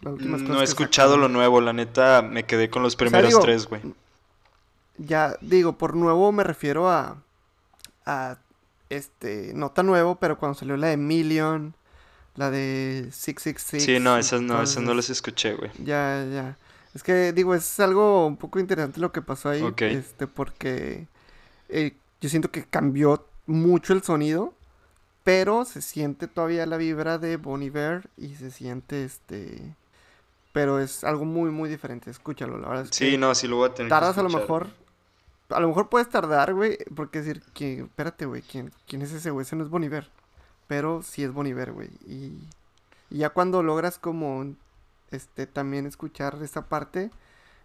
Las 0.00 0.14
últimas 0.14 0.40
Mm, 0.40 0.44
No 0.44 0.48
cosas 0.48 0.62
he 0.62 0.64
escuchado 0.64 1.16
lo 1.16 1.28
nuevo, 1.28 1.60
la 1.60 1.72
neta 1.72 2.22
me 2.22 2.44
quedé 2.44 2.70
con 2.70 2.82
los 2.82 2.96
primeros 2.96 3.28
digo, 3.28 3.40
tres, 3.40 3.66
güey. 3.66 3.82
Ya, 4.96 5.36
digo, 5.40 5.78
por 5.78 5.94
nuevo 5.94 6.32
me 6.32 6.42
refiero 6.42 6.88
a. 6.88 7.22
a. 8.06 8.38
Este. 8.88 9.52
No 9.54 9.70
tan 9.70 9.86
nuevo, 9.86 10.16
pero 10.16 10.38
cuando 10.38 10.58
salió 10.58 10.76
la 10.76 10.88
de 10.88 10.96
Million. 10.96 11.74
La 12.34 12.50
de 12.50 13.08
666. 13.10 13.84
Sí, 13.84 13.98
no, 13.98 14.16
esas 14.16 14.40
no, 14.40 14.62
esas 14.62 14.82
no 14.82 14.94
las 14.94 15.10
escuché, 15.10 15.54
güey. 15.54 15.70
Ya, 15.84 16.24
ya. 16.32 16.56
Es 16.94 17.02
que 17.02 17.32
digo, 17.32 17.54
es 17.54 17.80
algo 17.80 18.26
un 18.26 18.36
poco 18.36 18.60
interesante 18.60 19.00
lo 19.00 19.12
que 19.12 19.22
pasó 19.22 19.50
ahí. 19.50 19.60
Ok. 19.62 19.82
Este, 19.82 20.26
porque 20.26 21.06
eh, 21.68 21.94
yo 22.20 22.28
siento 22.28 22.50
que 22.50 22.64
cambió 22.64 23.26
mucho 23.46 23.92
el 23.92 24.02
sonido. 24.02 24.54
Pero 25.28 25.66
se 25.66 25.82
siente 25.82 26.26
todavía 26.26 26.64
la 26.64 26.78
vibra 26.78 27.18
de 27.18 27.36
Bon 27.36 27.62
Iver 27.62 28.08
y 28.16 28.36
se 28.36 28.50
siente 28.50 29.04
este. 29.04 29.76
Pero 30.54 30.78
es 30.78 31.04
algo 31.04 31.26
muy, 31.26 31.50
muy 31.50 31.68
diferente. 31.68 32.10
Escúchalo, 32.10 32.56
la 32.56 32.66
verdad 32.66 32.84
es 32.84 32.96
Sí, 32.96 33.10
que 33.10 33.18
no, 33.18 33.34
sí 33.34 33.46
lo 33.46 33.56
voy 33.56 33.68
a 33.68 33.74
tener 33.74 33.88
que 33.88 33.94
tardas 33.94 34.16
a 34.16 34.22
lo 34.22 34.30
mejor. 34.30 34.68
A 35.50 35.60
lo 35.60 35.68
mejor 35.68 35.90
puedes 35.90 36.08
tardar, 36.08 36.54
güey. 36.54 36.78
Porque 36.96 37.18
decir 37.18 37.42
que. 37.52 37.80
Espérate, 37.80 38.24
güey. 38.24 38.40
¿quién, 38.40 38.72
¿Quién 38.86 39.02
es 39.02 39.12
ese 39.12 39.28
güey? 39.28 39.42
Ese 39.42 39.54
no 39.54 39.64
es 39.64 39.68
Bon 39.68 39.84
Iver. 39.84 40.08
Pero 40.66 41.02
sí 41.02 41.22
es 41.24 41.30
Bon 41.30 41.46
Iver, 41.46 41.72
güey. 41.72 41.90
Y, 42.06 42.48
y 43.10 43.18
ya 43.18 43.28
cuando 43.28 43.62
logras 43.62 43.98
como. 43.98 44.54
Este, 45.10 45.46
también 45.46 45.84
escuchar 45.84 46.38
esa 46.42 46.70
parte. 46.70 47.10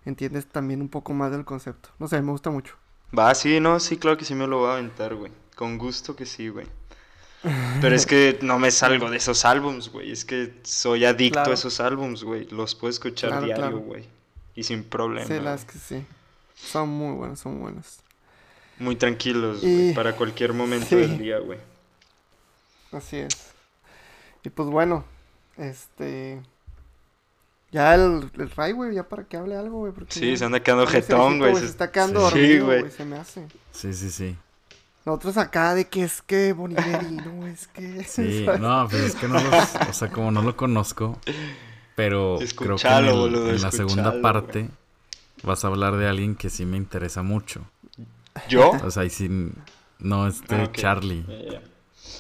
Entiendes 0.04 0.48
también 0.48 0.82
un 0.82 0.90
poco 0.90 1.14
más 1.14 1.32
del 1.32 1.46
concepto. 1.46 1.92
No 1.98 2.10
sé, 2.10 2.22
me 2.22 2.32
gusta 2.32 2.50
mucho. 2.50 2.76
Va, 3.18 3.34
sí, 3.34 3.62
no, 3.62 3.80
sí, 3.80 3.96
claro 3.96 4.18
que 4.18 4.26
sí 4.26 4.36
me 4.36 4.48
lo 4.48 4.58
voy 4.58 4.70
a 4.70 4.74
aventar, 4.74 5.16
güey. 5.16 5.32
Con 5.56 5.78
gusto 5.78 6.18
que 6.18 6.26
sí, 6.26 6.50
güey. 6.50 6.68
Pero 7.82 7.96
es 7.96 8.06
que 8.06 8.40
no 8.42 8.58
me 8.58 8.72
salgo 8.72 9.10
de 9.10 9.18
esos 9.18 9.44
álbums, 9.46 9.90
güey. 9.90 10.12
Es 10.12 10.24
que 10.24 10.54
soy 10.64 11.04
adicto 11.06 11.34
Claro. 11.40 11.52
a 11.52 11.54
esos 11.56 11.80
álbums, 11.80 12.24
güey. 12.24 12.46
Los 12.50 12.74
puedo 12.76 12.90
escuchar 12.92 13.32
Claro, 13.32 13.46
diario, 13.46 13.62
claro. 13.64 13.80
güey. 13.80 14.06
Y 14.56 14.64
sin 14.64 14.84
problema. 14.84 15.28
Sí, 15.28 15.40
las 15.42 15.66
que 15.66 15.78
sí. 15.78 16.06
Son 16.56 16.88
muy 16.90 17.14
buenas, 17.16 17.40
son 17.40 17.60
buenas. 17.60 18.00
Muy 18.80 18.96
tranquilos, 18.96 19.60
Y- 19.64 19.74
güey. 19.76 19.94
Para 19.94 20.16
cualquier 20.16 20.54
momento 20.54 20.88
sí. 20.88 20.96
del 20.96 21.18
día, 21.18 21.40
güey. 21.40 21.60
Así 22.92 23.18
es. 23.18 23.52
Y 24.44 24.50
pues 24.50 24.70
bueno, 24.70 25.04
este. 25.58 26.42
Ya 27.72 27.96
el, 27.96 28.30
el 28.38 28.50
Ray, 28.52 28.72
güey, 28.72 28.94
ya 28.94 29.04
para 29.10 29.24
que 29.24 29.36
hable 29.36 29.56
algo, 29.56 29.80
güey. 29.80 29.92
Sí, 30.10 30.38
se 30.38 30.46
anda 30.46 30.62
quedando 30.62 30.86
jetón, 30.86 31.40
güey. 31.40 31.56
Se 31.56 31.62
se- 31.62 31.66
está 31.68 31.92
quedando 31.92 32.30
Sí, 32.30 32.60
güey, 32.60 32.90
se 32.92 33.04
me 33.04 33.18
hace. 33.18 33.48
Sí, 33.72 33.94
sí, 33.94 34.10
sí. 34.12 34.38
Nosotros 35.06 35.38
acá 35.38 35.76
de 35.76 35.88
que 35.90 36.04
es 36.04 36.22
que 36.22 36.54
Boniveri, 36.54 37.18
no, 37.26 37.46
es 37.48 37.68
que... 37.68 38.04
Sí, 38.08 38.44
¿sabes? 38.46 38.60
no, 38.62 38.88
pues 38.90 39.02
es 39.04 39.16
que 39.16 39.28
no 39.28 39.40
los, 39.40 39.76
o 39.90 39.94
sea, 39.94 40.10
como 40.10 40.32
no 40.32 40.42
lo 40.42 40.56
conozco, 40.56 41.20
pero 41.96 42.38
creo 42.38 42.38
que 42.40 42.44
en, 42.44 42.44
Escuchalo, 42.74 43.08
el- 43.12 43.18
boludo, 43.20 43.50
en 43.50 43.62
la 43.62 43.72
segunda 43.72 44.02
escuchalo, 44.04 44.22
parte 44.22 44.70
vas 45.44 45.64
a 45.66 45.68
hablar 45.68 45.98
de 45.98 46.08
alguien 46.08 46.36
que 46.36 46.50
sí 46.50 46.66
me 46.66 46.78
interesa 46.78 47.22
mucho. 47.22 47.66
¿Yo? 48.50 48.72
O 48.72 48.90
sea, 48.92 49.04
y 49.04 49.10
sin, 49.10 49.54
no 50.00 50.26
este 50.28 50.56
Ah. 50.56 50.72
Charlie. 50.72 51.26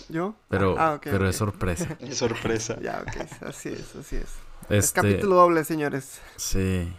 ¿Yo? 0.10 0.36
pero, 0.50 0.76
Ah, 0.78 1.00
pero 1.02 1.28
es 1.30 1.36
sorpresa. 1.38 1.98
Es 2.02 2.18
sorpresa. 2.18 2.78
Ya, 2.82 3.02
ok, 3.02 3.44
así 3.48 3.70
es, 3.70 3.96
así 3.96 4.18
es. 4.18 4.24
Es 4.70 4.86
Este, 4.86 5.02
capítulo 5.02 5.36
doble, 5.36 5.64
señores. 5.64 6.20
sí. 6.36 6.92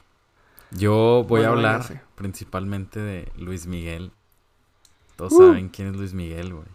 Yo 0.71 1.25
voy 1.29 1.43
a 1.45 1.49
hablar 1.51 2.03
principalmente 2.17 2.99
de 2.99 3.31
Luis 3.37 3.67
Miguel. 3.67 4.11
Todos 5.17 5.33
Uh. 5.33 5.49
saben 5.49 5.69
quién 5.69 5.89
es 5.89 5.97
Luis 5.97 6.15
Miguel, 6.15 6.55
güey. 6.55 6.67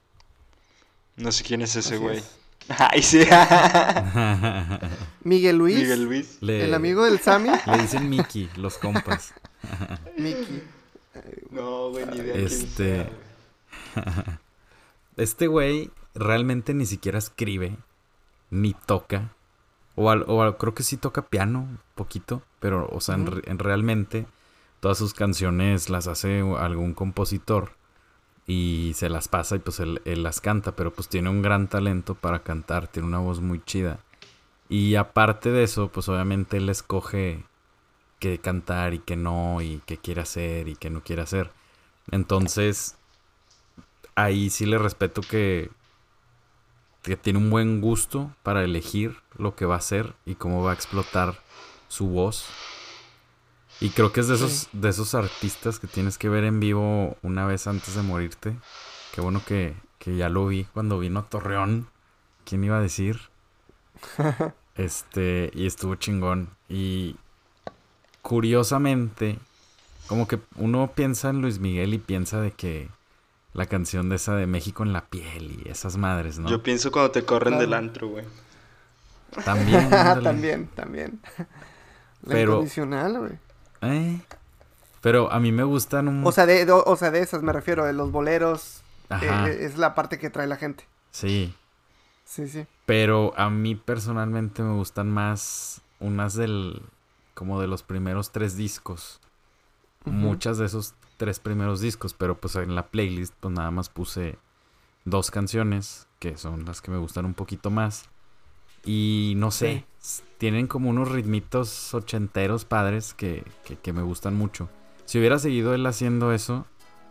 No 1.18 1.32
sé 1.32 1.44
quién 1.44 1.62
es 1.62 1.76
ese 1.76 1.96
Así 1.96 2.04
güey. 2.04 2.18
es. 2.18 2.36
Ay, 2.78 3.02
sí. 3.02 3.20
Miguel 5.24 5.58
Luis, 5.58 5.78
Miguel 5.78 6.04
Luis. 6.06 6.38
Le- 6.42 6.66
el 6.66 6.74
amigo 6.74 7.04
del 7.04 7.20
Sammy, 7.20 7.50
Le 7.66 7.78
dicen 7.82 8.10
Mickey, 8.10 8.50
los 8.56 8.78
compas. 8.78 9.34
Miki. 10.18 10.64
No, 11.52 11.90
güey, 11.90 12.06
ni 12.06 12.18
idea 12.18 12.34
quién 12.34 12.46
Este- 12.46 13.10
sea. 13.96 14.40
Este 15.18 15.48
güey 15.48 15.92
realmente 16.16 16.74
ni 16.74 16.86
siquiera 16.86 17.18
escribe, 17.18 17.76
ni 18.50 18.74
toca. 18.74 19.34
O, 19.96 20.10
al- 20.10 20.24
o 20.28 20.42
al- 20.42 20.58
creo 20.58 20.74
que 20.74 20.84
sí 20.84 20.96
toca 20.96 21.24
piano, 21.24 21.68
poquito, 21.96 22.42
pero, 22.60 22.88
o 22.92 23.02
sea, 23.02 23.16
en, 23.16 23.60
realmente 23.60 24.26
todas 24.80 24.98
sus 24.98 25.14
canciones 25.14 25.90
las 25.90 26.08
hace 26.08 26.40
algún 26.58 26.94
compositor 26.94 27.74
y 28.50 28.94
se 28.96 29.10
las 29.10 29.28
pasa 29.28 29.58
y 29.58 29.60
pues 29.60 29.80
él, 29.80 30.02
las 30.06 30.42
canta, 30.42 30.76
pero 30.76 30.92
pues 30.92 31.08
tiene 31.08 31.30
un 31.30 31.44
gran 31.44 31.68
talento 31.68 32.16
para 32.16 32.42
cantar, 32.42 32.88
tiene 32.88 33.08
una 33.08 33.20
voz 33.20 33.42
muy 33.42 33.64
chida. 33.64 34.00
Y 34.70 34.96
aparte 34.96 35.52
de 35.52 35.62
eso, 35.62 35.90
pues 35.90 36.10
obviamente 36.10 36.58
él 36.58 36.68
escoge 36.68 37.44
qué 38.18 38.40
cantar 38.40 38.96
y 38.96 39.00
qué 39.00 39.16
no, 39.16 39.62
y 39.62 39.84
qué 39.86 39.98
quiere 39.98 40.22
hacer 40.22 40.68
y 40.68 40.76
qué 40.76 40.90
no 40.90 41.04
quiere 41.04 41.22
hacer. 41.22 41.52
Entonces, 42.10 42.96
ahí 44.16 44.50
sí 44.50 44.66
le 44.66 44.80
respeto 44.80 45.22
que, 45.22 45.70
que 47.04 47.18
tiene 47.18 47.38
un 47.38 47.52
buen 47.52 47.82
gusto 47.82 48.34
para 48.42 48.64
elegir 48.64 49.18
lo 49.38 49.56
que 49.56 49.66
va 49.66 49.76
a 49.76 49.78
hacer 49.78 50.16
y 50.26 50.34
cómo 50.34 50.64
va 50.64 50.72
a 50.72 50.74
explotar 50.74 51.36
su 51.88 52.08
voz. 52.08 52.48
Y 53.82 53.90
creo 53.92 54.12
que 54.12 54.20
es 54.20 54.28
de 54.28 54.36
esos, 54.36 54.52
Sí. 54.52 54.68
de 54.74 54.90
esos 54.90 55.16
artistas 55.16 55.80
que 55.80 55.88
tienes 55.88 56.18
que 56.18 56.28
ver 56.30 56.44
en 56.44 56.60
vivo 56.60 57.18
una 57.22 57.46
vez 57.46 57.66
antes 57.68 57.96
de 57.96 58.02
morirte. 58.02 58.56
Qué 59.14 59.22
bueno 59.22 59.42
que, 59.46 59.74
que 60.00 60.16
ya 60.18 60.28
lo 60.30 60.48
vi 60.48 60.66
cuando 60.74 61.00
vino 61.00 61.20
a 61.22 61.30
Torreón. 61.30 61.88
¿Quién 62.46 62.64
iba 62.64 62.78
a 62.78 62.82
decir? 62.82 63.20
Este, 64.76 65.52
y 65.54 65.66
estuvo 65.68 65.96
chingón. 65.96 66.48
Y 66.70 67.18
curiosamente, 68.22 69.38
como 70.08 70.28
que 70.28 70.40
uno 70.56 70.92
piensa 70.96 71.30
en 71.30 71.42
Luis 71.42 71.60
Miguel 71.60 71.94
y 71.94 71.98
piensa 71.98 72.40
de 72.40 72.52
que 72.52 72.90
la 73.54 73.66
canción 73.66 74.08
de 74.10 74.16
esa 74.16 74.36
de 74.36 74.48
México 74.48 74.84
en 74.84 74.94
la 74.94 75.06
piel 75.08 75.62
y 75.66 75.70
esas 75.70 75.98
madres, 75.98 76.40
¿no? 76.40 76.50
Yo 76.50 76.64
pienso 76.64 76.92
cuando 76.92 77.12
te 77.12 77.26
corren 77.26 77.54
Claro. 77.56 77.62
del 77.62 77.74
antro, 77.74 78.08
güey. 78.08 78.26
También. 79.44 79.90
también, 80.24 80.68
también. 80.76 81.20
La 82.24 82.34
Pero- 82.34 82.52
incondicional, 82.54 83.18
güey. 83.18 83.32
Eh, 83.82 84.20
Pero 85.02 85.32
a 85.32 85.40
mí 85.40 85.52
me 85.52 85.64
gustan 85.64 86.08
un... 86.08 86.26
O 86.28 86.32
sea, 86.32 86.46
de, 86.46 86.66
de- 86.66 86.72
o 86.72 86.96
sea, 86.96 87.12
de 87.12 87.22
esas 87.22 87.42
me 87.42 87.54
refiero, 87.54 87.86
de 87.86 87.94
los 87.94 88.12
boleros. 88.12 88.82
Ajá, 89.10 89.50
eh, 89.50 89.66
es 89.66 89.78
la 89.78 89.96
parte 89.96 90.20
que 90.20 90.30
trae 90.30 90.48
la 90.48 90.58
gente. 90.58 90.86
sí. 91.12 91.54
Sí, 92.26 92.48
sí. 92.48 92.68
Pero 92.86 93.34
a 93.38 93.50
mí 93.50 93.74
personalmente 93.74 94.62
me 94.62 94.76
gustan 94.76 95.10
más 95.10 95.82
unas 96.00 96.36
del... 96.36 96.84
Como 97.34 97.60
de 97.60 97.66
los 97.68 97.82
primeros 97.82 98.32
tres 98.32 98.56
discos. 98.56 99.20
Muchas 100.06 100.60
de 100.60 100.66
esos 100.68 100.94
tres 101.18 101.40
primeros 101.40 101.82
discos, 101.82 102.14
pero 102.14 102.38
pues 102.40 102.56
en 102.56 102.76
la 102.76 102.88
playlist 102.88 103.34
pues 103.40 103.54
nada 103.56 103.72
más 103.72 103.90
puse 103.90 104.38
dos 105.06 105.32
canciones 105.32 106.08
que 106.20 106.38
son 106.38 106.66
las 106.66 106.82
que 106.82 106.92
me 106.92 106.98
gustan 107.00 107.26
un 107.26 107.34
poquito 107.34 107.70
más. 107.72 108.06
Y 108.92 109.34
no 109.36 109.52
sé, 109.52 109.86
tienen 110.40 110.66
como 110.66 110.90
unos 110.90 111.12
ritmitos 111.12 111.94
ochenteros 111.94 112.66
padres 112.66 113.14
que, 113.14 113.44
que, 113.64 113.76
que 113.76 113.94
me 113.94 114.02
gustan 114.02 114.36
mucho. 114.36 114.68
Si 115.06 115.20
hubiera 115.20 115.38
seguido 115.38 115.76
él 115.76 115.86
haciendo 115.86 116.34
eso, 116.34 116.66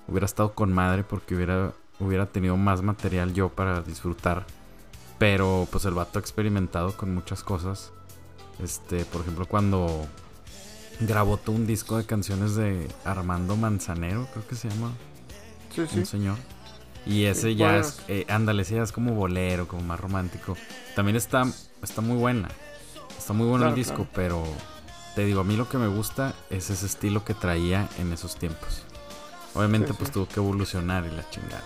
hubiera 0.09 0.27
estado 0.27 0.55
con 0.55 0.73
madre 0.73 1.05
porque 1.05 1.37
hubiera, 1.37 1.73
hubiera 2.01 2.27
tenido 2.27 2.57
más 2.57 2.83
material 2.83 3.33
yo 3.33 3.51
para 3.51 3.81
disfrutar. 3.83 4.45
Pero 5.21 5.69
pues 5.71 5.85
el 5.85 5.95
vato 5.95 6.19
ha 6.19 6.21
experimentado 6.21 6.97
con 6.97 7.15
muchas 7.15 7.45
cosas. 7.45 7.93
Este, 8.61 9.05
por 9.05 9.21
ejemplo, 9.21 9.47
cuando 9.47 10.05
grabó 10.99 11.37
todo 11.37 11.55
un 11.55 11.69
disco 11.69 11.97
de 11.97 12.07
canciones 12.07 12.57
de 12.57 12.89
Armando 13.05 13.55
Manzanero, 13.55 14.27
creo 14.33 14.45
que 14.49 14.57
se 14.57 14.69
llama 14.69 14.91
Sí, 15.73 15.87
sí. 15.87 16.01
un 16.01 16.07
señor. 16.07 16.39
Y 17.07 17.25
ese 17.25 17.51
Sí, 17.51 17.55
ya 17.55 17.77
es, 17.79 18.01
eh, 18.09 18.27
ándale, 18.29 18.63
ese 18.63 18.75
ya 18.75 18.83
es 18.83 18.93
como 18.93 19.15
bolero, 19.15 19.69
como 19.69 19.83
más 19.83 19.99
romántico. 20.01 20.57
También 20.95 21.17
está, 21.17 21.45
está 21.83 22.01
muy 22.01 22.17
buena. 22.17 22.49
Está 23.17 23.33
muy 23.33 23.47
bueno 23.47 23.69
el 23.69 23.75
disco, 23.75 23.97
claro. 23.97 24.11
pero 24.15 24.45
te 25.15 25.25
digo, 25.25 25.41
a 25.41 25.45
mí 25.45 25.57
lo 25.57 25.69
que 25.69 25.79
me 25.79 25.89
gusta 25.89 26.35
es 26.51 26.71
ese 26.71 26.87
estilo 26.87 27.25
que 27.25 27.35
traía 27.35 27.89
en 27.99 28.13
esos 28.13 28.37
tiempos. 28.37 28.85
Obviamente, 29.55 29.89
Sí, 29.89 29.95
pues 29.99 30.09
sí. 30.09 30.15
tuvo 30.15 30.29
que 30.29 30.41
evolucionar 30.41 31.05
y 31.07 31.11
la 31.11 31.29
chingada. 31.31 31.65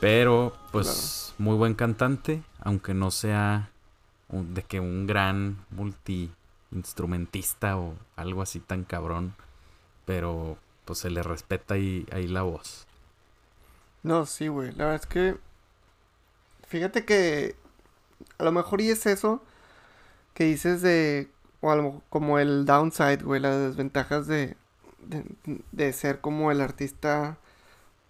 Pero, 0.00 0.56
pues, 0.72 1.34
muy 1.38 1.56
buen 1.56 1.74
cantante, 1.74 2.42
aunque 2.60 2.94
no 2.94 3.10
sea 3.10 3.70
un- 4.28 4.54
de 4.54 4.62
que 4.62 4.80
un 4.80 5.06
gran 5.06 5.64
multi-instrumentista 5.70 7.76
o 7.78 7.94
algo 8.16 8.42
así 8.42 8.60
tan 8.60 8.84
cabrón. 8.84 9.34
Pero, 10.04 10.58
pues 10.84 11.00
se 11.00 11.10
le 11.10 11.22
respeta 11.22 11.74
ahí, 11.74 12.06
ahí 12.12 12.26
la 12.28 12.42
voz. 12.42 12.86
No, 14.02 14.24
sí, 14.26 14.48
güey. 14.48 14.70
La 14.72 14.84
verdad 14.86 15.00
es 15.02 15.06
que. 15.06 15.36
Fíjate 16.68 17.04
que. 17.04 17.56
A 18.38 18.44
lo 18.44 18.52
mejor 18.52 18.80
y 18.80 18.90
es 18.90 19.06
eso. 19.06 19.42
Que 20.34 20.44
dices 20.44 20.82
de. 20.82 21.30
O 21.60 21.70
algo 21.72 22.02
como 22.10 22.38
el 22.38 22.64
downside, 22.66 23.22
güey. 23.24 23.40
Las 23.40 23.56
desventajas 23.58 24.26
de. 24.26 24.56
De, 25.00 25.24
de 25.72 25.92
ser 25.92 26.20
como 26.20 26.50
el 26.50 26.60
artista. 26.60 27.38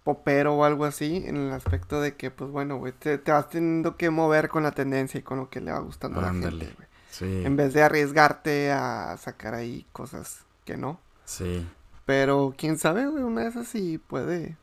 popero 0.03 0.55
o 0.55 0.63
algo 0.63 0.85
así, 0.85 1.23
en 1.25 1.35
el 1.37 1.51
aspecto 1.51 1.99
de 2.01 2.15
que, 2.15 2.31
pues 2.31 2.49
bueno, 2.49 2.77
güey, 2.77 2.93
te, 2.93 3.17
te 3.17 3.31
vas 3.31 3.49
teniendo 3.49 3.97
que 3.97 4.09
mover 4.09 4.47
con 4.49 4.63
la 4.63 4.71
tendencia 4.71 5.19
y 5.19 5.23
con 5.23 5.37
lo 5.39 5.49
que 5.49 5.59
le 5.61 5.71
va 5.71 5.79
gustando 5.79 6.19
a 6.21 6.23
la 6.23 6.33
gente, 6.33 6.65
güey. 6.77 6.87
Sí. 7.09 7.43
En 7.45 7.55
vez 7.57 7.73
de 7.73 7.83
arriesgarte 7.83 8.71
a 8.71 9.17
sacar 9.17 9.53
ahí 9.53 9.85
cosas 9.91 10.45
que 10.65 10.77
no. 10.77 11.01
Sí. 11.25 11.67
Pero 12.05 12.53
quién 12.57 12.77
sabe, 12.77 13.07
güey, 13.07 13.23
una 13.23 13.41
de 13.43 13.49
esas 13.49 13.67
sí 13.67 13.97
puede. 13.97 14.57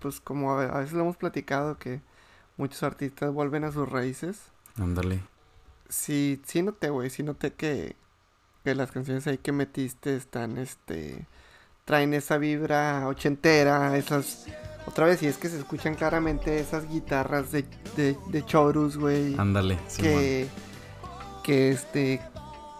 Pues 0.00 0.20
como 0.20 0.52
a 0.52 0.78
veces 0.78 0.92
lo 0.94 1.00
hemos 1.02 1.16
platicado 1.16 1.78
que 1.78 2.02
muchos 2.56 2.82
artistas 2.84 3.32
vuelven 3.32 3.64
a 3.64 3.72
sus 3.72 3.88
raíces. 3.90 4.52
Ándale. 4.78 5.20
Sí, 5.88 6.40
sí 6.44 6.62
noté, 6.62 6.90
güey, 6.90 7.10
sí 7.10 7.22
noté 7.22 7.52
que, 7.52 7.96
que 8.64 8.74
las 8.74 8.90
canciones 8.90 9.26
ahí 9.26 9.38
que 9.38 9.52
metiste 9.52 10.16
están, 10.16 10.58
este, 10.58 11.26
traen 11.84 12.14
esa 12.14 12.38
vibra 12.38 13.06
ochentera, 13.06 13.96
esas, 13.96 14.46
otra 14.86 15.06
vez, 15.06 15.22
y 15.22 15.26
es 15.26 15.36
que 15.38 15.48
se 15.48 15.58
escuchan 15.58 15.94
claramente 15.94 16.58
esas 16.58 16.88
guitarras 16.88 17.52
de, 17.52 17.64
de, 17.96 18.16
de 18.28 18.44
chorus, 18.44 18.96
güey, 18.96 19.36
Ándale. 19.38 19.78
Simón. 19.86 20.12
que, 20.12 20.48
que, 21.44 21.70
este, 21.70 22.20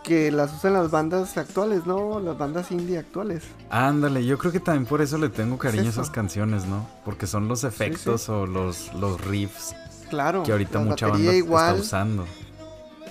que 0.03 0.33
las 0.33 0.53
usan 0.53 0.73
las 0.73 0.91
bandas 0.91 1.37
actuales, 1.39 1.87
¿no? 1.87 2.21
Las 2.21 2.37
bandas 2.37 2.71
indie 2.73 2.99
actuales. 2.99 3.45
Ándale, 3.71 4.25
yo 4.25 4.39
creo 4.39 4.53
que 4.53 4.61
también 4.61 4.87
por 4.87 5.01
eso 5.01 5.17
le 5.19 5.29
tengo 5.29 5.59
cariño 5.59 5.87
a 5.87 5.91
esas 5.91 6.11
canciones, 6.11 6.67
¿no? 6.67 6.89
Porque 7.05 7.27
son 7.27 7.49
los 7.49 7.65
efectos 7.65 8.29
o 8.29 8.47
los, 8.47 8.93
los 8.95 9.21
riffs 9.25 9.75
Claro. 10.09 10.43
que 10.43 10.53
ahorita 10.53 10.79
mucha 10.81 11.09
banda 11.09 11.33
igual, 11.35 11.77
está 11.77 11.83
usando. 11.83 12.27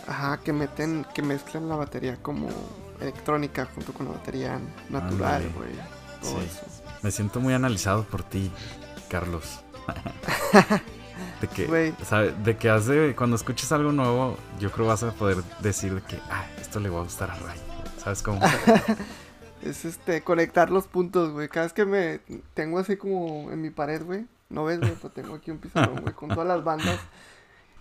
Ajá, 0.08 0.40
que 0.44 0.54
meten, 0.54 1.06
que 1.14 1.22
mezclan 1.22 1.68
la 1.68 1.76
batería 1.76 2.18
como 2.22 2.48
electrónica 3.02 3.68
junto 3.74 3.92
con 3.94 4.06
la 4.08 4.14
batería 4.14 4.60
natural, 4.90 5.50
güey. 5.56 5.72
Todo 6.22 6.40
Sí. 6.42 6.48
eso. 6.48 6.84
Me 7.02 7.12
siento 7.12 7.40
muy 7.40 7.54
analizado 7.54 8.04
por 8.04 8.24
ti, 8.24 8.52
Carlos. 9.10 9.60
de 11.42 11.48
que, 11.48 11.66
Güey. 11.66 11.94
sabe, 12.08 12.32
de 12.44 12.58
que 12.58 12.70
hace, 12.70 13.16
cuando 13.16 13.36
escuches 13.36 13.72
algo 13.72 13.92
nuevo, 13.92 14.38
yo 14.60 14.72
creo 14.72 14.88
vas 14.88 15.04
a 15.04 15.12
poder 15.12 15.44
decir 15.62 15.94
de 15.96 16.02
que, 16.02 16.18
ah, 16.32 16.46
esto 16.60 16.80
le 16.80 16.90
va 16.90 17.00
a 17.00 17.04
gustar 17.04 17.32
a 17.32 17.36
Ray. 17.36 17.60
¿Sabes 18.04 18.22
cómo? 18.22 18.40
Es 19.62 19.84
este, 19.84 20.22
conectar 20.22 20.70
los 20.70 20.86
puntos, 20.86 21.32
güey. 21.32 21.48
Cada 21.50 21.66
vez 21.66 21.74
que 21.74 21.86
me 21.86 22.20
tengo 22.54 22.78
así 22.78 22.98
como 22.98 23.50
en 23.52 23.62
mi 23.62 23.72
pared, 23.72 24.04
güey. 24.04 24.26
No 24.50 24.66
ves, 24.66 24.80
güey, 24.80 24.94
pero 25.02 25.10
tengo 25.12 25.36
aquí 25.36 25.52
un 25.52 25.58
pizarrón, 25.60 26.02
güey, 26.02 26.14
con 26.14 26.30
todas 26.30 26.48
las 26.48 26.64
bandas. 26.64 27.00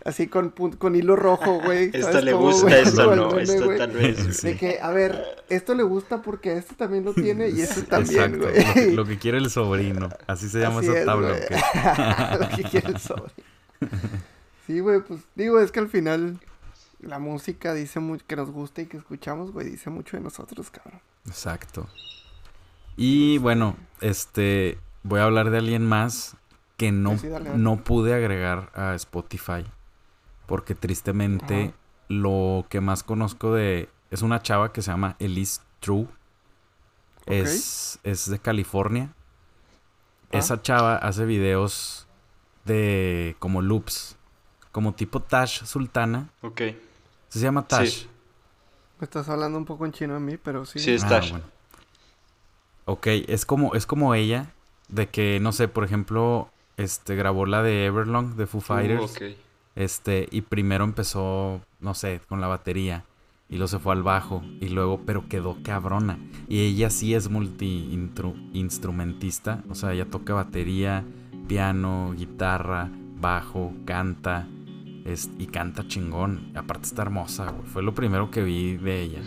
Así 0.05 0.27
con, 0.27 0.55
pun- 0.55 0.77
con 0.77 0.95
hilo 0.97 1.17
rojo, 1.17 1.61
güey. 1.63 1.85
Esta 1.95 2.13
¿sabes 2.13 2.25
le 2.25 2.33
cómo, 2.33 2.45
gusta, 2.51 2.63
güey? 2.67 2.79
el 2.81 2.95
no, 3.17 3.31
meme, 3.31 3.43
esta 3.43 3.65
güey. 3.65 3.79
tal 3.79 3.91
vez. 3.93 4.43
De 4.43 4.57
que, 4.57 4.79
a 4.83 4.91
ver, 4.91 5.25
esto 5.49 5.75
le 5.75 5.83
gusta 5.83 6.21
porque 6.21 6.57
este 6.59 6.75
también 6.75 7.05
lo 7.05 7.15
tiene 7.15 7.49
y 7.49 7.63
este 7.63 7.83
también, 7.83 8.35
Exacto, 8.35 8.49
güey. 8.51 8.65
lo 8.67 8.75
que, 8.75 8.93
lo 8.97 9.05
que 9.07 9.19
quiere 9.19 9.39
el 9.39 9.49
sobrino. 9.51 10.11
Así 10.27 10.49
se 10.51 10.61
llama 10.61 10.81
Así 10.81 10.89
esa 10.89 10.99
es, 11.01 11.07
tabla, 11.07 11.29
güey. 11.29 11.41
¿ok? 11.43 12.41
lo 12.41 12.57
que 12.57 12.63
quiere 12.65 12.89
el 12.89 12.99
sobre. 12.99 13.33
Sí, 14.67 14.81
güey, 14.81 15.01
pues 15.01 15.21
digo, 15.35 15.59
es 15.61 15.73
que 15.73 15.81
al 15.81 15.89
final 15.89 16.39
la 17.01 17.19
música 17.19 17.73
dice 17.75 18.01
mucho 18.01 18.25
que 18.27 18.37
nos 18.37 18.51
gusta 18.51 18.83
y 18.83 18.87
que 18.87 18.97
escuchamos, 18.99 19.53
güey, 19.53 19.71
dice 19.71 19.89
mucho 19.91 20.17
de 20.17 20.23
nosotros, 20.23 20.71
cabrón. 20.71 21.01
Exacto. 21.27 21.87
Y 22.97 23.39
bueno, 23.39 23.77
este, 24.03 24.79
voy 25.03 25.21
a 25.21 25.25
hablar 25.25 25.51
de 25.51 25.59
alguien 25.59 25.87
más 25.87 26.37
que 26.77 26.91
no, 26.93 27.17
Sí, 27.19 27.29
no 27.57 27.77
pude 27.85 28.15
agregar 28.15 28.71
a 28.75 28.95
Spotify. 28.95 29.65
Porque 30.47 30.75
tristemente 30.75 31.67
Ajá. 31.67 31.75
lo 32.09 32.67
que 32.69 32.81
más 32.81 33.03
conozco 33.03 33.53
de... 33.55 33.89
Es 34.11 34.23
una 34.23 34.43
chava 34.43 34.73
que 34.73 34.83
se 34.83 34.91
llama 34.91 35.17
Elise 35.19 35.61
True. 35.81 36.07
Es, 37.27 37.99
es 38.03 38.29
de 38.29 38.39
California. 38.39 39.11
Ah. 40.33 40.39
Esa 40.39 40.61
chava 40.61 40.97
hace 40.97 41.25
videos 41.25 42.07
de 42.65 43.37
como 43.39 43.63
loops. 43.63 44.17
Como 44.73 44.93
tipo 44.95 45.21
Tash 45.21 45.65
Sultana. 45.65 46.29
Ok. 46.43 46.61
Se 47.29 47.39
llama 47.41 47.67
Tash. 47.67 48.03
Sí. 48.03 48.09
Me 49.01 49.05
estás 49.05 49.29
hablando 49.29 49.59
un 49.59 49.65
poco 49.65 49.87
en 49.87 49.93
chino 49.93 50.17
a 50.17 50.21
mí, 50.21 50.37
pero 50.37 50.65
sí. 50.67 50.79
Sí, 50.79 50.93
es 50.93 51.05
Ah, 51.05 51.09
Tash. 51.09 51.31
bueno. 51.31 51.45
Ok, 52.87 53.07
es 53.29 53.47
como, 53.47 53.75
es 53.75 53.87
como 53.87 54.15
ella, 54.15 54.53
de 54.89 55.09
que, 55.09 55.39
no 55.41 55.53
sé, 55.53 55.69
por 55.69 55.85
ejemplo, 55.85 56.51
este, 56.77 57.15
grabó 57.17 57.47
la 57.47 57.63
de 57.63 57.87
Everlong 57.87 58.35
de 58.37 58.47
Foo 58.47 58.61
Fighters, 58.61 59.01
Uh, 59.01 59.05
ok. 59.05 59.23
este, 59.77 60.29
y 60.31 60.43
primero 60.43 60.85
empezó, 60.85 61.61
no 61.81 61.95
sé, 61.95 62.21
con 62.29 62.41
la 62.41 62.47
batería, 62.49 63.05
y 63.49 63.55
luego 63.57 63.69
se 63.69 63.79
fue 63.79 63.93
al 63.93 64.03
bajo, 64.03 64.43
y 64.61 64.69
luego, 64.71 65.01
pero 65.07 65.29
quedó 65.29 65.57
cabrona. 65.63 66.19
Y 66.49 66.61
ella 66.61 66.91
sí 66.91 67.15
es 67.15 67.29
multi-instrumentista, 67.31 69.63
o 69.69 69.75
sea, 69.75 69.93
ella 69.93 70.07
toca 70.07 70.35
batería, 70.35 71.05
piano, 71.49 72.15
guitarra, 72.17 72.91
bajo, 73.21 73.73
canta, 73.85 74.47
es- 75.05 75.31
y 75.39 75.47
canta 75.47 75.87
chingón. 75.87 76.51
Aparte 76.55 76.87
está 76.87 77.03
hermosa, 77.03 77.51
güey. 77.51 77.67
Fue 77.69 77.83
lo 77.83 77.95
primero 77.95 78.31
que 78.31 78.43
vi 78.43 78.77
de 78.77 79.03
ella. 79.03 79.21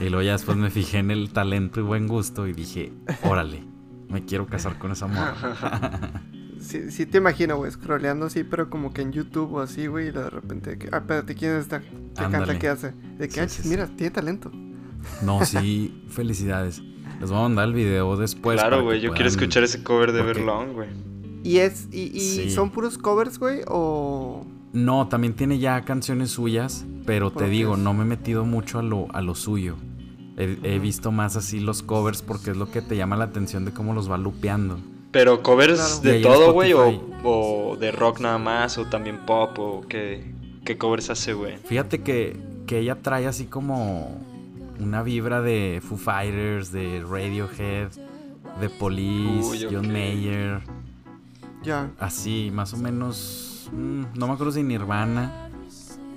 Y 0.00 0.08
luego 0.08 0.22
ya 0.22 0.32
después 0.32 0.56
me 0.56 0.70
fijé 0.70 0.98
en 0.98 1.10
el 1.12 1.30
talento 1.32 1.78
y 1.80 1.84
buen 1.84 2.08
gusto 2.08 2.46
y 2.48 2.52
dije, 2.52 2.92
órale, 3.22 3.62
me 4.08 4.24
quiero 4.24 4.46
casar 4.46 4.78
con 4.78 4.90
esa 4.92 5.06
morra. 5.06 6.22
Sí, 6.64 6.90
sí 6.90 7.04
te 7.06 7.18
imagino, 7.18 7.56
güey, 7.58 7.70
scrolleando 7.70 8.26
así, 8.26 8.42
pero 8.42 8.70
como 8.70 8.92
que 8.92 9.02
en 9.02 9.12
YouTube 9.12 9.52
o 9.54 9.60
así, 9.60 9.86
güey, 9.86 10.08
y 10.08 10.10
de 10.12 10.30
repente, 10.30 10.78
ah, 10.92 10.96
espérate, 10.98 11.34
¿quién 11.34 11.52
es 11.52 11.62
esta? 11.62 11.80
¿Qué 11.80 11.86
canta? 12.16 12.38
Ándale. 12.38 12.58
¿Qué 12.58 12.68
hace? 12.68 12.92
De 13.18 13.28
que, 13.28 13.34
Sí, 13.34 13.40
ah, 13.40 13.48
sí, 13.48 13.62
sí. 13.62 13.68
mira, 13.68 13.86
tiene 13.86 14.10
talento. 14.10 14.50
No, 15.22 15.44
sí, 15.44 16.02
felicidades. 16.08 16.82
Les 17.20 17.30
voy 17.30 17.38
a 17.38 17.42
mandar 17.42 17.68
el 17.68 17.74
video 17.74 18.16
después. 18.16 18.58
claro, 18.60 18.82
güey. 18.82 19.00
Yo 19.00 19.12
quiero 19.12 19.28
escuchar 19.28 19.62
ese 19.62 19.82
cover 19.82 20.12
de 20.12 20.22
porque- 20.22 20.40
Everlong, 20.40 20.72
güey. 20.72 20.88
¿Y 21.42 21.58
es, 21.58 21.88
y, 21.92 22.04
y 22.16 22.20
Sí. 22.20 22.50
son 22.50 22.70
puros 22.70 22.96
covers, 22.96 23.38
güey, 23.38 23.60
o...? 23.68 24.46
No, 24.72 25.06
también 25.08 25.34
tiene 25.34 25.58
ya 25.58 25.82
canciones 25.82 26.30
suyas, 26.30 26.86
pero 27.04 27.30
te 27.30 27.48
digo, 27.48 27.76
no 27.76 27.92
me 27.94 28.02
he 28.02 28.06
metido 28.06 28.44
mucho 28.46 28.78
a 28.78 28.82
lo, 28.82 29.06
a 29.14 29.20
lo 29.20 29.34
suyo. 29.34 29.76
He, 30.36 30.58
he 30.64 30.78
visto 30.80 31.12
más 31.12 31.36
así 31.36 31.60
los 31.60 31.82
covers 31.84 32.22
porque 32.22 32.50
es 32.52 32.56
lo 32.56 32.70
que 32.70 32.80
te 32.82 32.96
llama 32.96 33.16
la 33.16 33.24
atención 33.24 33.64
de 33.66 33.72
cómo 33.72 33.92
los 33.92 34.10
va 34.10 34.16
lupeando. 34.18 34.80
Pero 35.14 35.42
covers 35.42 36.00
Claro. 36.02 36.16
Y 36.16 36.18
de 36.18 36.22
todo, 36.22 36.52
güey, 36.52 36.72
o, 36.74 37.00
o 37.22 37.76
de 37.76 37.90
rock 37.92 38.20
nada 38.20 38.36
más, 38.36 38.76
o 38.76 38.84
también 38.86 39.24
pop, 39.24 39.58
o 39.58 39.80
qué, 39.88 40.34
qué 40.66 40.76
covers 40.76 41.08
hace, 41.08 41.32
güey. 41.32 41.56
Fíjate 41.56 42.02
que, 42.02 42.36
que 42.66 42.80
ella 42.80 42.96
trae 43.00 43.26
así 43.26 43.46
como 43.46 44.20
una 44.80 45.02
vibra 45.04 45.40
de 45.40 45.80
Foo 45.88 45.96
Fighters, 45.96 46.72
de 46.72 47.02
Radiohead, 47.08 47.88
de 48.60 48.68
Police, 48.68 49.48
Uy, 49.48 49.66
John. 49.70 49.90
Mayer, 49.92 50.60
Ya, 51.62 51.90
así, 51.98 52.50
más 52.52 52.74
o 52.74 52.76
menos. 52.76 53.70
mm, 53.72 54.02
no 54.18 54.26
me 54.26 54.32
acuerdo 54.34 54.52
si 54.52 54.62
Nirvana. 54.64 55.48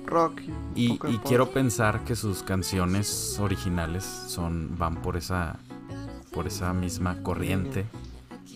rock. 0.06 0.40
Y, 0.74 0.92
y 0.94 0.96
pop. 0.98 1.10
quiero 1.24 1.50
pensar 1.50 2.02
que 2.04 2.16
sus 2.16 2.42
canciones 2.42 3.38
originales 3.40 4.04
son 4.04 4.76
van 4.76 4.96
por 5.02 5.16
esa 5.16 5.56
por 6.32 6.46
esa 6.48 6.72
misma 6.74 7.22
corriente. 7.22 7.86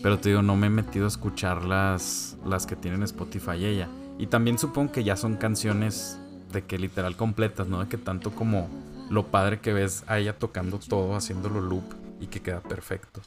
Pero 0.03 0.19
te 0.19 0.29
digo, 0.29 0.41
no 0.43 0.55
me 0.55 0.67
he 0.67 0.69
metido 0.69 1.05
a 1.05 1.07
escuchar 1.07 1.63
las, 1.63 2.35
las 2.45 2.67
que 2.67 2.75
tienen 2.75 3.01
Spotify 3.03 3.65
ella. 3.65 3.87
Y 4.19 4.27
también 4.27 4.59
supongo 4.59 4.91
que 4.91 5.03
ya 5.03 5.15
son 5.17 5.37
canciones 5.37 6.19
de 6.51 6.63
que 6.63 6.77
literal 6.77 7.15
completas, 7.15 7.67
¿no? 7.67 7.79
De 7.79 7.87
que 7.87 7.97
tanto 7.97 8.31
como 8.31 8.69
lo 9.09 9.27
padre 9.27 9.59
que 9.59 9.73
ves 9.73 10.03
a 10.07 10.19
ella 10.19 10.37
tocando 10.37 10.77
todo, 10.77 11.15
haciéndolo 11.15 11.61
loop 11.61 11.83
y 12.19 12.27
que 12.27 12.41
queda 12.41 12.59
perfecto. 12.61 13.21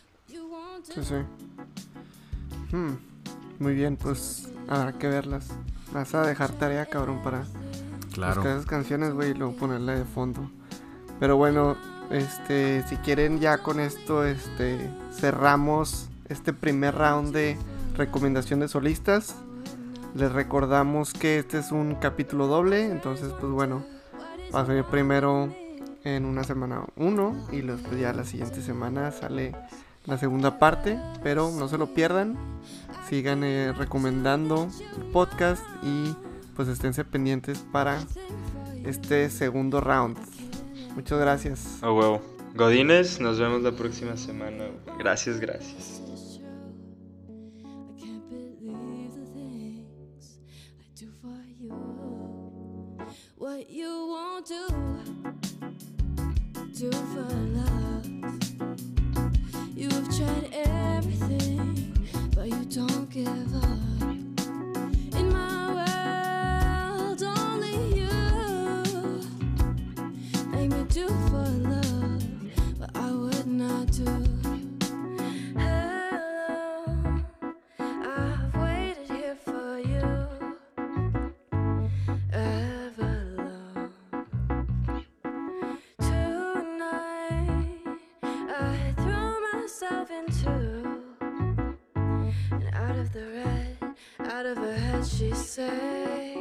Sí, 0.84 1.00
sí. 1.02 1.14
Hmm, 2.76 2.92
Muy 3.58 3.74
bien, 3.74 3.96
pues 3.96 4.48
habrá 4.68 4.92
que 4.92 5.08
verlas. 5.08 5.48
Vas 5.92 6.14
a 6.14 6.26
dejar 6.26 6.52
tarea, 6.52 6.86
cabrón, 6.86 7.20
para 7.22 7.44
Claro. 8.12 8.36
buscar 8.36 8.52
esas 8.56 8.66
canciones, 8.66 9.12
güey, 9.14 9.30
y 9.30 9.34
luego 9.34 9.56
ponerla 9.56 9.94
de 9.94 10.04
fondo. 10.04 10.50
Pero 11.18 11.36
bueno, 11.36 11.76
este, 12.10 12.84
si 12.88 12.96
quieren 12.98 13.40
ya 13.40 13.58
con 13.58 13.80
esto, 13.80 14.24
este, 14.24 14.90
cerramos 15.12 16.08
este 16.28 16.52
primer 16.52 16.94
round 16.94 17.32
de 17.32 17.56
recomendación 17.96 18.60
de 18.60 18.68
solistas. 18.68 19.34
Les 20.14 20.32
recordamos 20.32 21.12
que 21.12 21.38
este 21.38 21.58
es 21.58 21.72
un 21.72 21.96
capítulo 21.96 22.46
doble, 22.46 22.90
entonces 22.90 23.32
pues 23.38 23.52
bueno, 23.52 23.84
va 24.54 24.60
a 24.60 24.66
salir 24.66 24.84
primero 24.84 25.54
en 26.04 26.24
una 26.24 26.44
semana 26.44 26.84
uno 26.96 27.36
y 27.52 27.60
después 27.60 28.00
ya 28.00 28.12
la 28.12 28.24
siguiente 28.24 28.62
semana 28.62 29.10
sale 29.10 29.52
la 30.06 30.16
segunda 30.18 30.58
parte, 30.58 30.98
pero 31.22 31.50
no 31.50 31.68
se 31.68 31.78
lo 31.78 31.92
pierdan. 31.92 32.36
Sigan 33.08 33.44
eh, 33.44 33.72
recomendando 33.72 34.68
el 34.96 35.04
podcast 35.10 35.62
y 35.82 36.14
pues 36.54 36.68
esténse 36.68 37.04
pendientes 37.04 37.58
para 37.72 37.98
este 38.84 39.30
segundo 39.30 39.80
round. 39.80 40.16
Muchas 40.94 41.18
gracias. 41.18 41.78
Huevo. 41.82 42.22
Godines, 42.54 43.20
nos 43.20 43.38
vemos 43.38 43.62
la 43.62 43.72
próxima 43.72 44.16
semana. 44.16 44.64
Gracias, 44.98 45.38
gracias. 45.40 45.95
What 53.46 53.70
you 53.70 54.08
won't 54.08 54.44
do, 54.44 54.66
do 56.74 56.90
for 56.90 57.30
love. 57.54 58.04
You've 59.72 60.16
tried 60.16 60.50
everything, 60.52 61.96
but 62.34 62.48
you 62.48 62.64
don't 62.64 63.08
give 63.08 63.54
up. 63.54 64.02
In 65.14 65.32
my 65.32 65.74
world, 65.78 67.22
only 67.22 68.00
you 68.00 68.10
make 70.48 70.70
me 70.72 70.82
do 70.88 71.06
for 71.06 71.46
love 71.70 72.24
what 72.80 72.90
I 72.96 73.12
would 73.12 73.46
not 73.46 73.92
do. 73.92 74.35
can 94.96 95.04
she 95.04 95.30
say 95.32 96.36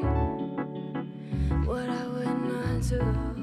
what 1.65 1.89
I 1.89 2.07
would 2.07 2.41
not 2.47 2.81
do? 2.87 3.34